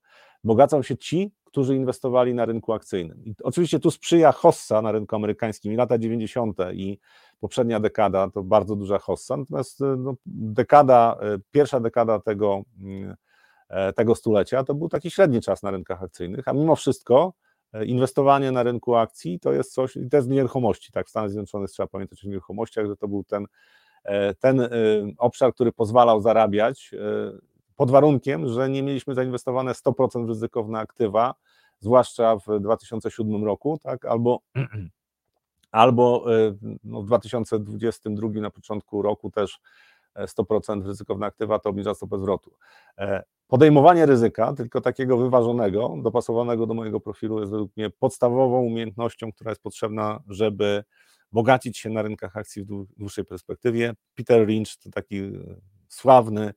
Bogacą 0.44 0.82
się 0.82 0.96
ci, 0.96 1.32
którzy 1.44 1.76
inwestowali 1.76 2.34
na 2.34 2.44
rynku 2.44 2.72
akcyjnym. 2.72 3.24
I 3.24 3.34
oczywiście 3.42 3.80
tu 3.80 3.90
sprzyja 3.90 4.32
hossa 4.32 4.82
na 4.82 4.92
rynku 4.92 5.16
amerykańskim 5.16 5.72
i 5.72 5.76
lata 5.76 5.98
90. 5.98 6.58
i 6.72 6.98
poprzednia 7.40 7.80
dekada 7.80 8.30
to 8.30 8.42
bardzo 8.42 8.76
duża 8.76 8.98
hossa, 8.98 9.36
natomiast 9.36 9.80
no, 9.98 10.14
dekada, 10.26 11.18
e, 11.20 11.38
pierwsza 11.50 11.80
dekada 11.80 12.20
tego, 12.20 12.62
mm, 12.80 13.14
e, 13.68 13.92
tego 13.92 14.14
stulecia 14.14 14.64
to 14.64 14.74
był 14.74 14.88
taki 14.88 15.10
średni 15.10 15.40
czas 15.40 15.62
na 15.62 15.70
rynkach 15.70 16.02
akcyjnych, 16.02 16.48
a 16.48 16.52
mimo 16.52 16.76
wszystko 16.76 17.32
e, 17.42 17.47
inwestowanie 17.86 18.52
na 18.52 18.62
rynku 18.62 18.94
akcji 18.94 19.40
to 19.40 19.52
jest 19.52 19.72
coś, 19.72 19.96
i 19.96 20.08
to 20.08 20.20
nieruchomości, 20.20 20.92
tak, 20.92 21.06
w 21.06 21.10
Stanach 21.10 21.30
Zjednoczonych 21.30 21.70
trzeba 21.70 21.86
pamiętać 21.86 22.24
o 22.24 22.28
nieruchomościach, 22.28 22.86
że 22.86 22.96
to 22.96 23.08
był 23.08 23.24
ten 23.24 23.46
E, 24.08 24.34
ten 24.34 24.60
e, 24.60 24.68
obszar, 25.18 25.54
który 25.54 25.72
pozwalał 25.72 26.20
zarabiać, 26.20 26.90
e, 26.94 26.98
pod 27.76 27.90
warunkiem, 27.90 28.48
że 28.48 28.70
nie 28.70 28.82
mieliśmy 28.82 29.14
zainwestowane 29.14 29.72
100% 29.72 30.26
w 30.26 30.28
ryzykowne 30.28 30.78
aktywa, 30.78 31.34
zwłaszcza 31.80 32.36
w 32.36 32.60
2007 32.60 33.44
roku, 33.44 33.78
tak, 33.82 34.04
albo, 34.04 34.40
albo 35.70 36.24
no, 36.84 37.02
w 37.02 37.06
2022 37.06 38.28
na 38.28 38.50
początku 38.50 39.02
roku 39.02 39.30
też 39.30 39.60
100% 40.16 40.82
w 40.82 40.86
ryzykowne 40.86 41.26
aktywa 41.26 41.58
to 41.58 41.70
obniża 41.70 41.94
stopę 41.94 42.18
zwrotu. 42.18 42.50
Podejmowanie 43.48 44.06
ryzyka, 44.06 44.52
tylko 44.52 44.80
takiego 44.80 45.16
wyważonego, 45.16 45.94
dopasowanego 46.02 46.66
do 46.66 46.74
mojego 46.74 47.00
profilu, 47.00 47.40
jest 47.40 47.52
według 47.52 47.76
mnie 47.76 47.90
podstawową 47.90 48.60
umiejętnością, 48.60 49.32
która 49.32 49.50
jest 49.50 49.62
potrzebna, 49.62 50.22
żeby 50.26 50.84
bogacić 51.32 51.78
się 51.78 51.90
na 51.90 52.02
rynkach 52.02 52.36
akcji 52.36 52.64
w 52.64 52.86
dłuższej 52.96 53.24
perspektywie. 53.24 53.94
Peter 54.14 54.48
Lynch 54.48 54.76
to 54.82 54.90
taki 54.90 55.18
e, 55.18 55.30
sławny, 55.88 56.54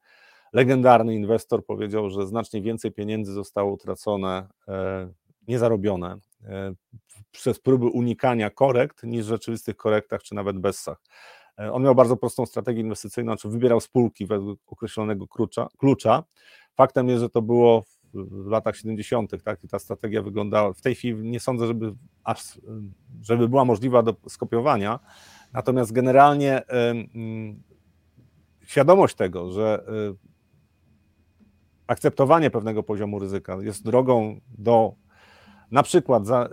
legendarny 0.54 1.16
inwestor 1.16 1.66
powiedział, 1.66 2.10
że 2.10 2.28
znacznie 2.28 2.62
więcej 2.62 2.92
pieniędzy 2.92 3.34
zostało 3.34 3.72
utracone, 3.74 4.48
e, 4.68 5.14
niezarobione 5.48 6.16
e, 6.44 6.74
przez 7.32 7.60
próby 7.60 7.86
unikania 7.86 8.50
korekt 8.50 9.04
niż 9.04 9.26
w 9.26 9.30
rzeczywistych 9.30 9.76
korektach 9.76 10.24
czy 10.24 10.36
nawet 10.36 10.60
bessach. 10.60 11.02
On 11.72 11.84
miał 11.84 11.96
bardzo 11.96 12.18
prostą 12.18 12.46
strategię 12.46 12.82
inwestycyjną, 12.82 13.32
znaczy 13.32 13.50
wybierał 13.50 13.82
spółki 13.82 14.26
według 14.26 14.60
określonego 14.68 15.28
klucza. 15.28 15.68
klucza. 15.78 16.24
Faktem 16.82 17.10
jest, 17.10 17.22
że 17.22 17.30
to 17.30 17.42
było 17.42 17.84
w 18.14 18.48
latach 18.48 18.76
70., 18.76 19.44
tak, 19.44 19.64
i 19.64 19.68
ta 19.68 19.80
strategia 19.80 20.22
wyglądała. 20.22 20.74
W 20.74 20.82
tej 20.82 20.96
chwili 20.96 21.30
nie 21.30 21.40
sądzę, 21.40 21.68
żeby, 21.68 21.94
aż, 22.24 22.62
żeby 23.22 23.50
była 23.50 23.66
możliwa 23.66 24.04
do 24.04 24.16
skopiowania. 24.28 25.00
Natomiast 25.54 25.92
generalnie 25.92 26.62
świadomość 28.66 29.16
tego, 29.16 29.52
że 29.52 29.84
akceptowanie 31.88 32.50
pewnego 32.50 32.84
poziomu 32.84 33.20
ryzyka 33.20 33.58
jest 33.62 33.84
drogą 33.84 34.40
do 34.58 34.94
na 35.72 35.84
przykład 35.84 36.26
za, 36.26 36.50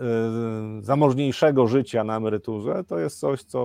zamożniejszego 0.81 1.67
życia 1.67 2.03
na 2.03 2.17
emeryturze, 2.17 2.83
to 2.87 2.99
jest 2.99 3.19
coś, 3.19 3.43
co, 3.43 3.61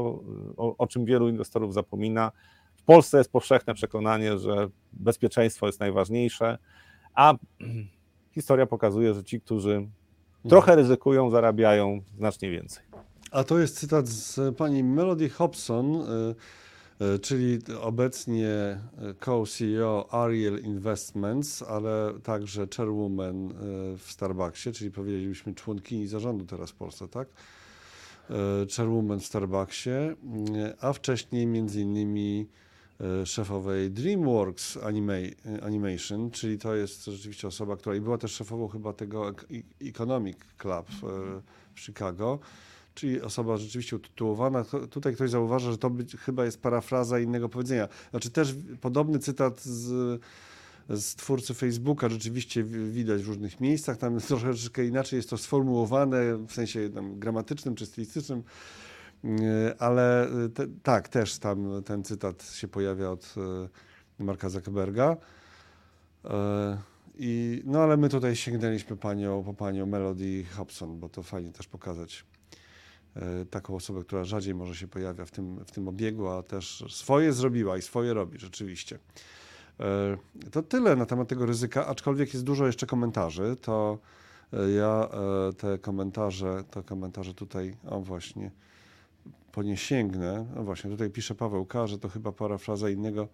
o, 0.57 0.77
o 0.79 0.87
czym 0.87 1.05
wielu 1.05 1.29
inwestorów 1.29 1.75
zapomina. 1.75 2.33
W 2.85 2.87
Polsce 2.87 3.19
jest 3.19 3.33
powszechne 3.33 3.75
przekonanie, 3.75 4.39
że 4.39 4.69
bezpieczeństwo 4.93 5.67
jest 5.67 5.81
najważniejsze 5.81 6.59
a 7.15 7.35
historia 8.33 8.67
pokazuje, 8.67 9.15
że 9.15 9.25
ci, 9.25 9.41
którzy 9.41 9.89
trochę 10.49 10.77
ryzykują, 10.77 11.31
zarabiają 11.31 12.01
znacznie 12.17 12.51
więcej. 12.51 12.85
A 13.31 13.45
to 13.45 13.59
jest 13.59 13.79
cytat 13.79 14.09
z 14.09 14.57
pani 14.57 14.85
Melody 14.85 15.29
Hobson, 15.29 15.95
y, 15.95 16.35
y, 17.05 17.19
czyli 17.19 17.59
obecnie 17.81 18.81
co-CEO 19.21 20.09
Ariel 20.11 20.59
Investments, 20.63 21.63
ale 21.63 22.13
także 22.23 22.67
chairwoman 22.77 23.51
y, 23.51 23.53
w 23.99 24.05
Starbucksie, 24.07 24.73
czyli 24.73 24.91
powiedzielibyśmy 24.91 25.55
członkini 25.55 26.07
zarządu 26.07 26.45
teraz 26.45 26.71
w 26.71 26.75
Polsce, 26.75 27.09
tak? 27.09 27.29
Chairwoman 28.77 29.21
w 29.21 29.25
Starbucksie, 29.25 29.91
a 30.81 30.93
wcześniej 30.93 31.47
między 31.47 31.81
innymi 31.81 32.49
szefowej 33.25 33.91
DreamWorks 33.91 34.77
Anima 34.77 35.13
Animation, 35.63 36.31
czyli 36.31 36.59
to 36.59 36.75
jest 36.75 37.05
rzeczywiście 37.05 37.49
osoba, 37.49 37.77
która 37.77 37.97
i 37.97 38.01
była 38.01 38.19
też 38.19 38.33
szefową 38.33 38.69
chyba 38.69 38.93
tego 38.93 39.33
Economic 39.83 40.37
Club 40.59 40.87
w 41.75 41.81
Chicago, 41.81 42.39
czyli 42.95 43.23
osoba 43.23 43.57
rzeczywiście 43.57 43.97
utytułowana. 43.97 44.65
Tutaj 44.91 45.15
ktoś 45.15 45.31
zauważa, 45.31 45.71
że 45.71 45.79
to 45.79 45.91
być, 45.91 46.17
chyba 46.17 46.45
jest 46.45 46.63
parafraza 46.63 47.21
innego 47.21 47.49
powiedzenia. 47.49 47.89
Znaczy 48.11 48.31
też 48.31 48.55
podobny 48.81 49.19
cytat 49.19 49.63
z, 49.63 50.21
z 50.89 51.15
twórcy 51.15 51.55
Facebooka 51.55 52.09
rzeczywiście 52.09 52.65
widać 52.65 53.23
w 53.23 53.29
różnych 53.29 53.61
miejscach, 53.61 53.97
tam 53.97 54.21
troszeczkę 54.21 54.87
inaczej 54.87 55.17
jest 55.17 55.31
to 55.31 55.39
sformułowane 55.39 56.47
w 56.47 56.53
sensie 56.53 56.91
gramatycznym 57.17 57.75
czy 57.75 57.87
stylistycznym, 57.87 58.43
E, 58.43 58.47
ale 59.79 60.29
e, 60.29 60.49
te, 60.49 60.67
tak, 60.83 61.09
też 61.09 61.39
tam 61.39 61.83
ten 61.85 62.05
cytat 62.05 62.43
się 62.43 62.69
pojawia 62.69 63.11
od 63.11 63.35
e, 64.19 64.25
Marka 64.25 64.49
Zuckerberga. 64.49 65.17
I, 67.19 67.63
no 67.65 67.83
ale 67.83 67.97
my 67.97 68.09
tutaj 68.09 68.37
sięgnęliśmy 68.37 68.97
panią, 68.97 69.45
po 69.45 69.55
panią 69.55 69.87
Melody 69.87 70.45
Hobson, 70.45 70.99
bo 70.99 71.09
to 71.09 71.23
fajnie 71.23 71.53
też 71.53 71.69
pokazać 71.69 72.25
taką 73.51 73.75
osobę, 73.75 74.01
która 74.01 74.25
rzadziej 74.25 74.55
może 74.55 74.77
się 74.77 74.89
pojawia 74.89 75.25
w 75.25 75.31
tym, 75.31 75.65
w 75.65 75.71
tym 75.71 75.89
obiegu, 75.89 76.29
a 76.29 76.43
też 76.43 76.85
swoje 76.89 77.33
zrobiła 77.33 77.77
i 77.77 77.83
swoje 77.83 78.15
robi 78.15 78.39
rzeczywiście. 78.39 78.99
To 80.53 80.63
tyle 80.63 80.97
na 80.97 81.07
temat 81.07 81.29
tego 81.29 81.47
ryzyka, 81.47 81.87
aczkolwiek 81.87 82.35
jest 82.35 82.47
dużo 82.47 82.67
jeszcze 82.67 82.87
komentarzy, 82.87 83.57
to 83.61 83.99
ja 84.77 85.09
te 85.57 85.79
komentarze, 85.79 86.65
te 86.71 86.83
komentarze 86.83 87.35
tutaj, 87.35 87.77
o 87.87 88.01
właśnie, 88.01 88.51
po 89.55 89.63
nie 89.63 89.77
sięgnę. 89.77 90.47
No 90.57 90.65
właśnie, 90.65 90.91
tutaj 90.91 91.11
pisze 91.11 91.35
Paweł 91.35 91.67
K., 91.67 91.87
że 91.87 91.99
to 91.99 92.09
chyba 92.09 92.33
parafraza 92.33 92.91
innego 92.91 93.29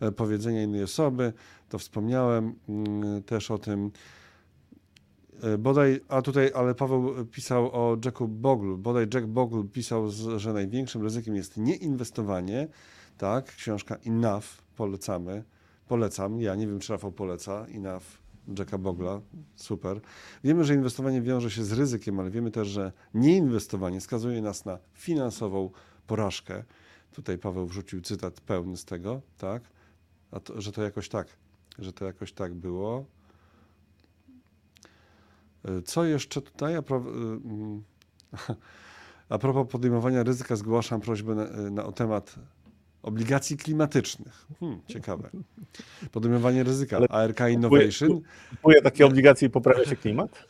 e, 0.00 0.12
powiedzenia 0.12 0.62
innej 0.62 0.82
osoby. 0.82 1.32
To 1.68 1.78
wspomniałem 1.78 2.54
mm, 2.68 3.22
też 3.22 3.50
o 3.50 3.58
tym. 3.58 3.90
E, 5.42 5.58
bodaj, 5.58 6.00
a 6.08 6.22
tutaj, 6.22 6.50
ale 6.54 6.74
Paweł 6.74 7.26
pisał 7.26 7.70
o 7.72 7.96
Jacku 8.04 8.28
Bogle. 8.28 8.76
Bodaj 8.76 9.06
Jack 9.14 9.26
Bogle 9.26 9.64
pisał, 9.64 10.10
że 10.36 10.52
największym 10.52 11.02
ryzykiem 11.02 11.36
jest 11.36 11.56
nieinwestowanie. 11.56 12.68
Tak, 13.18 13.44
książka 13.44 13.96
Enough 14.06 14.44
polecamy. 14.76 15.44
Polecam. 15.88 16.40
Ja 16.40 16.54
nie 16.54 16.66
wiem, 16.66 16.80
czy 16.80 16.92
Rafał 16.92 17.12
poleca 17.12 17.66
Enough 17.74 18.23
Jacka 18.58 18.78
Bogla, 18.78 19.20
super. 19.54 20.00
Wiemy, 20.44 20.64
że 20.64 20.74
inwestowanie 20.74 21.22
wiąże 21.22 21.50
się 21.50 21.64
z 21.64 21.72
ryzykiem, 21.72 22.20
ale 22.20 22.30
wiemy 22.30 22.50
też, 22.50 22.68
że 22.68 22.92
nieinwestowanie 23.14 24.00
skazuje 24.00 24.42
nas 24.42 24.64
na 24.64 24.78
finansową 24.92 25.70
porażkę. 26.06 26.64
Tutaj 27.12 27.38
Paweł 27.38 27.66
wrzucił 27.66 28.00
cytat 28.00 28.40
pełny 28.40 28.76
z 28.76 28.84
tego, 28.84 29.20
tak? 29.38 29.62
To, 30.44 30.60
że 30.60 30.72
to 30.72 30.82
jakoś 30.82 31.08
tak, 31.08 31.28
że 31.78 31.92
to 31.92 32.04
jakoś 32.04 32.32
tak 32.32 32.54
było. 32.54 33.04
Co 35.84 36.04
jeszcze 36.04 36.42
tutaj? 36.42 36.76
A, 36.76 36.82
pro, 36.82 36.96
mm, 36.96 37.84
a 39.28 39.38
propos 39.38 39.72
podejmowania 39.72 40.22
ryzyka, 40.22 40.56
zgłaszam 40.56 41.00
prośbę 41.00 41.34
na, 41.34 41.70
na, 41.70 41.84
o 41.84 41.92
temat 41.92 42.34
Obligacji 43.04 43.56
klimatycznych. 43.56 44.46
Hmm, 44.60 44.80
ciekawe. 44.86 45.30
Podejmowanie 46.12 46.64
ryzyka. 46.64 46.96
Ale 46.96 47.08
ARK 47.08 47.40
Innovation. 47.40 48.20
Kupuje 48.50 48.82
takie 48.82 49.06
obligacje 49.06 49.48
i 49.48 49.50
poprawia 49.50 49.84
się 49.84 49.96
klimat? 49.96 50.44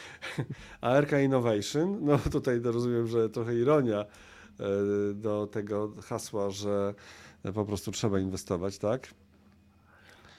ARK 0.80 1.12
Innovation, 1.24 2.04
no 2.04 2.18
tutaj 2.18 2.60
rozumiem, 2.60 3.06
że 3.06 3.28
trochę 3.28 3.56
ironia, 3.56 4.00
e, 4.00 4.04
do 5.14 5.46
tego 5.46 5.92
hasła, 6.02 6.50
że 6.50 6.94
po 7.54 7.64
prostu 7.64 7.92
trzeba 7.92 8.18
inwestować, 8.20 8.78
tak? 8.78 9.08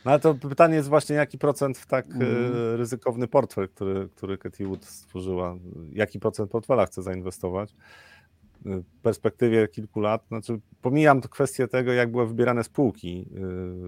No 0.06 0.12
ale 0.12 0.20
to 0.20 0.36
pytanie 0.36 0.76
jest 0.76 0.90
właśnie, 0.90 1.16
jaki 1.16 1.38
procent 1.38 1.78
w 1.78 1.86
tak 1.86 2.06
e, 2.06 2.78
ryzykowny 2.78 3.28
portfel, 3.28 3.70
który, 3.70 4.10
który 4.16 4.38
Katie 4.38 4.68
Wood 4.68 4.86
stworzyła, 4.86 5.56
jaki 5.94 6.20
procent 6.20 6.52
portfela 6.52 6.86
chce 6.86 7.02
zainwestować 7.02 7.74
perspektywie 9.02 9.68
kilku 9.68 10.00
lat. 10.00 10.28
Znaczy, 10.28 10.60
pomijam 10.82 11.22
kwestię 11.22 11.68
tego, 11.68 11.94
jak 11.94 12.12
były 12.12 12.28
wybierane 12.28 12.64
spółki, 12.64 13.26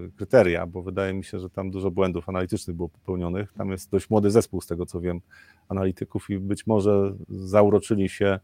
e, 0.06 0.10
kryteria, 0.16 0.66
bo 0.66 0.82
wydaje 0.82 1.14
mi 1.14 1.24
się, 1.24 1.38
że 1.38 1.50
tam 1.50 1.70
dużo 1.70 1.90
błędów 1.90 2.28
analitycznych 2.28 2.76
było 2.76 2.88
popełnionych. 2.88 3.52
Tam 3.52 3.70
jest 3.70 3.90
dość 3.90 4.10
młody 4.10 4.30
zespół, 4.30 4.60
z 4.60 4.66
tego 4.66 4.86
co 4.86 5.00
wiem, 5.00 5.20
analityków 5.68 6.30
i 6.30 6.38
być 6.38 6.66
może 6.66 7.14
zauroczyli 7.28 8.08
się 8.08 8.38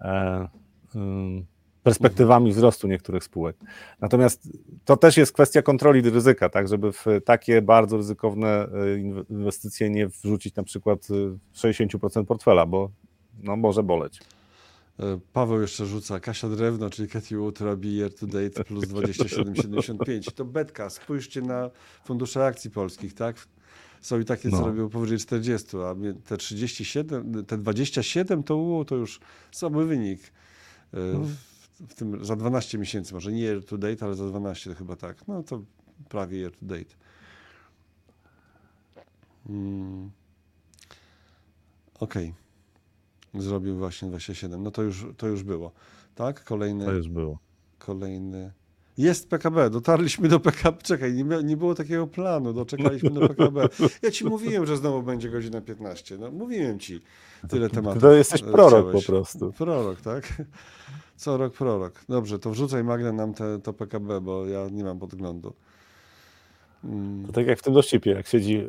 e, 0.00 0.48
ym, 0.94 1.46
perspektywami 1.82 2.52
wzrostu 2.52 2.88
niektórych 2.88 3.24
spółek. 3.24 3.56
Natomiast 4.00 4.48
to 4.84 4.96
też 4.96 5.16
jest 5.16 5.32
kwestia 5.32 5.62
kontroli 5.62 6.10
ryzyka, 6.10 6.48
tak, 6.48 6.68
żeby 6.68 6.92
w 6.92 7.04
takie 7.24 7.62
bardzo 7.62 7.96
ryzykowne 7.96 8.48
e, 8.48 8.68
inw- 8.96 9.24
inwestycje 9.30 9.90
nie 9.90 10.08
wrzucić 10.08 10.54
na 10.54 10.62
przykład 10.62 11.08
e, 11.10 11.58
60% 11.68 12.24
portfela, 12.24 12.66
bo 12.66 12.90
no, 13.42 13.56
może 13.56 13.82
boleć. 13.82 14.20
E, 15.00 15.18
Paweł 15.32 15.60
jeszcze 15.60 15.86
rzuca 15.86 16.20
Kasia 16.20 16.48
Drewno, 16.48 16.90
czyli 16.90 17.08
Cathy 17.08 17.36
Wood 17.36 17.60
robi 17.60 17.96
year 17.96 18.14
to 18.14 18.26
date 18.26 18.64
plus 18.64 18.84
27,75. 18.84 20.32
To 20.32 20.44
betka. 20.44 20.90
Spójrzcie 20.90 21.42
na 21.42 21.70
fundusze 22.04 22.44
akcji 22.46 22.70
polskich, 22.70 23.14
tak? 23.14 23.36
Są 24.00 24.20
i 24.20 24.24
takie, 24.24 24.50
co 24.50 24.56
No. 24.60 24.66
robią 24.66 24.88
powyżej 24.88 25.18
40, 25.18 25.76
a 25.76 25.94
te 26.24 26.36
37, 26.36 27.44
te 27.46 27.58
27 27.58 28.42
to, 28.42 28.56
u, 28.56 28.84
to 28.84 28.96
już 28.96 29.20
słaby 29.52 29.86
wynik. 29.86 30.20
E, 30.94 30.98
No. 31.12 31.18
W, 31.20 31.34
w 31.88 31.94
tym 31.94 32.24
za 32.24 32.36
12 32.36 32.78
miesięcy, 32.78 33.14
może 33.14 33.32
nie 33.32 33.42
year 33.42 33.64
to 33.64 33.78
date, 33.78 34.04
ale 34.04 34.14
za 34.14 34.26
12 34.28 34.70
to 34.70 34.76
chyba 34.76 34.96
tak. 34.96 35.28
No 35.28 35.42
to 35.42 35.62
prawie 36.08 36.38
year 36.38 36.52
to 36.52 36.66
date. 36.66 36.94
Mm. 39.48 40.10
Okej. 42.00 42.34
Zrobił 43.34 43.76
właśnie 43.76 44.08
27. 44.08 44.62
No 44.62 44.70
to 44.70 44.82
już, 44.82 45.06
to 45.16 45.26
już 45.28 45.42
było. 45.42 45.72
Tak? 46.14 46.44
Kolejny, 46.44 46.84
To 46.84 46.92
już 46.92 47.08
było. 47.08 47.38
kolejny. 47.78 48.52
Jest 48.98 49.30
PKB, 49.30 49.70
dotarliśmy 49.70 50.28
do 50.28 50.40
PKB. 50.40 50.82
Czekaj, 50.82 51.12
nie, 51.14 51.24
nie 51.44 51.56
było 51.56 51.74
takiego 51.74 52.06
planu, 52.06 52.52
doczekaliśmy 52.52 53.10
do 53.10 53.28
PKB. 53.28 53.68
Ja 54.02 54.10
ci 54.10 54.24
mówiłem, 54.24 54.66
że 54.66 54.76
znowu 54.76 55.02
będzie 55.02 55.30
godzina 55.30 55.60
15. 55.60 56.18
No 56.18 56.30
mówiłem 56.30 56.78
ci 56.78 57.00
tyle 57.48 57.70
tematów. 57.70 58.02
To 58.02 58.12
jesteś 58.12 58.42
prorok 58.42 58.88
chciałeś. 58.88 59.06
po 59.06 59.12
prostu. 59.12 59.52
Prorok, 59.52 60.00
tak? 60.00 60.42
Co 61.16 61.36
rok 61.36 61.54
prorok. 61.54 62.04
Dobrze, 62.08 62.38
to 62.38 62.50
wrzucaj 62.50 62.84
Magda 62.84 63.12
nam 63.12 63.34
te, 63.34 63.58
to 63.60 63.72
PKB, 63.72 64.20
bo 64.20 64.46
ja 64.46 64.68
nie 64.68 64.84
mam 64.84 64.98
podglądu. 64.98 65.52
To 67.26 67.32
tak 67.32 67.46
jak 67.46 67.58
w 67.58 67.62
tym 67.62 67.74
dowcipie, 67.74 68.10
jak 68.10 68.26
siedzi 68.26 68.56
y, 68.58 68.64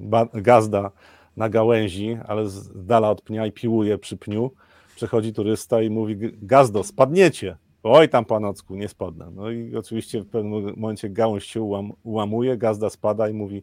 ba- 0.00 0.28
gazda 0.34 0.90
na 1.36 1.48
gałęzi, 1.48 2.18
ale 2.26 2.48
z 2.48 2.86
dala 2.86 3.10
od 3.10 3.22
pnia 3.22 3.46
i 3.46 3.52
piłuje 3.52 3.98
przy 3.98 4.16
pniu, 4.16 4.50
przechodzi 4.96 5.32
turysta 5.32 5.82
i 5.82 5.90
mówi, 5.90 6.16
"G- 6.16 6.30
gazdo, 6.42 6.84
spadniecie. 6.84 7.56
Oj 7.82 8.08
tam 8.08 8.24
panocku, 8.24 8.74
nie 8.74 8.88
spadnę. 8.88 9.30
No 9.34 9.50
i 9.50 9.76
oczywiście 9.76 10.20
w 10.20 10.26
pewnym 10.28 10.64
momencie 10.76 11.10
gałąź 11.10 11.44
się 11.44 11.62
ułam, 11.62 11.92
ułamuje, 12.02 12.56
gazda 12.56 12.90
spada 12.90 13.28
i 13.28 13.32
mówi, 13.34 13.62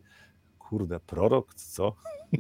kurde, 0.60 1.00
prorok, 1.00 1.54
co? 1.56 1.96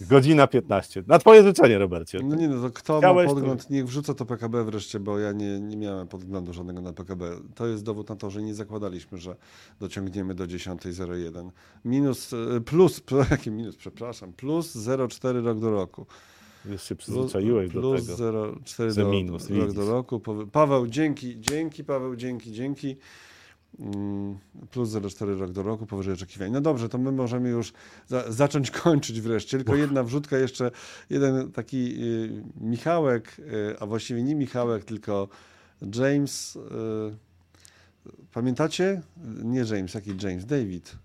Godzina 0.00 0.46
15. 0.46 1.04
Na 1.06 1.18
twoje 1.18 1.42
życzenie, 1.42 1.78
Robercie. 1.78 2.18
No 2.22 2.36
nie 2.36 2.48
no, 2.48 2.62
to 2.62 2.70
kto 2.70 2.98
Chciałeś, 2.98 3.26
ma 3.26 3.30
to- 3.30 3.34
podgląd, 3.34 3.70
niech 3.70 3.86
wrzuca 3.86 4.14
to 4.14 4.26
PKB 4.26 4.64
wreszcie, 4.64 5.00
bo 5.00 5.18
ja 5.18 5.32
nie, 5.32 5.60
nie 5.60 5.76
miałem 5.76 6.08
podglądu 6.08 6.52
żadnego 6.52 6.80
na 6.80 6.92
PKB. 6.92 7.30
To 7.54 7.66
jest 7.66 7.84
dowód 7.84 8.08
na 8.08 8.16
to, 8.16 8.30
że 8.30 8.42
nie 8.42 8.54
zakładaliśmy, 8.54 9.18
że 9.18 9.36
dociągniemy 9.80 10.34
do 10.34 10.46
10.01. 10.46 11.50
Minus, 11.84 12.32
e, 12.32 12.60
plus, 12.60 13.02
jaki 13.30 13.50
minus, 13.50 13.76
przepraszam, 13.76 14.32
plus 14.32 14.76
0,4 14.76 15.44
rok 15.44 15.58
do 15.58 15.70
roku. 15.70 16.06
Już 16.70 16.82
się 16.82 16.94
Plus, 16.94 16.98
przyzwyczaiłeś 17.06 17.72
do 17.72 17.80
plus 17.80 18.06
tego. 18.06 18.18
0,4 18.18 18.90
że 18.90 19.02
do, 19.04 19.10
minus, 19.10 19.50
rok 19.50 19.58
widzisz. 19.60 19.74
do 19.74 19.90
roku. 19.90 20.20
Paweł, 20.52 20.86
dzięki, 20.86 21.40
dzięki 21.40 21.84
Paweł, 21.84 22.16
dzięki, 22.16 22.52
dzięki. 22.52 22.96
Mm, 23.78 24.38
Plus 24.70 24.90
0,4 24.90 25.38
rok 25.38 25.52
do 25.52 25.62
roku, 25.62 25.86
powyżej 25.86 26.14
oczekiwań. 26.14 26.52
No 26.52 26.60
dobrze, 26.60 26.88
to 26.88 26.98
my 26.98 27.12
możemy 27.12 27.48
już 27.48 27.72
za, 28.06 28.32
zacząć 28.32 28.70
kończyć 28.82 29.20
wreszcie. 29.20 29.56
Tylko 29.56 29.76
jedna 29.76 30.02
wrzutka 30.02 30.38
jeszcze, 30.38 30.70
jeden 31.10 31.52
taki 31.52 32.02
y, 32.02 32.42
Michałek, 32.60 33.36
y, 33.38 33.76
a 33.80 33.86
właściwie 33.86 34.22
nie 34.22 34.34
Michałek, 34.34 34.84
tylko 34.84 35.28
James. 35.94 36.56
Y, 36.56 36.60
pamiętacie? 38.32 39.02
Nie 39.44 39.60
James, 39.60 39.94
jaki 39.94 40.10
James? 40.22 40.46
David. 40.46 40.96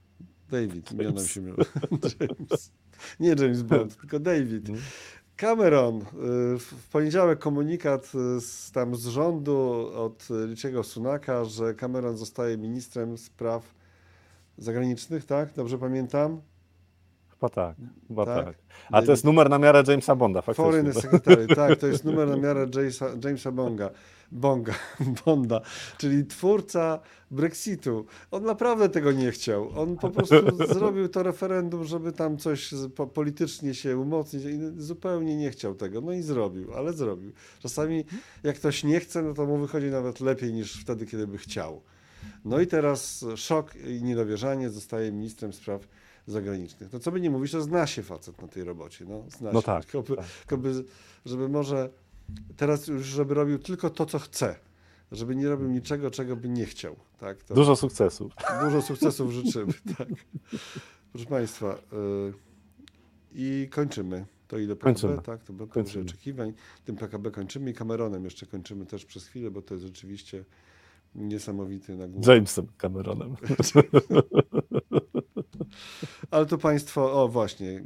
David, 0.52 0.92
imiona 0.92 1.22
mi 1.22 1.28
się 1.28 1.42
mylą. 1.42 1.56
James. 2.20 2.72
Nie 3.20 3.30
James 3.30 3.62
Bond, 3.62 3.98
tylko 3.98 4.20
David. 4.20 4.70
Cameron, 5.40 6.02
y, 6.02 6.04
w 6.60 6.90
poniedziałek 6.92 7.40
komunikat 7.40 8.12
y, 8.38 8.42
z, 8.42 8.72
tam 8.72 8.96
z 8.96 9.08
rządu 9.08 9.90
od 9.96 10.28
y, 10.32 10.46
Richiego 10.46 10.84
Sunaka, 10.84 11.46
że 11.46 11.74
Cameron 11.74 12.18
zostaje 12.18 12.58
ministrem 12.58 13.18
spraw 13.18 13.74
zagranicznych, 14.58 15.26
tak? 15.26 15.54
Dobrze 15.54 15.78
pamiętam? 15.78 16.42
Chyba 17.30 17.50
tak, 17.50 17.76
chyba 18.08 18.26
Tak. 18.26 18.46
tak. 18.46 18.56
A 18.92 19.02
to 19.02 19.12
jest 19.12 19.24
numer 19.24 19.50
na 19.50 19.60
miarę 19.60 19.84
Jamesa 19.88 20.16
Bonda, 20.16 20.42
Foreign 20.42 20.86
faktycznie. 20.86 21.02
Secretary, 21.12 21.48
tak, 21.48 21.80
to 21.80 21.88
jest 21.88 22.06
numer 22.06 22.28
na 22.28 22.38
miarę 22.38 22.68
Jamesa, 22.76 23.06
Jamesa 23.24 23.52
Bonga, 23.52 23.90
Bonga, 24.32 24.74
Bonda, 25.26 25.62
czyli 25.98 26.26
twórca 26.26 27.00
Brexitu. 27.32 28.06
On 28.32 28.44
naprawdę 28.44 28.90
tego 28.90 29.12
nie 29.12 29.32
chciał. 29.32 29.70
On 29.82 29.98
po 29.98 30.10
prostu 30.10 30.36
zrobił 30.80 31.10
to 31.10 31.24
referendum, 31.24 31.84
żeby 31.86 32.12
tam 32.12 32.38
coś 32.38 32.70
politycznie 33.14 33.74
się 33.74 33.98
umocnić 33.98 34.44
i 34.46 34.60
zupełnie 34.78 35.38
nie 35.38 35.52
chciał 35.52 35.76
tego. 35.76 36.02
No 36.02 36.12
i 36.14 36.22
zrobił, 36.22 36.74
ale 36.74 36.94
zrobił. 36.94 37.32
Czasami 37.60 38.06
jak 38.44 38.56
ktoś 38.56 38.84
nie 38.84 39.00
chce, 39.00 39.22
no 39.22 39.34
to 39.34 39.46
mu 39.46 39.58
wychodzi 39.58 39.86
nawet 39.88 40.20
lepiej 40.20 40.54
niż 40.54 40.82
wtedy, 40.82 41.06
kiedy 41.06 41.28
by 41.28 41.38
chciał. 41.38 41.82
No 42.46 42.60
i 42.60 42.68
teraz 42.68 43.26
szok 43.36 43.76
i 43.76 44.04
niedowierzanie 44.04 44.70
zostaje 44.70 45.12
ministrem 45.12 45.54
spraw 45.54 45.88
zagranicznych. 46.28 46.94
No 46.94 47.00
co 47.00 47.12
by 47.12 47.22
nie 47.22 47.30
mówić, 47.30 47.52
to 47.52 47.62
zna 47.62 47.88
się 47.88 48.04
facet 48.04 48.42
na 48.42 48.48
tej 48.48 48.64
robocie. 48.64 49.06
No, 49.06 49.24
zna 49.38 49.52
No 49.52 49.60
się. 49.62 49.66
tak, 49.66 49.86
Tylko 49.86 50.02
by, 50.04 50.16
tak. 50.16 50.26
tylko 50.40 50.58
by, 50.58 50.84
żeby 51.26 51.50
może 51.50 51.90
teraz 52.58 52.88
już, 52.88 53.06
żeby 53.06 53.34
robił 53.34 53.60
tylko 53.60 53.90
to, 53.90 54.06
co 54.06 54.20
chce. 54.20 54.56
Żeby 55.12 55.36
nie 55.36 55.50
robił 55.50 55.68
niczego, 55.70 56.12
czego 56.12 56.36
by 56.36 56.50
nie 56.50 56.66
chciał. 56.66 56.96
Tak? 57.20 57.44
To 57.44 57.54
Dużo 57.54 57.76
sukcesów. 57.76 58.32
dużo 58.64 58.82
sukcesów 58.88 59.32
życzymy. 59.32 59.74
Tak. 59.98 60.08
Proszę 61.12 61.26
Państwa, 61.28 61.74
y, 61.76 61.80
i 63.34 63.68
kończymy. 63.72 64.26
To 64.48 64.58
ile 64.58 64.76
PKB, 64.76 64.84
Kończymy. 64.94 65.22
tak? 65.22 65.44
To 65.44 65.54
było 65.54 65.68
Kończymy. 65.68 66.06
oczekiwań. 66.06 66.54
Tym 66.86 66.96
PKB 66.96 67.32
kończymy 67.32 67.72
i 67.72 67.74
Cameronem 67.74 68.24
jeszcze 68.24 68.46
kończymy 68.46 68.86
też 68.86 69.06
przez 69.06 69.28
chwilę, 69.28 69.52
bo 69.52 69.62
to 69.62 69.74
jest 69.74 69.86
rzeczywiście 69.86 70.46
niesamowity 71.16 71.96
nagłówek. 71.96 72.28
Jamesem 72.36 72.68
Cameronem. 72.78 73.36
Ale 76.32 76.46
to 76.46 76.58
państwo, 76.58 77.24
o 77.24 77.28
właśnie, 77.28 77.84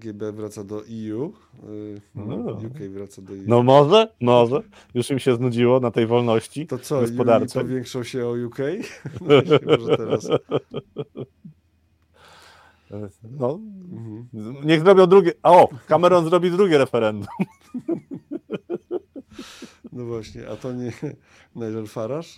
GB 0.00 0.32
wraca 0.32 0.64
do 0.64 0.76
EU, 0.80 1.32
y, 1.68 2.00
No. 2.14 2.34
UK 2.36 2.78
wraca 2.90 3.22
do 3.22 3.32
EU. 3.34 3.42
No 3.46 3.62
może, 3.62 4.14
może. 4.20 4.62
Już 4.94 5.10
im 5.10 5.18
się 5.18 5.34
znudziło 5.36 5.80
na 5.80 5.90
tej 5.90 6.06
wolności 6.06 6.66
to 6.66 6.78
co, 6.78 7.00
gospodarczej. 7.00 7.62
powiększą 7.62 8.02
się 8.02 8.26
o 8.26 8.32
UK? 8.46 8.58
No 9.20 9.28
może 9.78 9.96
teraz. 9.96 10.28
No, 13.38 13.58
Mhm. 13.92 14.66
niech 14.66 14.80
zrobią 14.80 15.06
drugie. 15.06 15.32
a 15.42 15.52
O, 15.52 15.68
Cameron 15.86 16.24
zrobi 16.24 16.50
drugie 16.50 16.78
referendum. 16.78 17.26
No 19.92 20.04
właśnie, 20.04 20.48
a 20.48 20.56
to 20.56 20.72
nie 20.72 20.92
Nigel 21.56 21.86
Farage? 21.86 22.28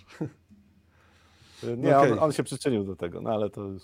Nie, 1.77 1.97
Okej. 1.97 2.11
on, 2.11 2.19
on 2.19 2.31
się 2.31 2.43
przyczynił 2.43 2.83
do 2.83 2.95
tego, 2.95 3.21
no 3.21 3.29
ale 3.29 3.49
to 3.49 3.61
już. 3.63 3.83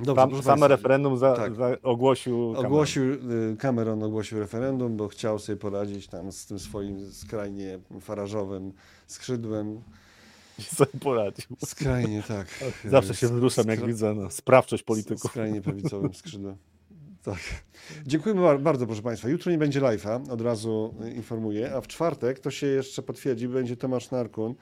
Dobrze, 0.00 0.14
Tam, 0.14 0.28
proszę 0.28 0.42
same 0.42 0.60
państwa, 0.60 0.68
referendum 0.68 1.18
za, 1.18 1.36
tak. 1.36 1.54
za 1.54 1.76
ogłosił. 1.82 2.52
Cameron. 2.52 2.66
Ogłosił, 2.66 3.12
y, 3.12 3.56
Cameron 3.58 4.02
ogłosił 4.02 4.38
referendum, 4.38 4.96
bo 4.96 5.08
chciał 5.08 5.38
sobie 5.38 5.56
poradzić 5.56 6.08
tam 6.08 6.32
z 6.32 6.46
tym 6.46 6.58
swoim 6.58 7.12
skrajnie 7.12 7.78
farażowym 8.00 8.72
skrzydłem. 9.06 9.80
I 10.58 10.62
sobie 10.62 11.00
poradził. 11.00 11.56
Skrajnie, 11.64 12.22
tak. 12.28 12.46
Zawsze 12.90 13.14
się 13.14 13.26
wzruszam, 13.26 13.68
jak 13.68 13.86
widzę 13.86 14.14
no, 14.14 14.30
sprawczość 14.30 14.82
polityków. 14.82 15.30
Skrajnie 15.30 15.60
prawicowym 15.62 16.14
skrzydłem. 16.14 16.56
Tak. 17.22 17.38
Dziękujemy 18.06 18.42
bar- 18.42 18.60
bardzo, 18.60 18.86
proszę 18.86 19.02
Państwa. 19.02 19.28
Jutro 19.28 19.52
nie 19.52 19.58
będzie 19.58 19.80
live'a, 19.80 20.30
od 20.32 20.40
razu 20.40 20.94
y, 21.04 21.10
informuję, 21.10 21.74
a 21.74 21.80
w 21.80 21.86
czwartek 21.86 22.40
to 22.40 22.50
się 22.50 22.66
jeszcze 22.66 23.02
potwierdzi, 23.02 23.48
będzie 23.48 23.76
Tomasz 23.76 24.10
Narkun. 24.10 24.54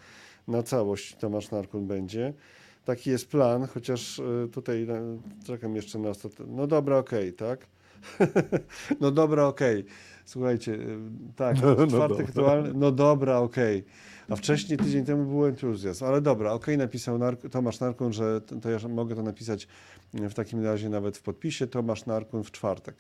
Na 0.49 0.63
całość 0.63 1.17
Tomasz 1.17 1.51
Narkun 1.51 1.87
będzie. 1.87 2.35
Taki 2.85 3.11
jest 3.11 3.31
plan, 3.31 3.67
chociaż 3.67 4.19
y, 4.19 4.49
tutaj 4.53 4.83
y, 4.83 5.45
czekam 5.47 5.77
jeszcze 5.77 5.99
na 5.99 6.09
ostatnie. 6.09 6.47
No 6.49 6.67
dobra, 6.67 6.97
okej, 6.99 7.33
tak? 7.33 7.67
no 9.01 9.11
dobra, 9.11 9.47
okej. 9.47 9.85
Słuchajcie, 10.25 10.73
y, 10.73 10.99
tak, 11.37 11.63
No, 11.63 11.75
no 11.75 11.87
czwartek 11.87 12.17
dobra. 12.17 12.25
aktualny, 12.27 12.71
no 12.75 12.93
dobra, 12.93 13.39
okej. 13.39 13.85
A 14.29 14.37
wcześniej, 14.37 14.79
tydzień 14.79 15.05
temu 15.05 15.25
był 15.25 15.47
entuzjazm, 15.47 16.05
ale 16.05 16.21
dobra, 16.21 16.53
okej, 16.53 16.79
napisał 16.79 17.19
Nark 17.19 17.49
Tomasz 17.51 17.81
Narkun, 17.81 18.13
że 18.13 18.41
to 18.41 18.71
ja 18.71 18.79
mogę 18.89 19.15
to 19.15 19.23
napisać 19.23 19.69
w 20.15 20.35
takim 20.35 20.65
razie 20.65 20.89
nawet 20.89 21.17
w 21.17 21.23
podpisie, 21.23 21.67
Tomasz 21.67 22.07
Narkun 22.07 22.45
w 22.45 22.51
czwartek. 22.51 22.97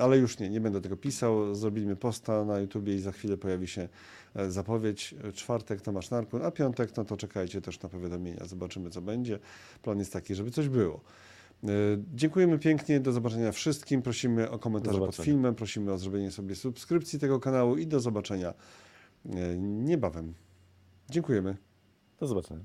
Ale 0.00 0.18
już 0.18 0.38
nie, 0.38 0.50
nie 0.50 0.60
będę 0.60 0.80
tego 0.80 0.96
pisał. 0.96 1.54
Zrobimy 1.54 1.96
posta 1.96 2.44
na 2.44 2.58
YouTubie 2.58 2.94
i 2.94 2.98
za 2.98 3.12
chwilę 3.12 3.36
pojawi 3.36 3.68
się 3.68 3.88
e, 4.34 4.50
zapowiedź. 4.50 5.14
Czwartek 5.34 5.80
Tomasz 5.80 6.10
Narkun, 6.10 6.42
a 6.42 6.50
piątek, 6.50 6.96
no 6.96 7.04
to 7.04 7.16
czekajcie 7.16 7.60
też 7.60 7.82
na 7.82 7.88
powiadomienia. 7.88 8.44
Zobaczymy, 8.44 8.90
co 8.90 9.02
będzie. 9.02 9.38
Plan 9.82 9.98
jest 9.98 10.12
taki, 10.12 10.34
żeby 10.34 10.50
coś 10.50 10.68
było. 10.68 11.00
E, 11.64 11.68
Dziękujemy 12.14 12.58
pięknie, 12.58 13.00
do 13.00 13.12
zobaczenia 13.12 13.52
wszystkim. 13.52 14.02
Prosimy 14.02 14.50
o 14.50 14.58
komentarze 14.58 14.98
pod 14.98 15.16
filmem, 15.16 15.54
prosimy 15.54 15.92
o 15.92 15.98
zrobienie 15.98 16.30
sobie 16.30 16.54
subskrypcji 16.54 17.18
tego 17.18 17.40
kanału 17.40 17.76
i 17.76 17.86
do 17.86 18.00
zobaczenia 18.00 18.54
e, 19.26 19.58
niebawem. 19.58 20.34
Dziękujemy. 21.10 21.56
Do 22.20 22.26
zobaczenia. 22.26 22.64